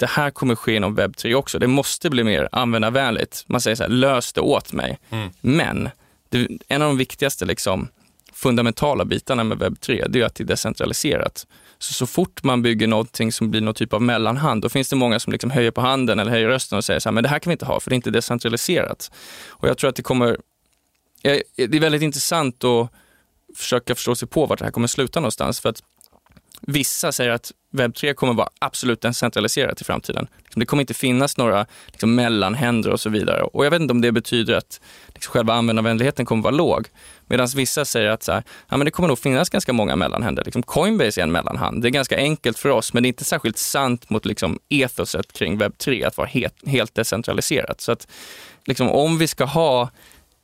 det 0.00 0.06
här 0.06 0.30
kommer 0.30 0.54
ske 0.54 0.74
inom 0.74 0.94
webb 0.94 1.16
3 1.16 1.34
också. 1.34 1.58
Det 1.58 1.66
måste 1.66 2.10
bli 2.10 2.24
mer 2.24 2.48
användarvänligt. 2.52 3.44
Man 3.46 3.60
säger 3.60 3.74
så 3.74 3.82
här, 3.82 3.90
lös 3.90 4.32
det 4.32 4.40
åt 4.40 4.72
mig. 4.72 4.98
Men 5.40 5.88
det, 6.28 6.48
en 6.68 6.82
av 6.82 6.88
de 6.88 6.96
viktigaste 6.96 7.44
liksom, 7.44 7.88
fundamentala 8.32 9.04
bitarna 9.04 9.44
med 9.44 9.58
webb 9.58 9.80
3, 9.80 10.06
det 10.08 10.20
är 10.20 10.24
att 10.24 10.34
det 10.34 10.44
är 10.44 10.46
decentraliserat. 10.46 11.46
Så, 11.78 11.92
så 11.92 12.06
fort 12.06 12.42
man 12.42 12.62
bygger 12.62 12.86
någonting 12.86 13.32
som 13.32 13.50
blir 13.50 13.60
någon 13.60 13.74
typ 13.74 13.92
av 13.92 14.02
mellanhand, 14.02 14.62
då 14.62 14.68
finns 14.68 14.88
det 14.88 14.96
många 14.96 15.20
som 15.20 15.32
liksom 15.32 15.50
höjer 15.50 15.70
på 15.70 15.80
handen 15.80 16.18
eller 16.18 16.30
höjer 16.30 16.48
rösten 16.48 16.78
och 16.78 16.84
säger 16.84 17.00
så 17.00 17.08
här, 17.08 17.14
men 17.14 17.22
det 17.22 17.28
här 17.28 17.38
kan 17.38 17.50
vi 17.50 17.52
inte 17.52 17.66
ha 17.66 17.80
för 17.80 17.90
det 17.90 17.94
är 17.94 17.96
inte 17.96 18.10
decentraliserat. 18.10 19.10
Och 19.48 19.68
jag 19.68 19.78
tror 19.78 19.90
att 19.90 19.96
det 19.96 20.02
kommer, 20.02 20.28
eh, 21.22 21.38
det 21.56 21.76
är 21.76 21.80
väldigt 21.80 22.02
intressant 22.02 22.64
att 22.64 22.90
försöka 23.56 23.94
förstå 23.94 24.14
sig 24.14 24.28
på 24.28 24.46
vart 24.46 24.58
det 24.58 24.64
här 24.64 24.72
kommer 24.72 24.88
sluta 24.88 25.20
någonstans. 25.20 25.60
För 25.60 25.68
att 25.68 25.82
Vissa 26.60 27.12
säger 27.12 27.30
att 27.30 27.52
webb 27.72 27.94
3 27.94 28.14
kommer 28.14 28.34
vara 28.34 28.48
absolut 28.58 29.00
decentraliserat 29.00 29.80
i 29.80 29.84
framtiden. 29.84 30.26
Liksom, 30.38 30.60
det 30.60 30.66
kommer 30.66 30.80
inte 30.80 30.94
finnas 30.94 31.36
några 31.36 31.66
liksom, 31.86 32.14
mellanhänder 32.14 32.90
och 32.90 33.00
så 33.00 33.10
vidare. 33.10 33.42
Och 33.42 33.66
jag 33.66 33.70
vet 33.70 33.80
inte 33.80 33.92
om 33.92 34.00
det 34.00 34.12
betyder 34.12 34.54
att 34.54 34.80
liksom, 35.06 35.32
själva 35.32 35.54
användarvänligheten 35.54 36.26
kommer 36.26 36.42
vara 36.42 36.54
låg. 36.54 36.88
Medan 37.26 37.48
vissa 37.56 37.84
säger 37.84 38.10
att 38.10 38.22
så 38.22 38.32
här, 38.32 38.42
ja, 38.68 38.76
men 38.76 38.84
det 38.84 38.90
kommer 38.90 39.08
nog 39.08 39.18
finnas 39.18 39.50
ganska 39.50 39.72
många 39.72 39.96
mellanhänder. 39.96 40.44
Liksom, 40.44 40.62
Coinbase 40.62 41.20
är 41.20 41.22
en 41.22 41.32
mellanhand. 41.32 41.82
Det 41.82 41.88
är 41.88 41.90
ganska 41.90 42.16
enkelt 42.16 42.58
för 42.58 42.68
oss, 42.68 42.92
men 42.92 43.02
det 43.02 43.06
är 43.06 43.08
inte 43.08 43.24
särskilt 43.24 43.58
sant 43.58 44.10
mot 44.10 44.26
liksom, 44.26 44.58
ethoset 44.68 45.32
kring 45.32 45.58
webb 45.58 45.78
3 45.78 46.04
att 46.04 46.16
vara 46.16 46.28
helt, 46.28 46.68
helt 46.68 46.94
decentraliserat. 46.94 47.80
Så 47.80 47.92
att 47.92 48.08
liksom, 48.64 48.90
om 48.90 49.18
vi 49.18 49.26
ska 49.26 49.44
ha 49.44 49.90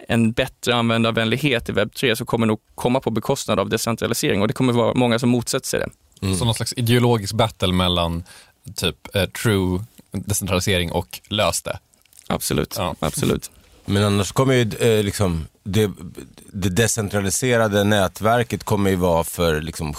en 0.09 0.33
bättre 0.33 0.75
användarvänlighet 0.75 1.69
i 1.69 1.73
webb 1.73 1.95
3 1.95 2.17
så 2.17 2.25
kommer 2.25 2.47
det 2.47 2.49
nog 2.49 2.61
komma 2.75 3.01
på 3.01 3.11
bekostnad 3.11 3.59
av 3.59 3.69
decentralisering 3.69 4.43
och 4.43 4.49
det 4.49 4.55
kommer 4.55 4.73
vara 4.73 4.95
många 4.95 5.19
som 5.19 5.29
motsätter 5.29 5.67
sig 5.67 5.81
det. 5.81 5.89
Så 6.21 6.45
någon 6.45 6.55
slags 6.55 6.75
ideologisk 6.77 7.35
battle 7.35 7.73
mellan 7.73 8.25
typ 8.75 9.17
eh, 9.17 9.25
true 9.25 9.85
decentralisering 10.13 10.93
och 10.93 11.21
lös 11.29 11.63
det. 11.63 11.79
Absolut. 12.27 12.75
Ja. 12.79 12.95
Absolut. 13.01 13.51
Men 13.89 14.05
annars 14.05 14.33
kommer 14.33 14.55
ju 14.55 14.71
eh, 14.99 15.05
liksom, 15.05 15.47
det, 15.65 15.91
det 16.53 16.69
decentraliserade 16.69 17.85
nätverket 17.85 18.65
kommer 18.65 18.91
ju 18.91 18.97
vara 18.97 19.25
för 19.25 19.61
liksom, 19.61 19.95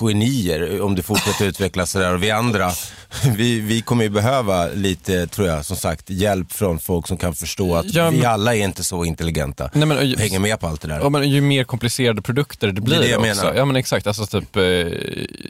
genier 0.00 0.80
om 0.80 0.94
det 0.94 1.02
fortsätter 1.02 1.44
utvecklas 1.46 1.90
sådär. 1.90 2.14
Och 2.14 2.22
vi 2.22 2.30
andra, 2.30 2.70
vi, 3.36 3.60
vi 3.60 3.80
kommer 3.82 4.04
ju 4.04 4.10
behöva 4.10 4.66
lite, 4.68 5.26
tror 5.26 5.48
jag, 5.48 5.64
som 5.64 5.76
sagt, 5.76 6.10
hjälp 6.10 6.52
från 6.52 6.78
folk 6.78 7.06
som 7.08 7.16
kan 7.16 7.34
förstå 7.34 7.74
att 7.76 7.94
Ja, 7.94 8.10
vi 8.10 8.16
men- 8.16 8.30
alla 8.30 8.54
är 8.54 8.64
inte 8.64 8.84
så 8.84 9.04
intelligenta. 9.04 9.70
Nej, 9.74 9.86
men, 9.88 9.96
och 9.98 10.04
hänger 10.20 10.38
med 10.38 10.60
på 10.60 10.66
allt 10.66 10.80
det 10.80 10.88
där. 10.88 11.00
Ja, 11.00 11.08
men 11.08 11.30
ju 11.30 11.40
mer 11.40 11.64
komplicerade 11.64 12.22
produkter 12.22 12.72
det 12.72 12.80
blir 12.80 12.98
det 12.98 13.08
jag 13.08 13.20
också. 13.20 13.42
menar. 13.44 13.54
Ja 13.54 13.64
men 13.64 13.76
exakt, 13.76 14.06
alltså 14.06 14.26
typ, 14.26 14.56
eh, 14.56 14.62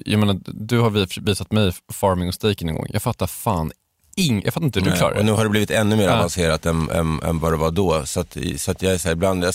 jag 0.07 0.19
menar, 0.21 0.41
du 0.47 0.79
har 0.79 0.91
vis- 0.91 1.19
visat 1.19 1.53
mig 1.53 1.73
farming 1.93 2.29
och 2.29 2.35
staking 2.35 2.69
en 2.69 2.75
gång. 2.75 2.87
Jag 2.93 3.03
fattar 3.03 3.27
fan 3.27 3.73
ing, 4.17 4.43
jag 4.45 4.55
fattar 4.55 4.67
inte 4.67 4.81
hur 4.81 4.91
du 4.91 4.97
klarar 4.97 5.15
och 5.19 5.25
nu 5.25 5.31
det. 5.31 5.37
har 5.37 5.45
det 5.45 5.51
blivit 5.51 5.71
ännu 5.71 5.97
mer 5.97 6.05
Ja. 6.05 6.13
avancerat 6.15 6.67
än, 6.67 6.91
än, 6.91 7.21
än 7.23 7.39
vad 7.39 7.53
det 7.53 7.57
var 7.57 7.71
då. 7.71 8.07
Så 8.07 8.21
att, 8.21 8.37
så 8.57 8.71
att 8.71 8.83
jag 8.83 8.93
är 8.95 8.99
så 8.99 9.09
här, 9.09 9.13
ibland, 9.13 9.45
jag, 9.45 9.55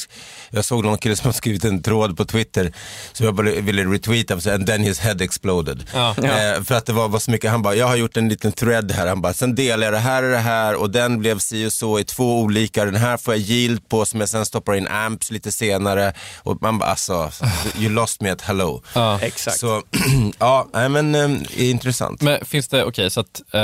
jag 0.49 0.65
såg 0.65 0.83
någon 0.85 0.97
kille 0.97 1.15
som 1.15 1.25
har 1.25 1.33
skrivit 1.33 1.65
en 1.65 1.81
tråd 1.83 2.17
på 2.17 2.25
Twitter 2.25 2.73
som 3.13 3.25
jag 3.25 3.35
bara 3.35 3.49
ville 3.51 3.83
retweeta 3.83 4.33
and 4.53 4.67
then 4.67 4.81
his 4.83 4.99
head 4.99 5.21
exploded. 5.21 5.83
Ja. 5.93 6.09
Eh, 6.23 6.63
för 6.63 6.75
att 6.75 6.85
det 6.85 6.93
var, 6.93 7.07
var 7.07 7.19
så 7.19 7.31
mycket, 7.31 7.51
han 7.51 7.61
bara, 7.61 7.75
jag 7.75 7.87
har 7.87 7.95
gjort 7.95 8.17
en 8.17 8.29
liten 8.29 8.51
thread 8.51 8.91
här, 8.91 9.07
han 9.07 9.21
bara, 9.21 9.33
sen 9.33 9.55
delar 9.55 9.83
jag 9.87 9.93
det 9.93 9.99
här 9.99 10.23
och 10.23 10.29
det 10.29 10.37
här 10.37 10.75
och 10.75 10.89
den 10.89 11.19
blev 11.19 11.39
si 11.39 11.67
och 11.67 11.73
så 11.73 11.99
i 11.99 12.03
två 12.03 12.39
olika, 12.41 12.85
den 12.85 12.95
här 12.95 13.17
får 13.17 13.33
jag 13.33 13.41
yield 13.41 13.89
på 13.89 14.05
som 14.05 14.19
jag 14.19 14.29
sen 14.29 14.45
stoppar 14.45 14.75
in 14.75 14.87
amps 14.87 15.31
lite 15.31 15.51
senare. 15.51 16.13
Och 16.37 16.61
man 16.61 16.79
bara, 16.79 16.89
alltså, 16.89 17.31
you 17.79 17.89
lost 17.93 18.21
me 18.21 18.29
at 18.29 18.41
hello. 18.41 18.81
Ja. 18.93 19.19
Exakt. 19.21 19.59
Så, 19.59 19.83
ja, 20.39 20.67
men 20.73 21.15
eh, 21.15 21.29
intressant. 21.69 22.21
Men 22.21 22.45
finns 22.45 22.67
det, 22.67 22.83
okej, 22.83 23.09
så 23.09 23.19
att, 23.19 23.41
eh, 23.53 23.61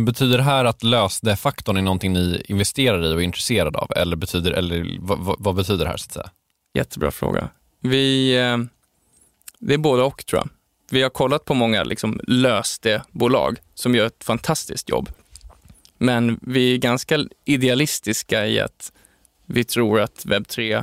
men 0.00 0.04
betyder 0.04 0.38
det 0.38 0.44
här 0.44 0.64
att 0.64 0.82
lösde-faktorn 0.82 1.76
är 1.76 1.82
någonting 1.82 2.12
ni 2.12 2.42
investerar 2.48 3.04
i 3.04 3.14
och 3.14 3.20
är 3.20 3.24
intresserade 3.24 3.78
av? 3.78 3.92
Eller, 3.96 4.16
betyder, 4.16 4.52
eller 4.52 4.96
vad, 5.00 5.36
vad, 5.38 5.54
betyder 5.54 5.84
det 5.84 5.90
här 5.90 5.96
så 5.96 6.06
att 6.06 6.12
säga? 6.12 6.30
Jättebra 6.74 7.10
fråga. 7.10 7.48
Vi, 7.80 8.36
eh, 8.38 8.58
det 9.58 9.74
är 9.74 9.78
både 9.78 10.02
och 10.02 10.26
tror 10.26 10.40
jag. 10.40 10.48
Vi 10.90 11.02
har 11.02 11.10
kollat 11.10 11.44
på 11.44 11.54
många 11.54 11.84
liksom, 11.84 12.20
löste 12.26 13.02
bolag 13.10 13.58
som 13.74 13.94
gör 13.94 14.06
ett 14.06 14.24
fantastiskt 14.24 14.88
jobb. 14.88 15.10
Men 15.98 16.40
vi 16.42 16.74
är 16.74 16.78
ganska 16.78 17.24
idealistiska 17.44 18.46
i 18.46 18.60
att 18.60 18.92
vi 19.46 19.64
tror 19.64 20.00
att 20.00 20.26
webb 20.26 20.48
3 20.48 20.82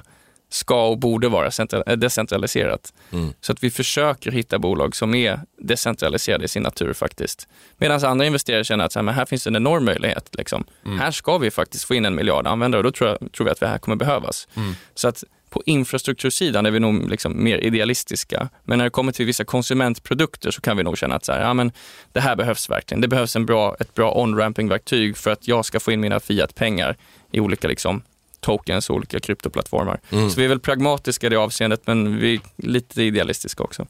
ska 0.50 0.88
och 0.88 0.98
borde 0.98 1.30
vara 1.30 1.50
eh, 1.88 1.98
decentraliserat. 1.98 2.94
Så 3.42 3.52
att 3.52 3.64
vi 3.64 3.70
försöker 3.70 4.32
hitta 4.32 4.60
bolag 4.60 4.96
som 4.96 5.16
är 5.16 5.40
decentraliserade 5.62 6.46
i 6.46 6.48
sin 6.48 6.64
natur 6.64 6.94
faktiskt. 6.94 7.48
Medan 7.78 8.06
andra 8.06 8.26
investerare 8.26 8.64
känner 8.64 8.86
att 8.86 8.92
så 8.92 9.00
här, 9.00 9.04
men 9.04 9.14
här 9.14 9.26
finns 9.26 9.48
en 9.48 9.56
enorm 9.56 9.86
möjlighet. 9.86 10.30
Liksom. 10.38 10.64
Här 11.00 11.12
ska 11.12 11.38
vi 11.38 11.52
faktiskt 11.52 11.84
få 11.84 11.96
in 11.96 12.06
en 12.06 12.16
miljard 12.16 12.48
användare 12.48 12.80
och 12.80 12.84
då 12.84 12.92
tror, 12.92 13.10
jag, 13.10 13.32
tror 13.32 13.46
vi 13.46 13.52
att 13.52 13.60
det 13.60 13.68
här 13.68 13.78
kommer 13.78 13.96
behövas. 13.96 14.48
Så 14.96 15.08
att 15.08 15.24
på 15.50 15.64
infrastruktursidan 15.66 16.66
är 16.66 16.72
vi 16.72 16.80
nog 16.80 17.10
liksom 17.10 17.44
mer 17.44 17.58
idealistiska. 17.58 18.50
Men 18.64 18.78
när 18.78 18.86
det 18.86 18.92
kommer 18.92 19.12
till 19.12 19.26
vissa 19.26 19.46
konsumentprodukter 19.46 20.52
så 20.52 20.62
kan 20.62 20.78
vi 20.78 20.84
nog 20.84 20.98
känna 20.98 21.16
att 21.16 21.26
så 21.26 21.32
här, 21.32 21.42
ja, 21.42 21.54
men 21.54 21.72
det 22.12 22.20
här 22.20 22.36
behövs 22.36 22.70
verkligen. 22.70 23.02
Det 23.02 23.08
behövs 23.08 23.36
en 23.36 23.46
bra, 23.46 23.76
ett 23.80 23.94
bra 23.94 24.12
on-ramping-verktyg 24.12 25.18
för 25.18 25.32
att 25.32 25.48
jag 25.48 25.66
ska 25.66 25.80
få 25.80 25.92
in 25.92 26.00
mina 26.00 26.20
fiat-pengar 26.20 26.98
i 27.32 27.40
olika 27.40 27.68
liksom, 27.68 28.02
tokens 28.48 28.90
och 28.90 28.96
olika 28.96 29.20
kryptoplattformar. 29.20 30.00
Så 30.10 30.40
vi 30.40 30.46
är 30.46 30.50
väl 30.50 30.60
pragmatiska 30.60 31.28
i 31.28 31.30
det 31.30 31.36
avseendet, 31.36 31.82
men 31.86 32.18
vi 32.20 32.34
är 32.34 32.40
lite 32.68 33.04
idealistiska 33.04 33.64
också. 33.64 33.86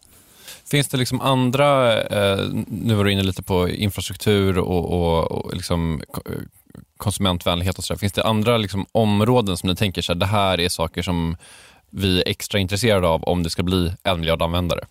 Finns 0.71 0.87
det 0.87 0.97
liksom 0.97 1.21
andra, 1.21 2.01
eh, 2.03 2.45
nu 2.67 2.93
var 2.93 3.03
du 3.03 3.11
inne 3.11 3.23
lite 3.23 3.43
på 3.43 3.69
infrastruktur 3.69 4.57
och, 4.57 4.85
och, 4.93 5.31
och 5.31 5.53
liksom 5.55 6.01
ko- 6.11 6.21
eh, 6.25 6.41
konsumentvänlighet 6.97 7.77
och 7.77 7.83
sådär. 7.83 7.99
Finns 7.99 8.13
det 8.13 8.23
andra 8.23 8.57
liksom 8.57 8.85
områden 8.91 9.57
som 9.57 9.69
ni 9.69 9.75
tänker 9.75 10.01
så 10.01 10.13
här, 10.13 10.19
det 10.19 10.25
här 10.25 10.59
är 10.59 10.69
saker 10.69 11.01
som 11.01 11.37
vi 11.89 12.21
är 12.21 12.27
extra 12.27 12.59
intresserade 12.59 13.07
av 13.07 13.23
om 13.23 13.43
det 13.43 13.49
ska 13.49 13.63
bli 13.63 13.93
en 14.03 14.19
miljard 14.19 14.41
användare? 14.41 14.85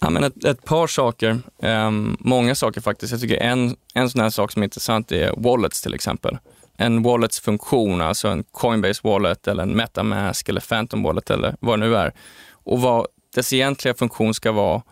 Ja, 0.00 0.10
men 0.10 0.24
ett, 0.24 0.44
ett 0.44 0.64
par 0.64 0.86
saker, 0.86 1.38
ehm, 1.62 2.16
många 2.20 2.54
saker 2.54 2.80
faktiskt. 2.80 3.12
Jag 3.12 3.20
tycker 3.20 3.36
en, 3.36 3.76
en 3.94 4.10
sån 4.10 4.20
här 4.20 4.30
sak 4.30 4.52
som 4.52 4.62
är 4.62 4.64
intressant 4.64 5.12
är 5.12 5.32
wallets 5.36 5.82
till 5.82 5.94
exempel. 5.94 6.38
En 6.78 7.02
wallets 7.02 7.40
funktion, 7.40 8.00
alltså 8.00 8.28
en 8.28 8.44
Coinbase 8.44 9.00
wallet 9.04 9.48
eller 9.48 9.62
en 9.62 9.76
Metamask 9.76 10.48
eller 10.48 10.60
Phantom 10.60 11.02
wallet 11.02 11.30
eller 11.30 11.56
vad 11.60 11.80
det 11.80 11.86
nu 11.86 11.96
är. 11.96 12.12
Och 12.52 12.80
vad 12.80 13.06
dess 13.34 13.52
egentliga 13.52 13.94
funktion 13.94 14.34
ska 14.34 14.52
vara 14.52 14.82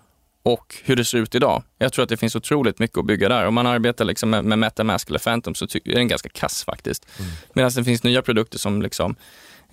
och 0.43 0.75
hur 0.85 0.97
det 0.97 1.05
ser 1.05 1.19
ut 1.19 1.35
idag. 1.35 1.63
Jag 1.79 1.93
tror 1.93 2.03
att 2.03 2.09
det 2.09 2.17
finns 2.17 2.37
otroligt 2.37 2.79
mycket 2.79 2.99
att 2.99 3.07
bygga 3.07 3.29
där. 3.29 3.47
Om 3.47 3.55
man 3.55 3.67
arbetar 3.67 4.05
liksom 4.05 4.31
med, 4.31 4.45
med 4.45 4.59
Metamask 4.59 5.09
eller 5.09 5.19
Phantom 5.19 5.55
så 5.55 5.65
är 5.65 5.95
den 5.95 6.09
ganska 6.09 6.29
kass 6.29 6.65
faktiskt. 6.65 7.07
Medan 7.53 7.71
det 7.77 7.85
finns 7.85 8.03
nya 8.03 8.23
produkter 8.23 8.59
som 8.59 8.83
liksom 8.83 9.17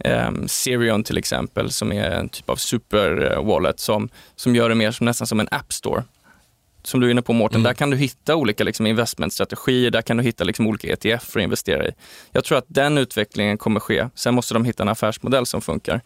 um, 0.05 0.47
Sirion 0.47 1.03
till 1.03 1.17
exempel, 1.17 1.71
som 1.71 1.91
är 1.91 2.11
en 2.11 2.29
typ 2.29 2.49
av 2.49 2.55
super-wallet 2.55 3.79
som, 3.79 4.09
som 4.35 4.55
gör 4.55 4.69
det 4.69 4.75
mer 4.75 4.91
som, 4.91 5.05
nästan 5.05 5.27
som 5.27 5.39
en 5.39 5.47
app 5.51 5.73
store. 5.73 6.03
Som 6.83 6.99
du 6.99 7.07
är 7.07 7.11
inne 7.11 7.21
på 7.21 7.33
Mårten, 7.33 7.63
där 7.63 7.73
kan 7.73 7.89
du 7.89 7.97
hitta 7.97 8.35
olika 8.35 8.63
liksom, 8.63 8.87
investmentstrategier, 8.87 9.91
där 9.91 10.01
kan 10.01 10.17
du 10.17 10.23
hitta 10.23 10.43
liksom, 10.43 10.67
olika 10.67 10.93
ETF 10.93 11.23
för 11.23 11.39
att 11.39 11.43
investera 11.43 11.87
i. 11.87 11.91
Jag 12.31 12.43
tror 12.43 12.57
att 12.57 12.65
den 12.67 12.97
utvecklingen 12.97 13.57
kommer 13.57 13.79
ske. 13.79 14.07
Sen 14.15 14.33
måste 14.33 14.53
de 14.53 14.65
hitta 14.65 14.83
en 14.83 14.89
affärsmodell 14.89 15.45
som 15.45 15.61
funkar. 15.61 16.01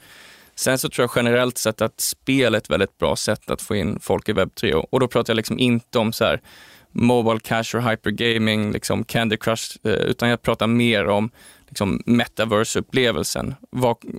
Sen 0.55 0.77
så 0.77 0.89
tror 0.89 1.03
jag 1.03 1.11
generellt 1.15 1.57
sett 1.57 1.81
att 1.81 1.99
spel 2.01 2.53
är 2.53 2.57
ett 2.57 2.69
väldigt 2.69 2.97
bra 2.97 3.15
sätt 3.15 3.49
att 3.51 3.61
få 3.61 3.75
in 3.75 3.99
folk 3.99 4.29
i 4.29 4.33
webb 4.33 4.55
3 4.55 4.73
och 4.73 4.99
då 4.99 5.07
pratar 5.07 5.31
jag 5.31 5.35
liksom 5.35 5.59
inte 5.59 5.99
om 5.99 6.13
så 6.13 6.25
här 6.25 6.41
mobile 6.91 7.39
cash 7.39 7.75
och 7.75 7.89
hypergaming, 7.89 8.71
liksom 8.71 9.03
Candy 9.03 9.37
Crush, 9.37 9.77
eh, 9.83 9.91
utan 9.91 10.29
jag 10.29 10.41
pratar 10.41 10.67
mer 10.67 11.07
om 11.07 11.29
liksom 11.75 12.01
metaverse-upplevelsen. 12.05 13.55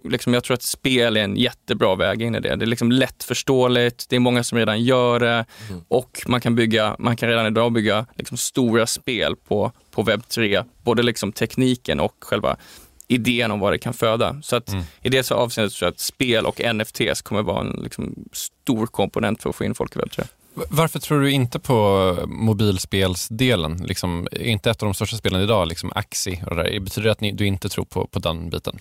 Liksom 0.05 0.35
jag 0.35 0.45
tror 0.45 0.55
att 0.55 0.63
spel 0.63 1.17
är 1.17 1.25
en 1.25 1.37
jättebra 1.37 1.95
väg 1.95 2.23
in 2.23 2.35
i 2.35 2.41
det. 2.41 2.57
Det 2.57 2.65
är 2.65 2.67
liksom 2.67 2.93
lättförståeligt, 2.93 4.09
det 4.09 4.17
är 4.17 4.21
många 4.21 4.45
som 4.45 4.59
redan 4.59 4.83
gör 4.83 5.21
det 5.21 5.45
och 5.89 6.23
man 6.27 6.41
kan, 6.41 6.55
bygga, 6.55 6.97
man 6.99 7.17
kan 7.17 7.29
redan 7.29 7.47
idag 7.47 7.73
bygga 7.73 8.07
liksom 8.15 8.37
stora 8.37 8.87
spel 8.87 9.37
på, 9.37 9.73
på 9.91 10.03
webb 10.03 10.29
3. 10.29 10.63
Både 10.83 11.03
liksom 11.03 11.33
tekniken 11.33 12.01
och 12.01 12.15
själva 12.21 12.57
idén 13.09 13.51
om 13.51 13.61
vad 13.61 13.73
det 13.73 13.79
kan 13.79 13.95
föda. 13.95 14.43
Så 14.43 14.57
att 14.57 14.75
i 15.03 15.09
det 15.09 15.23
så 15.23 15.35
avseendet 15.35 15.75
tror 15.75 15.87
jag 15.87 15.93
att 15.93 16.01
spel 16.01 16.47
och 16.47 16.61
NFTs 16.75 17.23
kommer 17.23 17.43
vara 17.43 17.61
en 17.61 17.81
liksom 17.83 18.15
stor 18.33 18.87
komponent 18.87 19.43
för 19.43 19.51
att 19.51 19.57
få 19.57 19.65
in 19.65 19.75
folk 19.75 19.97
i 19.97 19.99
webb 19.99 20.11
3. 20.11 20.25
Varför 20.57 20.99
tror 20.99 21.21
du 21.21 21.31
inte 21.31 21.59
på 21.59 22.15
mobilspelsdelen? 22.27 23.77
Liksom, 23.77 24.29
är 24.33 24.45
inte 24.45 24.71
ett 24.71 24.83
av 24.83 24.87
de 24.87 24.95
största 24.95 25.17
spelen 25.17 25.43
idag 25.43 25.69
liksom 25.69 25.93
Axie? 25.95 26.45
Och 26.47 26.57
det 26.57 26.63
där? 26.63 26.81
Betyder 26.81 27.05
det 27.05 27.13
att 27.13 27.21
ni, 27.21 27.33
du 27.33 27.47
inte 27.47 27.69
tror 27.69 27.85
på, 27.85 28.07
på 28.07 28.19
den 28.19 28.51
biten? 28.51 28.79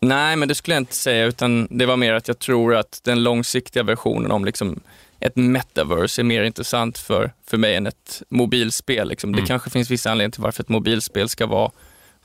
Nej, 0.00 0.36
men 0.36 0.48
det 0.48 0.54
skulle 0.54 0.74
jag 0.74 0.80
inte 0.80 0.94
säga, 0.94 1.24
utan 1.24 1.68
det 1.70 1.86
var 1.86 1.96
mer 1.96 2.12
att 2.12 2.28
jag 2.28 2.38
tror 2.38 2.74
att 2.74 3.00
den 3.04 3.22
långsiktiga 3.22 3.82
versionen 3.82 4.30
om 4.30 4.44
liksom 4.44 4.80
ett 5.20 5.36
metaverse 5.36 6.22
är 6.22 6.24
mer 6.24 6.42
intressant 6.42 6.98
för, 6.98 7.32
för 7.46 7.58
mig 7.58 7.74
än 7.74 7.86
ett 7.86 8.22
mobilspel. 8.28 9.08
Liksom. 9.08 9.32
Det 9.36 9.46
kanske 9.46 9.70
finns 9.70 9.90
vissa 9.90 10.10
anledningar 10.10 10.30
till 10.30 10.42
varför 10.42 10.62
ett 10.62 10.68
mobilspel 10.68 11.28
ska 11.28 11.46
vara 11.46 11.70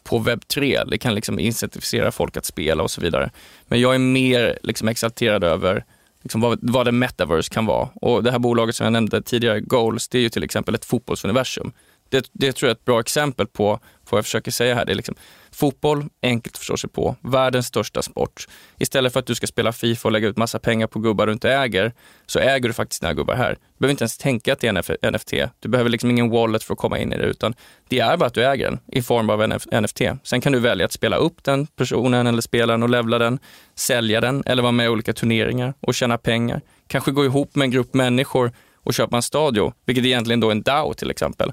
på 0.04 0.20
webb 0.20 0.48
3. 0.48 0.84
Det 0.84 0.98
kan 0.98 1.16
liksom 1.16 1.40
incentivisera 1.40 2.12
folk 2.12 2.38
att 2.38 2.46
spela 2.46 2.84
och 2.84 2.92
så 2.92 3.02
vidare. 3.02 3.32
Men 3.68 3.82
jag 3.82 3.96
är 3.96 4.00
mer 4.00 4.60
liksom 4.64 4.88
exalterad 4.88 5.44
över 5.44 5.86
liksom 6.28 6.42
vad, 6.42 6.60
vad 6.62 6.86
det 6.86 6.92
metaverse 6.92 7.54
kan 7.54 7.66
vara. 7.66 7.90
Och 7.96 8.24
det 8.24 8.32
här 8.32 8.40
bolaget 8.40 8.76
som 8.76 8.84
jag 8.84 8.94
nämnde 8.94 9.22
tidigare, 9.22 9.60
Goals, 9.60 10.08
det 10.08 10.18
är 10.18 10.22
ju 10.22 10.30
till 10.30 10.44
exempel 10.44 10.76
ett 10.76 10.86
fotbollsuniversum. 10.86 11.72
Det, 12.10 12.30
det 12.34 12.52
tror 12.52 12.68
jag 12.68 12.76
är 12.76 12.80
ett 12.80 12.86
bra 12.86 13.00
exempel 13.00 13.48
på, 13.48 13.80
vad 14.10 14.18
jag 14.18 14.26
försöker 14.26 14.52
säga 14.52 14.76
här. 14.76 14.86
Det 14.86 14.92
är 14.92 14.96
liksom, 14.96 15.16
fotboll, 15.52 16.06
enkelt 16.22 16.56
att 16.56 16.58
förstå 16.58 16.78
sig 16.78 16.90
på, 16.90 17.16
världens 17.22 17.68
största 17.68 18.02
sport. 18.02 18.48
Istället 18.80 19.14
för 19.14 19.20
att 19.20 19.26
du 19.26 19.36
ska 19.36 19.48
spela 19.48 19.74
Fifa 19.74 20.08
och 20.08 20.12
lägga 20.12 20.28
ut 20.28 20.38
massa 20.38 20.60
pengar 20.60 20.88
på 20.88 21.00
gubbar 21.00 21.28
du 21.28 21.34
inte 21.34 21.52
äger, 21.52 21.94
så 22.26 22.40
äger 22.40 22.70
du 22.70 22.74
faktiskt 22.74 23.02
dina 23.02 23.14
gubbar 23.14 23.36
här. 23.36 23.50
Du 23.50 23.80
behöver 23.80 23.92
inte 23.92 24.04
ens 24.04 24.18
tänka 24.18 24.54
att 24.54 24.60
det 24.60 24.68
är 24.68 24.98
en 25.02 25.14
NFT. 25.14 25.34
Du 25.60 25.70
behöver 25.70 25.90
liksom 25.90 26.12
ingen 26.12 26.30
wallet 26.30 26.64
för 26.64 26.74
att 26.74 26.80
komma 26.80 27.00
in 27.00 27.14
i 27.14 27.18
det, 27.18 27.26
utan 27.26 27.54
det 27.90 28.00
är 28.00 28.18
bara 28.18 28.26
att 28.26 28.34
du 28.34 28.46
äger 28.46 28.66
den 28.66 28.80
i 28.88 29.02
form 29.02 29.30
av 29.30 29.44
NF- 29.44 29.82
NFT. 29.82 30.02
Sen 30.24 30.42
kan 30.42 30.54
du 30.54 30.60
välja 30.60 30.86
att 30.86 30.92
spela 30.92 31.16
upp 31.16 31.44
den 31.44 31.68
personen 31.68 32.28
eller 32.28 32.42
spelaren 32.42 32.84
och 32.84 32.90
levla 32.90 33.20
den, 33.20 33.40
sälja 33.76 34.22
den 34.22 34.44
eller 34.46 34.64
vara 34.64 34.72
med 34.72 34.86
i 34.86 34.90
olika 34.90 35.14
turneringar 35.14 35.74
och 35.80 35.96
tjäna 35.96 36.18
pengar. 36.18 36.62
Kanske 36.88 37.12
gå 37.12 37.26
ihop 37.26 37.56
med 37.56 37.66
en 37.66 37.72
grupp 37.72 37.94
människor 37.94 38.52
och 38.84 38.94
köpa 38.94 39.16
en 39.16 39.22
stadio, 39.22 39.74
vilket 39.86 40.06
egentligen 40.06 40.40
då 40.40 40.48
är 40.48 40.52
en 40.52 40.62
DAO 40.62 40.94
till 40.94 41.12
exempel. 41.12 41.52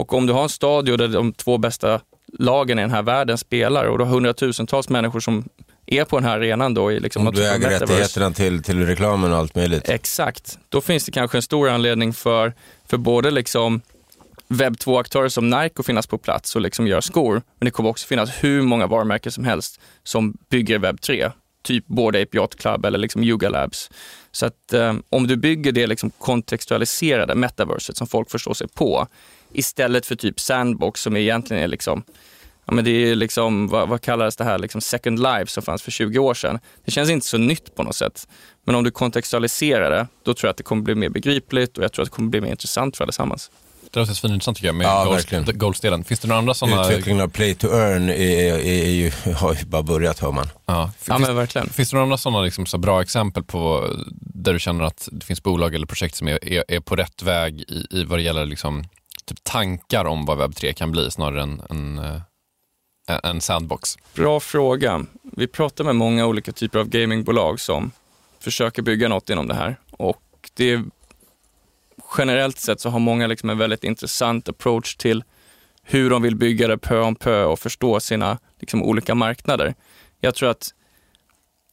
Och 0.00 0.14
om 0.14 0.26
du 0.26 0.32
har 0.32 0.42
en 0.42 0.48
stadio 0.48 0.96
där 0.96 1.08
de 1.08 1.32
två 1.32 1.58
bästa 1.58 2.00
lagen 2.38 2.78
i 2.78 2.82
den 2.82 2.90
här 2.90 3.02
världen 3.02 3.38
spelar 3.38 3.84
och 3.84 3.98
du 3.98 4.04
har 4.04 4.10
hundratusentals 4.10 4.88
människor 4.88 5.20
som 5.20 5.48
är 5.86 6.04
på 6.04 6.18
den 6.18 6.24
här 6.24 6.36
arenan 6.36 6.74
då 6.74 6.92
i 6.92 7.00
liksom 7.00 7.20
Om 7.20 7.24
något 7.24 7.34
du 7.34 7.48
äger 7.48 7.70
rättigheterna 7.70 8.30
till, 8.30 8.62
till 8.62 8.86
reklamen 8.86 9.32
och 9.32 9.38
allt 9.38 9.54
möjligt. 9.54 9.88
Exakt. 9.88 10.58
Då 10.68 10.80
finns 10.80 11.04
det 11.04 11.12
kanske 11.12 11.38
en 11.38 11.42
stor 11.42 11.68
anledning 11.68 12.12
för, 12.12 12.52
för 12.88 12.96
både 12.96 13.30
liksom 13.30 13.80
webb 14.48 14.76
2-aktörer 14.76 15.28
som 15.28 15.50
Nike 15.50 15.74
att 15.80 15.86
finnas 15.86 16.06
på 16.06 16.18
plats 16.18 16.56
och 16.56 16.62
liksom 16.62 16.86
göra 16.86 17.02
skor. 17.02 17.42
Men 17.58 17.64
det 17.64 17.70
kommer 17.70 17.90
också 17.90 18.06
finnas 18.06 18.30
hur 18.40 18.62
många 18.62 18.86
varumärken 18.86 19.32
som 19.32 19.44
helst 19.44 19.80
som 20.02 20.36
bygger 20.50 20.78
webb 20.78 21.00
3. 21.00 21.30
Typ 21.62 21.86
både 21.86 22.26
Yacht 22.32 22.60
Club 22.60 22.84
eller 22.84 22.98
liksom 22.98 23.24
Yuga 23.24 23.48
Labs. 23.48 23.90
Så 24.30 24.46
att 24.46 24.72
eh, 24.72 24.94
om 25.10 25.26
du 25.26 25.36
bygger 25.36 25.72
det 25.72 25.86
liksom 25.86 26.10
kontextualiserade 26.10 27.34
metaverset 27.34 27.96
som 27.96 28.06
folk 28.06 28.30
förstår 28.30 28.54
sig 28.54 28.68
på 28.68 29.06
istället 29.52 30.06
för 30.06 30.14
typ 30.16 30.40
Sandbox 30.40 31.00
som 31.00 31.16
egentligen 31.16 31.62
är 31.62 31.68
liksom 31.68 32.02
Ja, 32.64 32.74
men 32.74 32.84
det 32.84 32.90
är 32.90 33.14
liksom, 33.14 33.68
vad, 33.68 33.88
vad 33.88 34.00
kallades 34.02 34.36
det 34.36 34.44
här, 34.44 34.58
liksom 34.58 34.80
second 34.80 35.18
life 35.22 35.46
som 35.46 35.62
fanns 35.62 35.82
för 35.82 35.90
20 35.90 36.18
år 36.18 36.34
sedan. 36.34 36.58
Det 36.84 36.90
känns 36.90 37.10
inte 37.10 37.26
så 37.26 37.38
nytt 37.38 37.74
på 37.74 37.82
något 37.82 37.96
sätt. 37.96 38.28
Men 38.64 38.74
om 38.74 38.84
du 38.84 38.90
kontextualiserar 38.90 39.90
det, 39.90 40.06
då 40.24 40.34
tror 40.34 40.48
jag 40.48 40.50
att 40.50 40.56
det 40.56 40.62
kommer 40.62 40.82
bli 40.82 40.94
mer 40.94 41.08
begripligt 41.08 41.78
och 41.78 41.84
jag 41.84 41.92
tror 41.92 42.02
att 42.02 42.10
det 42.10 42.14
kommer 42.16 42.28
bli 42.30 42.40
mer 42.40 42.50
intressant 42.50 42.96
för 42.96 43.04
allesammans. 43.04 43.50
Det 43.92 44.00
låter 44.00 44.14
svinintressant 44.14 44.56
tycker 44.56 44.68
jag 44.68 44.74
med 44.74 44.84
Ja, 44.86 45.04
goals- 45.04 45.52
goalsdelen. 45.52 46.04
Finns 46.04 46.20
det 46.20 46.28
några 46.28 46.38
andra 46.38 46.54
sådana? 46.54 46.82
Utvecklingen 46.86 47.20
av 47.22 47.28
play 47.28 47.54
to 47.54 47.66
earn 47.66 48.08
är, 48.08 48.12
är, 48.14 48.58
är 48.58 48.90
ju, 48.90 49.10
har 49.34 49.54
ju 49.54 49.64
bara 49.66 49.82
börjat 49.82 50.18
hör 50.18 50.32
man. 50.32 50.46
Ja. 50.66 50.92
Ja, 51.06 51.14
Finns, 51.16 51.26
men 51.28 51.36
verkligen. 51.36 51.68
finns 51.68 51.90
det 51.90 51.94
några 51.96 52.02
andra 52.04 52.18
sådana 52.18 52.42
liksom, 52.42 52.66
så 52.66 52.78
bra 52.78 53.02
exempel 53.02 53.44
på 53.44 53.90
där 54.20 54.52
du 54.52 54.58
känner 54.58 54.84
att 54.84 55.08
det 55.12 55.24
finns 55.26 55.42
bolag 55.42 55.74
eller 55.74 55.86
projekt 55.86 56.14
som 56.16 56.28
är, 56.28 56.44
är, 56.48 56.64
är 56.68 56.80
på 56.80 56.96
rätt 56.96 57.22
väg 57.22 57.60
i, 57.60 57.86
i 57.90 58.04
vad 58.04 58.18
det 58.18 58.22
gäller 58.22 58.46
liksom, 58.46 58.84
typ 59.30 59.44
tankar 59.44 60.04
om 60.04 60.24
vad 60.24 60.38
webb 60.38 60.56
3 60.56 60.72
kan 60.72 60.92
bli 60.92 61.10
snarare 61.10 61.42
än 61.42 61.62
en, 61.70 61.98
eh, 61.98 63.20
en 63.22 63.40
sandbox? 63.40 63.96
Bra 64.14 64.40
fråga. 64.40 65.06
Vi 65.22 65.46
pratar 65.46 65.84
med 65.84 65.96
många 65.96 66.26
olika 66.26 66.52
typer 66.52 66.78
av 66.78 66.88
gamingbolag 66.88 67.60
som 67.60 67.92
försöker 68.40 68.82
bygga 68.82 69.08
något 69.08 69.30
inom 69.30 69.48
det 69.48 69.54
här. 69.54 69.76
Och 69.90 70.50
det 70.54 70.72
är, 70.72 70.84
generellt 72.18 72.58
sett 72.58 72.80
så 72.80 72.90
har 72.90 72.98
många 72.98 73.26
liksom 73.26 73.50
en 73.50 73.58
väldigt 73.58 73.84
intressant 73.84 74.48
approach 74.48 74.96
till 74.96 75.24
hur 75.82 76.10
de 76.10 76.22
vill 76.22 76.36
bygga 76.36 76.68
det 76.68 76.78
pö 76.78 77.00
om 77.00 77.14
pö 77.14 77.44
och 77.44 77.58
förstå 77.58 78.00
sina 78.00 78.38
liksom, 78.58 78.82
olika 78.82 79.14
marknader. 79.14 79.74
Jag 80.20 80.34
tror 80.34 80.50
att 80.50 80.74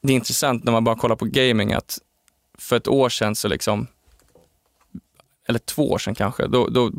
det 0.01 0.13
är 0.13 0.15
intressant 0.15 0.63
när 0.63 0.71
man 0.71 0.83
bara 0.83 0.95
kollar 0.95 1.15
på 1.15 1.25
gaming 1.25 1.73
att 1.73 1.99
för 2.59 2.75
ett 2.75 2.87
år 2.87 3.09
sedan 3.09 3.35
så 3.35 3.47
liksom 3.47 3.87
eller 5.47 5.59
två 5.59 5.91
år 5.91 5.97
sedan 5.97 6.15
kanske, 6.15 6.47
då, 6.47 6.67
då 6.67 6.91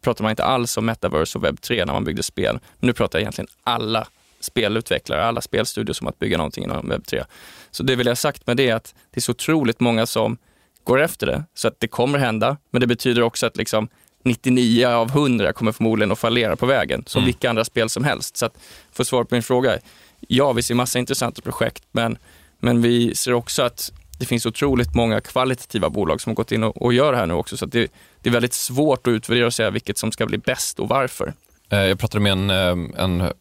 pratar 0.00 0.22
man 0.22 0.30
inte 0.30 0.44
alls 0.44 0.76
om 0.76 0.86
metaverse 0.86 1.38
och 1.38 1.44
webb 1.44 1.60
3 1.60 1.84
när 1.84 1.92
man 1.92 2.04
byggde 2.04 2.22
spel. 2.22 2.58
Men 2.78 2.86
nu 2.86 2.92
pratar 2.92 3.18
egentligen 3.18 3.48
alla 3.64 4.06
spelutvecklare, 4.40 5.24
alla 5.24 5.40
spelstudios 5.40 6.00
om 6.00 6.06
att 6.06 6.18
bygga 6.18 6.36
någonting 6.36 6.64
inom 6.64 6.88
webb 6.88 7.06
3. 7.06 7.24
Så 7.70 7.82
det 7.82 7.96
vill 7.96 8.06
jag 8.06 8.10
ha 8.10 8.16
sagt 8.16 8.46
med 8.46 8.56
det 8.56 8.68
är 8.68 8.74
att 8.74 8.94
det 9.10 9.18
är 9.18 9.22
så 9.22 9.32
otroligt 9.32 9.80
många 9.80 10.06
som 10.06 10.38
går 10.84 11.00
efter 11.00 11.26
det, 11.26 11.44
så 11.54 11.68
att 11.68 11.80
det 11.80 11.88
kommer 11.88 12.18
hända. 12.18 12.56
Men 12.70 12.80
det 12.80 12.86
betyder 12.86 13.22
också 13.22 13.46
att 13.46 13.56
liksom 13.56 13.88
99 14.22 14.86
av 14.86 15.10
100 15.10 15.52
kommer 15.52 15.72
förmodligen 15.72 16.12
att 16.12 16.18
fallera 16.18 16.56
på 16.56 16.66
vägen, 16.66 17.04
som 17.06 17.24
vilka 17.24 17.50
andra 17.50 17.64
spel 17.64 17.88
som 17.88 18.04
helst. 18.04 18.36
Så 18.36 18.46
att 18.46 18.58
för 18.92 19.04
svar 19.04 19.24
på 19.24 19.34
min 19.34 19.42
fråga, 19.42 19.78
ja, 20.20 20.52
vi 20.52 20.62
ser 20.62 20.74
massa 20.74 20.98
intressanta 20.98 21.42
projekt, 21.42 21.84
men, 21.92 22.18
men 22.60 22.82
vi 22.82 23.14
ser 23.14 23.32
också 23.32 23.62
att 23.62 23.92
det 24.18 24.26
finns 24.26 24.46
otroligt 24.46 24.94
många 24.94 25.20
kvalitativa 25.20 25.90
bolag 25.90 26.20
som 26.20 26.30
har 26.30 26.34
gått 26.34 26.52
in 26.52 26.64
och, 26.64 26.82
och 26.82 26.92
gör 26.92 27.12
det 27.12 27.18
här 27.18 27.26
nu 27.26 27.34
också. 27.34 27.56
Så 27.56 27.64
att 27.64 27.72
det, 27.72 27.92
det 28.22 28.28
är 28.28 28.32
väldigt 28.32 28.54
svårt 28.54 29.06
att 29.06 29.10
utvärdera 29.10 29.46
och 29.46 29.54
säga 29.54 29.70
vilket 29.70 29.98
som 29.98 30.12
ska 30.12 30.26
bli 30.26 30.38
bäst 30.38 30.78
och 30.78 30.88
varför. 30.88 31.32
Eh, 31.70 31.78
jag 31.78 31.98
pratade 31.98 32.22
med 32.22 32.32
en, 32.32 32.50
eh, 32.50 33.02
en 33.04 33.32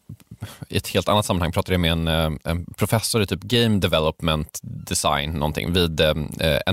i 0.70 0.78
ett 0.78 0.88
helt 0.88 1.10
annat 1.10 1.26
sammanhang 1.26 1.52
pratade 1.52 1.74
jag 1.74 1.82
med 1.82 1.92
en, 1.92 2.08
eh, 2.08 2.32
en 2.44 2.66
professor 2.78 3.22
i 3.22 3.28
typ 3.28 3.42
game 3.42 3.80
development 3.80 4.60
design 4.62 5.32
någonting 5.32 5.74
vid 5.74 6.00
eh, 6.00 6.14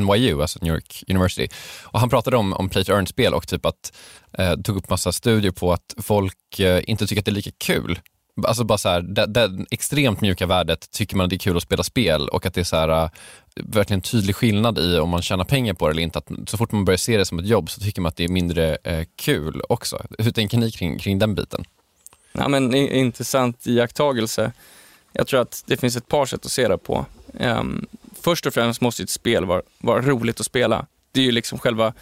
NYU, 0.00 0.42
alltså 0.42 0.58
New 0.62 0.74
York 0.74 1.04
University. 1.08 1.48
Och 1.82 2.00
han 2.00 2.08
pratade 2.08 2.36
om, 2.36 2.52
om 2.52 2.68
play 2.68 2.84
to 2.84 2.92
earn-spel 2.92 3.34
och 3.34 3.48
typ 3.48 3.66
att 3.66 3.92
eh, 4.38 4.54
tog 4.56 4.76
upp 4.76 4.90
massa 4.90 5.12
studier 5.12 5.52
på 5.52 5.72
att 5.72 5.94
folk 6.02 6.60
eh, 6.60 6.82
inte 6.86 7.06
tycker 7.06 7.22
att 7.22 7.26
det 7.26 7.30
är 7.30 7.34
lika 7.34 7.50
kul. 7.58 8.00
Alltså 8.42 8.64
bara 8.64 8.78
så 8.78 8.88
här, 8.88 9.00
det, 9.00 9.26
det 9.26 9.66
extremt 9.70 10.20
mjuka 10.20 10.46
värdet 10.46 10.90
tycker 10.90 11.16
man 11.16 11.24
att 11.24 11.30
det 11.30 11.36
är 11.36 11.38
kul 11.38 11.56
att 11.56 11.62
spela 11.62 11.82
spel 11.82 12.28
och 12.28 12.46
att 12.46 12.54
det 12.54 12.60
är 12.60 12.64
så 12.64 12.76
här, 12.76 12.88
äh, 12.88 13.10
verkligen 13.54 14.00
tydlig 14.00 14.36
skillnad 14.36 14.78
i 14.78 14.98
om 14.98 15.08
man 15.08 15.22
tjänar 15.22 15.44
pengar 15.44 15.74
på 15.74 15.86
det 15.86 15.92
eller 15.92 16.02
inte. 16.02 16.18
Att 16.18 16.30
så 16.46 16.56
fort 16.56 16.72
man 16.72 16.84
börjar 16.84 16.98
se 16.98 17.16
det 17.16 17.24
som 17.24 17.38
ett 17.38 17.46
jobb 17.46 17.70
så 17.70 17.80
tycker 17.80 18.00
man 18.00 18.08
att 18.08 18.16
det 18.16 18.24
är 18.24 18.28
mindre 18.28 18.76
eh, 18.84 19.06
kul 19.16 19.62
också. 19.68 20.06
Hur 20.18 20.30
tänker 20.30 20.58
ni 20.58 20.70
kring, 20.70 20.98
kring 20.98 21.18
den 21.18 21.34
biten? 21.34 21.64
Ja, 22.32 22.48
men 22.48 22.74
intressant 22.74 23.66
iakttagelse. 23.66 24.52
Jag 25.12 25.26
tror 25.26 25.40
att 25.40 25.62
det 25.66 25.76
finns 25.76 25.96
ett 25.96 26.08
par 26.08 26.26
sätt 26.26 26.46
att 26.46 26.52
se 26.52 26.68
det 26.68 26.78
på. 26.78 27.06
Um, 27.40 27.86
först 28.20 28.46
och 28.46 28.54
främst 28.54 28.80
måste 28.80 29.02
ett 29.02 29.10
spel 29.10 29.44
vara, 29.44 29.62
vara 29.78 30.02
roligt 30.02 30.40
att 30.40 30.46
spela. 30.46 30.86
Det 31.12 31.20
är 31.20 31.24
ju 31.24 31.32
liksom 31.32 31.58
själva 31.58 31.92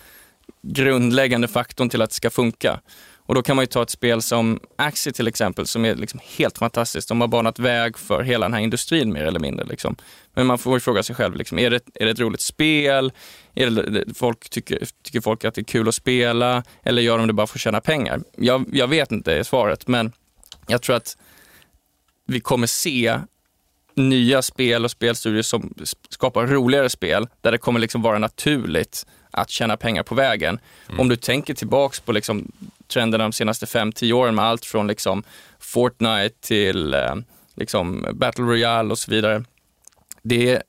grundläggande 0.62 1.48
faktorn 1.48 1.88
till 1.88 2.02
att 2.02 2.10
det 2.10 2.16
ska 2.16 2.30
funka. 2.30 2.80
Och 3.26 3.34
då 3.34 3.42
kan 3.42 3.56
man 3.56 3.62
ju 3.62 3.66
ta 3.66 3.82
ett 3.82 3.90
spel 3.90 4.22
som 4.22 4.60
Axie 4.76 5.12
till 5.12 5.26
exempel, 5.26 5.66
som 5.66 5.84
är 5.84 5.94
liksom 5.94 6.20
helt 6.36 6.58
fantastiskt. 6.58 7.08
De 7.08 7.20
har 7.20 7.28
banat 7.28 7.58
väg 7.58 7.98
för 7.98 8.22
hela 8.22 8.46
den 8.46 8.54
här 8.54 8.60
industrin 8.60 9.12
mer 9.12 9.24
eller 9.24 9.40
mindre. 9.40 9.66
Liksom. 9.66 9.96
Men 10.34 10.46
man 10.46 10.58
får 10.58 10.76
ju 10.76 10.80
fråga 10.80 11.02
sig 11.02 11.16
själv, 11.16 11.36
liksom, 11.36 11.58
är, 11.58 11.70
det, 11.70 11.80
är 11.94 12.04
det 12.04 12.10
ett 12.10 12.20
roligt 12.20 12.40
spel? 12.40 13.12
Är 13.54 13.70
det, 13.70 14.14
folk 14.14 14.50
tycker, 14.50 14.88
tycker 15.02 15.20
folk 15.20 15.44
att 15.44 15.54
det 15.54 15.60
är 15.60 15.64
kul 15.64 15.88
att 15.88 15.94
spela? 15.94 16.62
Eller 16.82 17.02
gör 17.02 17.18
de 17.18 17.26
det 17.26 17.32
bara 17.32 17.46
för 17.46 17.56
att 17.56 17.60
tjäna 17.60 17.80
pengar? 17.80 18.22
Jag, 18.36 18.64
jag 18.72 18.88
vet 18.88 19.12
inte 19.12 19.34
är 19.34 19.42
svaret, 19.42 19.88
men 19.88 20.12
jag 20.66 20.82
tror 20.82 20.96
att 20.96 21.16
vi 22.26 22.40
kommer 22.40 22.66
se 22.66 23.18
nya 23.94 24.42
spel 24.42 24.84
och 24.84 24.90
spelstudior 24.90 25.42
som 25.42 25.74
skapar 26.08 26.46
roligare 26.46 26.88
spel, 26.88 27.28
där 27.40 27.52
det 27.52 27.58
kommer 27.58 27.80
liksom 27.80 28.02
vara 28.02 28.18
naturligt 28.18 29.06
att 29.30 29.50
tjäna 29.50 29.76
pengar 29.76 30.02
på 30.02 30.14
vägen. 30.14 30.58
Om 30.98 31.08
du 31.08 31.16
tänker 31.16 31.54
tillbaks 31.54 32.00
på 32.00 32.12
liksom 32.12 32.52
trenderna 32.92 33.24
de 33.24 33.32
senaste 33.32 33.66
5-10 33.66 34.12
åren 34.12 34.34
med 34.34 34.44
allt 34.44 34.64
från 34.64 34.86
liksom 34.86 35.22
Fortnite 35.58 36.34
till 36.40 36.94
eh, 36.94 37.14
liksom 37.54 38.06
Battle 38.12 38.44
Royale 38.44 38.90
och 38.90 38.98
så 38.98 39.10
vidare. 39.10 39.44
Det, 40.22 40.62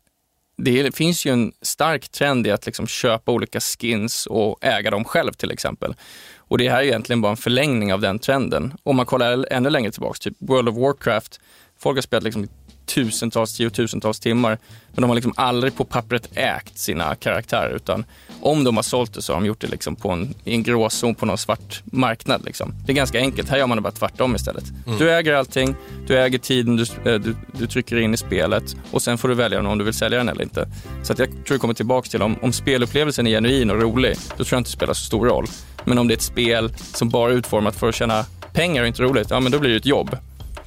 det 0.57 0.95
finns 0.95 1.25
ju 1.25 1.31
en 1.31 1.51
stark 1.61 2.09
trend 2.09 2.47
i 2.47 2.51
att 2.51 2.65
liksom 2.65 2.87
köpa 2.87 3.31
olika 3.31 3.59
skins 3.59 4.25
och 4.25 4.57
äga 4.61 4.91
dem 4.91 5.03
själv 5.03 5.31
till 5.31 5.51
exempel. 5.51 5.95
Och 6.37 6.57
det 6.57 6.69
här 6.69 6.77
är 6.77 6.83
egentligen 6.83 7.21
bara 7.21 7.31
en 7.31 7.37
förlängning 7.37 7.93
av 7.93 8.01
den 8.01 8.19
trenden. 8.19 8.73
Om 8.83 8.95
man 8.95 9.05
kollar 9.05 9.45
ännu 9.51 9.69
längre 9.69 9.91
tillbaks, 9.91 10.19
typ 10.19 10.33
World 10.39 10.69
of 10.69 10.75
Warcraft, 10.75 11.39
folk 11.79 11.97
har 11.97 12.01
spelat 12.01 12.23
liksom 12.23 12.47
tusentals, 12.85 13.57
tiotusentals 13.57 14.19
timmar, 14.19 14.57
men 14.91 15.01
de 15.01 15.09
har 15.09 15.15
liksom 15.15 15.33
aldrig 15.37 15.75
på 15.75 15.85
pappret 15.85 16.29
ägt 16.33 16.77
sina 16.77 17.15
karaktärer, 17.15 17.75
utan 17.75 18.05
om 18.41 18.63
de 18.63 18.75
har 18.75 18.83
sålt 18.83 19.13
det 19.13 19.21
så 19.21 19.33
har 19.33 19.41
de 19.41 19.47
gjort 19.47 19.61
det 19.61 19.67
liksom 19.67 19.95
på 19.95 20.11
en, 20.11 20.33
i 20.43 20.53
en 20.53 20.63
gråzon 20.63 21.15
på 21.15 21.25
någon 21.25 21.37
svart 21.37 21.81
marknad. 21.85 22.45
Liksom. 22.45 22.73
Det 22.85 22.91
är 22.91 22.95
ganska 22.95 23.19
enkelt, 23.19 23.49
här 23.49 23.57
gör 23.57 23.67
man 23.67 23.77
det 23.77 23.81
bara 23.81 23.91
tvärtom 23.91 24.35
istället. 24.35 24.63
Du 24.99 25.11
äger 25.11 25.33
allting, 25.33 25.75
du 26.07 26.19
äger 26.19 26.37
tiden 26.39 26.75
du, 26.75 26.83
eh, 27.11 27.19
du, 27.19 27.35
du 27.51 27.67
trycker 27.67 27.97
in 27.97 28.13
i 28.13 28.17
spelet 28.17 28.75
och 28.91 29.01
sen 29.01 29.17
får 29.17 29.27
du 29.27 29.35
välja 29.35 29.69
om 29.69 29.77
du 29.77 29.83
vill 29.83 29.93
sälja 29.93 30.17
den 30.17 30.29
eller 30.29 30.43
inte. 30.43 30.67
Så 31.03 31.13
att 31.13 31.19
jag 31.19 31.29
tror 31.29 31.55
det 31.55 31.59
kommer 31.59 31.73
tillbaka 31.73 32.09
till 32.09 32.21
om, 32.21 32.35
om 32.41 32.53
spelupplevelsen 32.53 33.27
är 33.27 33.31
genuin 33.31 33.69
och 33.71 33.81
rolig, 33.81 34.15
då 34.37 34.43
tror 34.43 34.47
jag 34.55 34.59
inte 34.59 34.69
det 34.69 34.73
spelar 34.73 34.93
så 34.93 35.05
stor 35.05 35.27
roll. 35.27 35.47
Men 35.85 35.97
om 35.97 36.07
det 36.07 36.13
är 36.13 36.15
ett 36.15 36.21
spel 36.21 36.73
som 36.77 37.09
bara 37.09 37.31
är 37.31 37.35
utformat 37.35 37.75
för 37.75 37.89
att 37.89 37.95
tjäna 37.95 38.25
pengar 38.53 38.81
och 38.81 38.87
inte 38.87 39.03
roligt, 39.03 39.27
ja 39.29 39.39
men 39.39 39.51
då 39.51 39.59
blir 39.59 39.69
det 39.69 39.77
ett 39.77 39.85
jobb. 39.85 40.17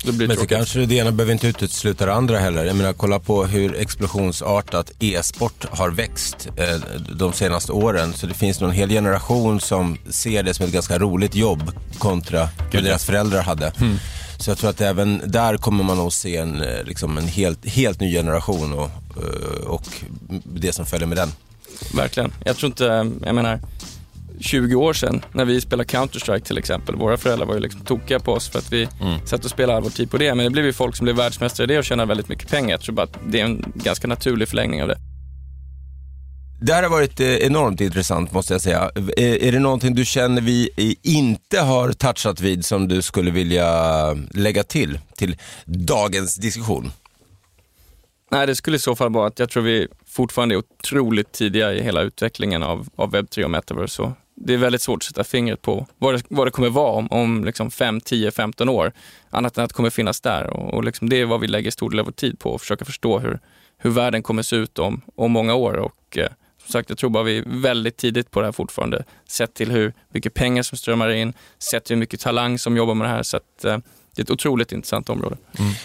Då 0.06 0.12
blir 0.12 0.28
det 0.28 0.34
Men 0.34 0.42
så 0.42 0.46
kanske 0.46 0.86
det 0.86 0.94
ena 0.94 1.12
behöver 1.12 1.32
inte 1.32 1.48
utesluta 1.48 2.06
det 2.06 2.14
andra 2.14 2.38
heller. 2.38 2.64
Jag 2.64 2.76
menar, 2.76 2.92
kolla 2.92 3.18
på 3.18 3.44
hur 3.44 3.76
explosionsartat 3.76 4.92
e-sport 4.98 5.66
har 5.70 5.90
växt 5.90 6.48
eh, 6.56 6.80
de 7.16 7.32
senaste 7.32 7.72
åren. 7.72 8.12
Så 8.12 8.26
det 8.26 8.34
finns 8.34 8.60
nog 8.60 8.70
en 8.70 8.76
hel 8.76 8.88
generation 8.88 9.60
som 9.60 9.98
ser 10.10 10.42
det 10.42 10.54
som 10.54 10.66
ett 10.66 10.72
ganska 10.72 10.98
roligt 10.98 11.34
jobb 11.34 11.72
kontra 11.98 12.48
vad 12.72 12.84
deras 12.84 13.04
föräldrar 13.04 13.42
hade. 13.42 13.72
Så 14.38 14.50
jag 14.50 14.58
tror 14.58 14.70
att 14.70 14.80
även 14.80 15.22
där 15.26 15.56
kommer 15.56 15.84
man 15.84 15.96
nog 15.96 16.12
se 16.12 16.36
en, 16.36 16.62
eh, 16.62 16.84
liksom 16.84 17.18
en 17.18 17.28
helt, 17.28 17.66
helt 17.66 18.00
ny 18.00 18.12
generation 18.12 18.72
och, 18.72 18.90
eh, 19.16 19.66
och 19.66 19.82
det 20.44 20.72
som 20.72 20.86
följer 20.86 21.06
med 21.06 21.18
den. 21.18 21.32
Verkligen. 21.94 22.32
Jag 22.44 22.56
tror 22.56 22.66
inte, 22.70 22.84
jag 23.24 23.34
menar, 23.34 23.60
20 24.40 24.74
år 24.74 24.92
sedan 24.92 25.24
när 25.32 25.44
vi 25.44 25.60
spelade 25.60 25.88
Counter-Strike 25.88 26.40
till 26.40 26.58
exempel, 26.58 26.96
våra 26.96 27.16
föräldrar 27.16 27.46
var 27.46 27.54
ju 27.54 27.60
liksom 27.60 27.80
tokiga 27.80 28.20
på 28.20 28.32
oss 28.32 28.48
för 28.48 28.58
att 28.58 28.72
vi 28.72 28.88
satt 29.24 29.44
och 29.44 29.50
spelade 29.50 29.76
all 29.76 29.82
vår 29.82 29.90
tid 29.90 30.10
på 30.10 30.18
det. 30.18 30.34
Men 30.34 30.44
det 30.44 30.50
blev 30.50 30.64
ju 30.64 30.72
folk 30.72 30.96
som 30.96 31.04
blev 31.04 31.16
världsmästare 31.16 31.64
i 31.64 31.66
det 31.66 31.78
och 31.78 31.84
tjänade 31.84 32.08
väldigt 32.08 32.28
mycket 32.28 32.48
pengar. 32.48 32.70
Jag 32.70 32.80
tror 32.80 32.94
bara 32.94 33.02
att 33.02 33.18
det 33.26 33.40
är 33.40 33.44
en 33.44 33.72
ganska 33.74 34.08
naturlig 34.08 34.48
förlängning 34.48 34.82
av 34.82 34.88
det. 34.88 34.98
Det 36.60 36.72
här 36.72 36.82
har 36.82 36.90
varit 36.90 37.20
eh, 37.20 37.34
enormt 37.34 37.80
intressant 37.80 38.32
måste 38.32 38.54
jag 38.54 38.60
säga. 38.60 38.90
Är, 39.16 39.42
är 39.42 39.52
det 39.52 39.58
någonting 39.58 39.94
du 39.94 40.04
känner 40.04 40.42
vi 40.42 40.70
eh, 40.76 41.16
inte 41.16 41.60
har 41.60 41.92
touchat 41.92 42.40
vid 42.40 42.64
som 42.64 42.88
du 42.88 43.02
skulle 43.02 43.30
vilja 43.30 44.12
lägga 44.30 44.62
till, 44.62 44.98
till 45.16 45.36
dagens 45.64 46.36
diskussion? 46.36 46.92
Nej, 48.30 48.46
det 48.46 48.56
skulle 48.56 48.76
i 48.76 48.80
så 48.80 48.96
fall 48.96 49.12
vara 49.12 49.26
att 49.26 49.38
jag 49.38 49.50
tror 49.50 49.62
vi 49.62 49.88
fortfarande 50.06 50.54
är 50.54 50.56
otroligt 50.56 51.32
tidiga 51.32 51.72
i 51.72 51.82
hela 51.82 52.02
utvecklingen 52.02 52.62
av, 52.62 52.88
av 52.96 53.14
webb3 53.14 53.44
och 53.44 53.50
metaverse. 53.50 54.02
Och 54.02 54.12
det 54.36 54.54
är 54.54 54.58
väldigt 54.58 54.82
svårt 54.82 54.98
att 54.98 55.04
sätta 55.04 55.24
fingret 55.24 55.62
på 55.62 55.86
vad 55.98 56.14
det, 56.14 56.22
vad 56.28 56.46
det 56.46 56.50
kommer 56.50 56.70
vara 56.70 56.92
om, 56.92 57.08
om 57.10 57.44
liksom 57.44 57.70
5, 57.70 58.00
10, 58.00 58.30
15 58.30 58.68
år. 58.68 58.92
Annat 59.30 59.58
än 59.58 59.64
att 59.64 59.70
det 59.70 59.74
kommer 59.74 59.90
finnas 59.90 60.20
där. 60.20 60.46
Och, 60.46 60.74
och 60.74 60.84
liksom 60.84 61.08
det 61.08 61.20
är 61.20 61.24
vad 61.24 61.40
vi 61.40 61.46
lägger 61.46 61.70
stor 61.70 61.90
del 61.90 62.00
av 62.00 62.06
vår 62.06 62.12
tid 62.12 62.38
på, 62.38 62.54
att 62.54 62.60
försöka 62.60 62.84
förstå 62.84 63.18
hur, 63.18 63.38
hur 63.78 63.90
världen 63.90 64.22
kommer 64.22 64.42
se 64.42 64.56
ut 64.56 64.78
om, 64.78 65.00
om 65.14 65.32
många 65.32 65.54
år. 65.54 65.74
Och 65.74 66.18
eh, 66.18 66.28
som 66.62 66.72
sagt, 66.72 66.88
jag 66.88 66.98
tror 66.98 67.10
bara 67.10 67.24
vi 67.24 67.38
är 67.38 67.44
väldigt 67.46 67.96
tidigt 67.96 68.30
på 68.30 68.40
det 68.40 68.46
här 68.46 68.52
fortfarande. 68.52 69.04
Sett 69.28 69.54
till 69.54 69.70
hur 69.70 69.92
mycket 70.08 70.34
pengar 70.34 70.62
som 70.62 70.78
strömmar 70.78 71.08
in, 71.08 71.32
sett 71.70 71.84
till 71.84 71.96
hur 71.96 72.00
mycket 72.00 72.20
talang 72.20 72.58
som 72.58 72.76
jobbar 72.76 72.94
med 72.94 73.06
det 73.06 73.10
här. 73.10 73.22
Så 73.22 73.36
att, 73.36 73.64
eh, 73.64 73.78
det 74.16 74.20
är 74.20 74.24
ett 74.24 74.30
otroligt 74.30 74.72
intressant 74.72 75.08
område. 75.08 75.36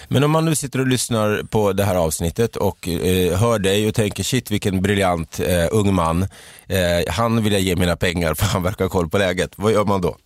Men 0.08 0.24
om 0.24 0.32
man 0.32 0.46
nu 0.46 0.56
sitter 0.56 0.80
och 0.80 0.88
lyssnar 0.88 1.44
på 1.44 1.74
det 1.74 1.84
här 1.84 1.96
avsnittet 1.96 2.56
och 2.56 2.88
eh, 2.88 3.38
hör 3.40 3.60
dig 3.60 3.88
och 3.88 3.96
tänker 3.96 4.24
shit 4.24 4.52
vilken 4.52 4.82
briljant 4.82 5.40
eh, 5.40 5.68
ung 5.72 5.94
man. 5.94 6.24
Eh, 6.68 7.14
han 7.14 7.44
vill 7.44 7.54
jag 7.54 7.62
ge 7.62 7.76
mina 7.76 7.96
pengar 7.96 8.34
för 8.36 8.46
han 8.46 8.64
verkar 8.64 8.86
ha 8.86 8.90
koll 8.90 9.10
på 9.10 9.18
läget. 9.18 9.52
Vad 9.56 9.72
gör 9.72 9.86
man 9.86 10.02
då? 10.02 10.18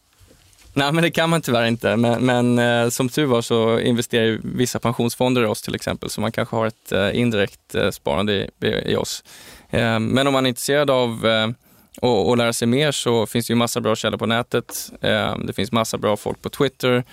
Nej, 0.73 0.91
men 0.91 1.03
det 1.03 1.11
kan 1.11 1.29
man 1.29 1.41
tyvärr 1.41 1.65
inte. 1.65 1.95
Men, 1.95 2.25
men 2.25 2.59
eh, 2.59 2.89
som 2.89 3.09
tur 3.09 3.25
var 3.25 3.41
så 3.41 3.79
investerar 3.79 4.39
vissa 4.43 4.79
pensionsfonder 4.79 5.43
i 5.43 5.45
oss 5.45 5.61
till 5.61 5.75
exempel, 5.75 6.09
så 6.09 6.21
man 6.21 6.31
kanske 6.31 6.55
har 6.55 6.65
ett 6.67 6.91
eh, 6.91 7.19
indirekt 7.19 7.75
eh, 7.75 7.89
sparande 7.91 8.33
i, 8.33 8.67
i, 8.85 8.95
oss. 8.95 9.23
Eh, 9.69 9.99
men 9.99 10.27
om 10.27 10.33
man 10.33 10.45
är 10.45 10.49
intresserad 10.49 10.89
av 10.89 11.27
eh, 11.27 11.47
och, 12.01 12.29
och 12.29 12.37
lära 12.37 12.53
sig 12.53 12.67
mer 12.67 12.91
så 12.91 13.25
finns 13.25 13.47
det 13.47 13.51
ju 13.51 13.55
massa 13.55 13.81
bra 13.81 13.95
källor 13.95 14.17
på 14.17 14.25
nätet. 14.25 14.91
Eh, 15.01 15.37
det 15.37 15.53
finns 15.53 15.71
massa 15.71 15.97
bra 15.97 16.17
folk 16.17 16.41
på 16.41 16.49
Twitter. 16.49 17.03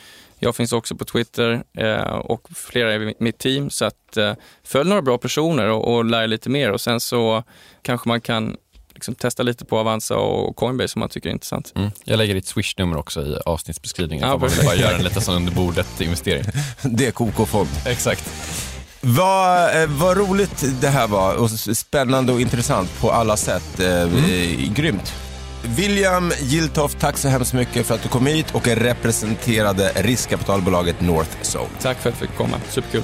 Jag 0.45 0.57
finns 0.57 0.72
också 0.72 0.97
på 0.97 1.05
Twitter 1.05 1.62
eh, 1.78 2.03
och 2.03 2.49
flera 2.55 2.95
i 2.95 3.14
mitt 3.18 3.38
team. 3.38 3.70
Så 3.70 3.84
att, 3.84 4.16
eh, 4.16 4.32
följ 4.64 4.88
några 4.88 5.03
bra 5.03 5.18
personer 5.18 5.68
och, 5.68 5.95
och 5.95 6.05
lär 6.05 6.26
lite 6.26 6.51
mer 6.51 6.70
och 6.70 6.80
sen 6.80 7.01
så 7.01 7.45
kanske 7.82 8.09
man 8.09 8.20
kan 8.20 8.57
liksom 8.95 9.14
testa 9.14 9.43
lite 9.43 9.64
på 9.64 9.78
Avanza 9.78 10.16
och 10.16 10.57
Coinbase 10.57 10.88
som 10.88 11.01
man 11.01 11.09
tycker 11.09 11.28
är 11.28 11.32
intressant. 11.32 11.72
Mm. 11.76 11.90
Jag 12.05 12.18
lägger 12.18 12.34
ditt 12.34 12.47
swishnummer 12.47 12.97
också 12.97 13.22
i 13.22 13.36
avsnittsbeskrivningen 13.47 14.28
Ja, 14.28 14.34
om 14.34 14.40
man 14.40 14.51
vill 14.51 14.64
bara 14.64 14.74
göra 14.74 14.97
en 14.97 15.05
liten 15.05 15.22
sån 15.22 15.34
under 15.34 15.53
bordet 15.53 16.01
investering. 16.01 16.45
Det 16.82 17.07
är 17.07 17.11
KK-fond. 17.11 17.68
Exakt. 17.86 18.30
Vad, 19.01 19.82
eh, 19.82 19.88
vad 19.88 20.16
roligt 20.16 20.64
det 20.80 20.88
här 20.88 21.09
var 21.09 21.34
och 21.34 21.51
spännande 21.51 22.32
och 22.32 22.40
intressant 22.40 23.01
på 23.01 23.11
alla 23.11 23.36
sätt. 23.36 23.80
Eh, 23.80 24.03
eh, 24.03 24.72
Grymt. 24.74 25.12
William 25.65 26.33
Giltoft, 26.41 26.99
tack 27.01 27.17
så 27.17 27.29
hemskt 27.29 27.53
mycket 27.53 27.87
för 27.87 27.95
att 27.95 28.03
du 28.03 28.09
kom 28.09 28.27
hit 28.27 28.47
och 28.53 28.69
representerade 28.69 29.93
riskkapitalbolaget 29.95 31.01
Northzone. 31.01 31.69
Tack 31.83 31.99
för 31.99 32.11
att 32.11 32.17
jag 32.21 32.29
fick 32.29 32.39
komma, 32.39 32.57
superkul. 32.69 33.03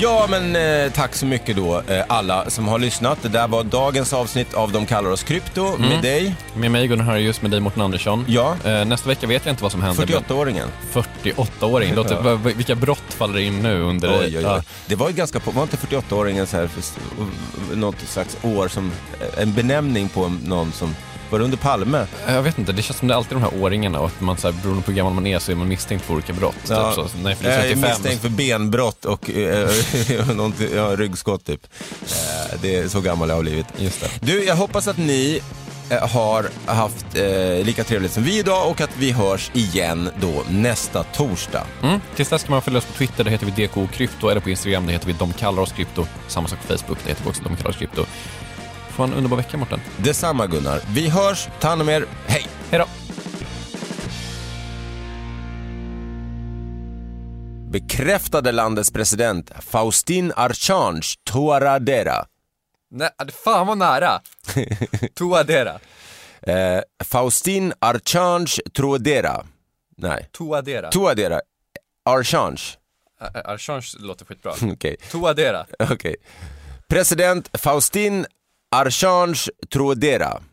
Ja, 0.00 0.26
men 0.30 0.56
eh, 0.56 0.92
tack 0.92 1.14
så 1.14 1.26
mycket 1.26 1.56
då 1.56 1.82
eh, 1.88 2.04
alla 2.08 2.50
som 2.50 2.68
har 2.68 2.78
lyssnat. 2.78 3.18
Det 3.22 3.28
där 3.28 3.48
var 3.48 3.64
dagens 3.64 4.12
avsnitt 4.12 4.54
av 4.54 4.72
De 4.72 4.86
kallar 4.86 5.10
oss 5.10 5.22
krypto 5.22 5.76
med 5.78 6.02
dig, 6.02 6.34
Med 6.54 6.70
mig 6.70 6.86
Gunnar 6.88 7.04
Harrius, 7.04 7.42
med 7.42 7.50
dig 7.50 7.60
Mårten 7.60 7.82
Andersson. 7.82 8.24
Ja. 8.28 8.56
Eh, 8.64 8.84
nästa 8.84 9.08
vecka 9.08 9.26
vet 9.26 9.46
jag 9.46 9.52
inte 9.52 9.62
vad 9.62 9.72
som 9.72 9.82
händer. 9.82 10.06
men 10.06 10.22
48-åringen. 10.22 10.68
48-åring. 10.92 11.94
Låter, 11.94 12.14
Ja. 12.24 12.34
v- 12.34 12.52
Vilka 12.56 12.74
brott 12.74 13.02
faller 13.08 13.38
in 13.38 13.58
nu 13.58 13.80
under... 13.80 14.08
Oj, 14.12 14.18
oj, 14.24 14.36
oj. 14.36 14.42
Ja. 14.42 14.62
Det 14.86 14.94
var 14.94 15.08
ju 15.08 15.14
ganska 15.14 15.40
var 15.44 15.62
inte 15.62 15.76
48-åringen 15.76 16.46
så 16.46 16.56
här, 16.56 16.66
för, 16.66 16.82
något 17.76 17.96
slags 18.06 18.36
år 18.42 18.68
som, 18.68 18.92
en 19.38 19.54
benämning 19.54 20.08
på 20.08 20.32
någon 20.44 20.72
som, 20.72 20.94
var 21.32 21.38
det 21.38 21.44
under 21.44 21.58
Palme? 21.58 22.06
Jag 22.26 22.42
vet 22.42 22.58
inte, 22.58 22.72
det 22.72 22.82
känns 22.82 22.98
som 22.98 23.08
det 23.08 23.14
är 23.14 23.16
alltid 23.16 23.36
de 23.36 23.42
här 23.42 23.62
åringarna 23.62 24.00
och 24.00 24.06
att 24.06 24.20
man 24.20 24.36
så 24.36 24.50
här, 24.50 24.62
beroende 24.62 24.82
på 24.82 24.90
hur 24.90 24.96
gammal 24.96 25.12
man 25.12 25.26
är 25.26 25.38
så 25.38 25.52
är 25.52 25.56
man 25.56 25.68
misstänkt 25.68 26.04
för 26.04 26.14
olika 26.14 26.32
brott. 26.32 26.54
Ja. 26.68 26.86
Typ 26.86 26.94
så. 26.94 27.08
Så 27.08 27.18
När 27.18 27.30
jag 27.30 27.38
fyller 27.38 27.50
Jag 27.50 27.58
är 27.58 27.68
35 27.68 27.90
misstänkt 27.90 28.22
för 28.22 28.28
benbrott 28.28 29.04
och 29.04 29.30
eh, 29.30 29.70
ja, 30.74 30.96
ryggskott 30.96 31.44
typ. 31.44 31.66
Eh, 32.02 32.58
det 32.62 32.76
är 32.76 32.88
så 32.88 33.00
gammal 33.00 33.28
jag 33.28 33.36
har 33.36 33.42
blivit. 33.42 33.66
Just 33.78 34.00
det. 34.00 34.08
Du, 34.20 34.44
jag 34.44 34.56
hoppas 34.56 34.88
att 34.88 34.96
ni 34.98 35.40
eh, 35.90 36.08
har 36.08 36.50
haft 36.66 37.06
eh, 37.16 37.64
lika 37.64 37.84
trevligt 37.84 38.12
som 38.12 38.22
vi 38.22 38.38
idag 38.38 38.70
och 38.70 38.80
att 38.80 38.96
vi 38.98 39.12
hörs 39.12 39.50
igen 39.54 40.10
då 40.20 40.42
nästa 40.50 41.02
torsdag. 41.02 41.64
Mm. 41.82 42.00
Tills 42.16 42.28
dess 42.28 42.42
kan 42.42 42.52
man 42.52 42.62
följa 42.62 42.78
oss 42.78 42.84
på 42.84 42.92
Twitter, 42.92 43.24
där 43.24 43.30
heter 43.30 43.46
vi 43.46 43.66
DK 43.66 43.92
Krypto, 43.92 44.28
eller 44.28 44.40
på 44.40 44.50
Instagram, 44.50 44.86
där 44.86 44.92
heter 44.92 45.06
vi 45.06 45.12
De 45.12 45.32
kallar 45.32 45.62
oss 45.62 45.72
krypto. 45.72 46.06
Samma 46.28 46.48
sak 46.48 46.58
på 46.66 46.78
Facebook, 46.78 46.98
där 47.02 47.08
heter 47.08 47.24
vi 47.24 47.30
också 47.30 47.42
De 47.42 47.56
kallar 47.56 47.70
oss 47.70 47.76
krypto. 47.76 48.06
Få 48.96 49.02
en 49.02 49.14
underbar 49.14 49.36
vecka 49.36 49.56
Mårten. 49.56 49.80
Detsamma 49.96 50.46
Gunnar. 50.46 50.80
Vi 50.94 51.08
hörs, 51.08 51.48
ta 51.60 51.68
hand 51.68 51.82
om 51.82 51.88
er, 51.88 52.04
hej! 52.26 52.46
Hej 52.70 52.78
då! 52.78 52.86
Bekräftade 57.70 58.52
landets 58.52 58.90
president 58.90 59.50
Faustin 59.60 60.32
Archange 60.36 61.02
Touadera. 61.30 62.26
Nej, 62.90 63.10
fan 63.44 63.66
vad 63.66 63.78
nära! 63.78 64.20
Tuadera. 65.14 65.78
Eh, 66.42 66.80
Faustin 67.04 67.72
Archange 67.78 68.52
Touadera. 68.72 69.46
Nej, 69.96 70.28
Tuadera. 70.32 70.90
Touadera. 70.90 71.40
Archange. 72.04 72.62
Archange 73.44 73.86
låter 73.98 74.24
skitbra. 74.24 74.52
Okej. 74.72 74.96
Tuadera. 75.10 75.66
Okej. 75.78 76.16
President 76.88 77.50
Faustin 77.58 78.26
Archange 78.74 79.50
Touadera. 79.68 80.51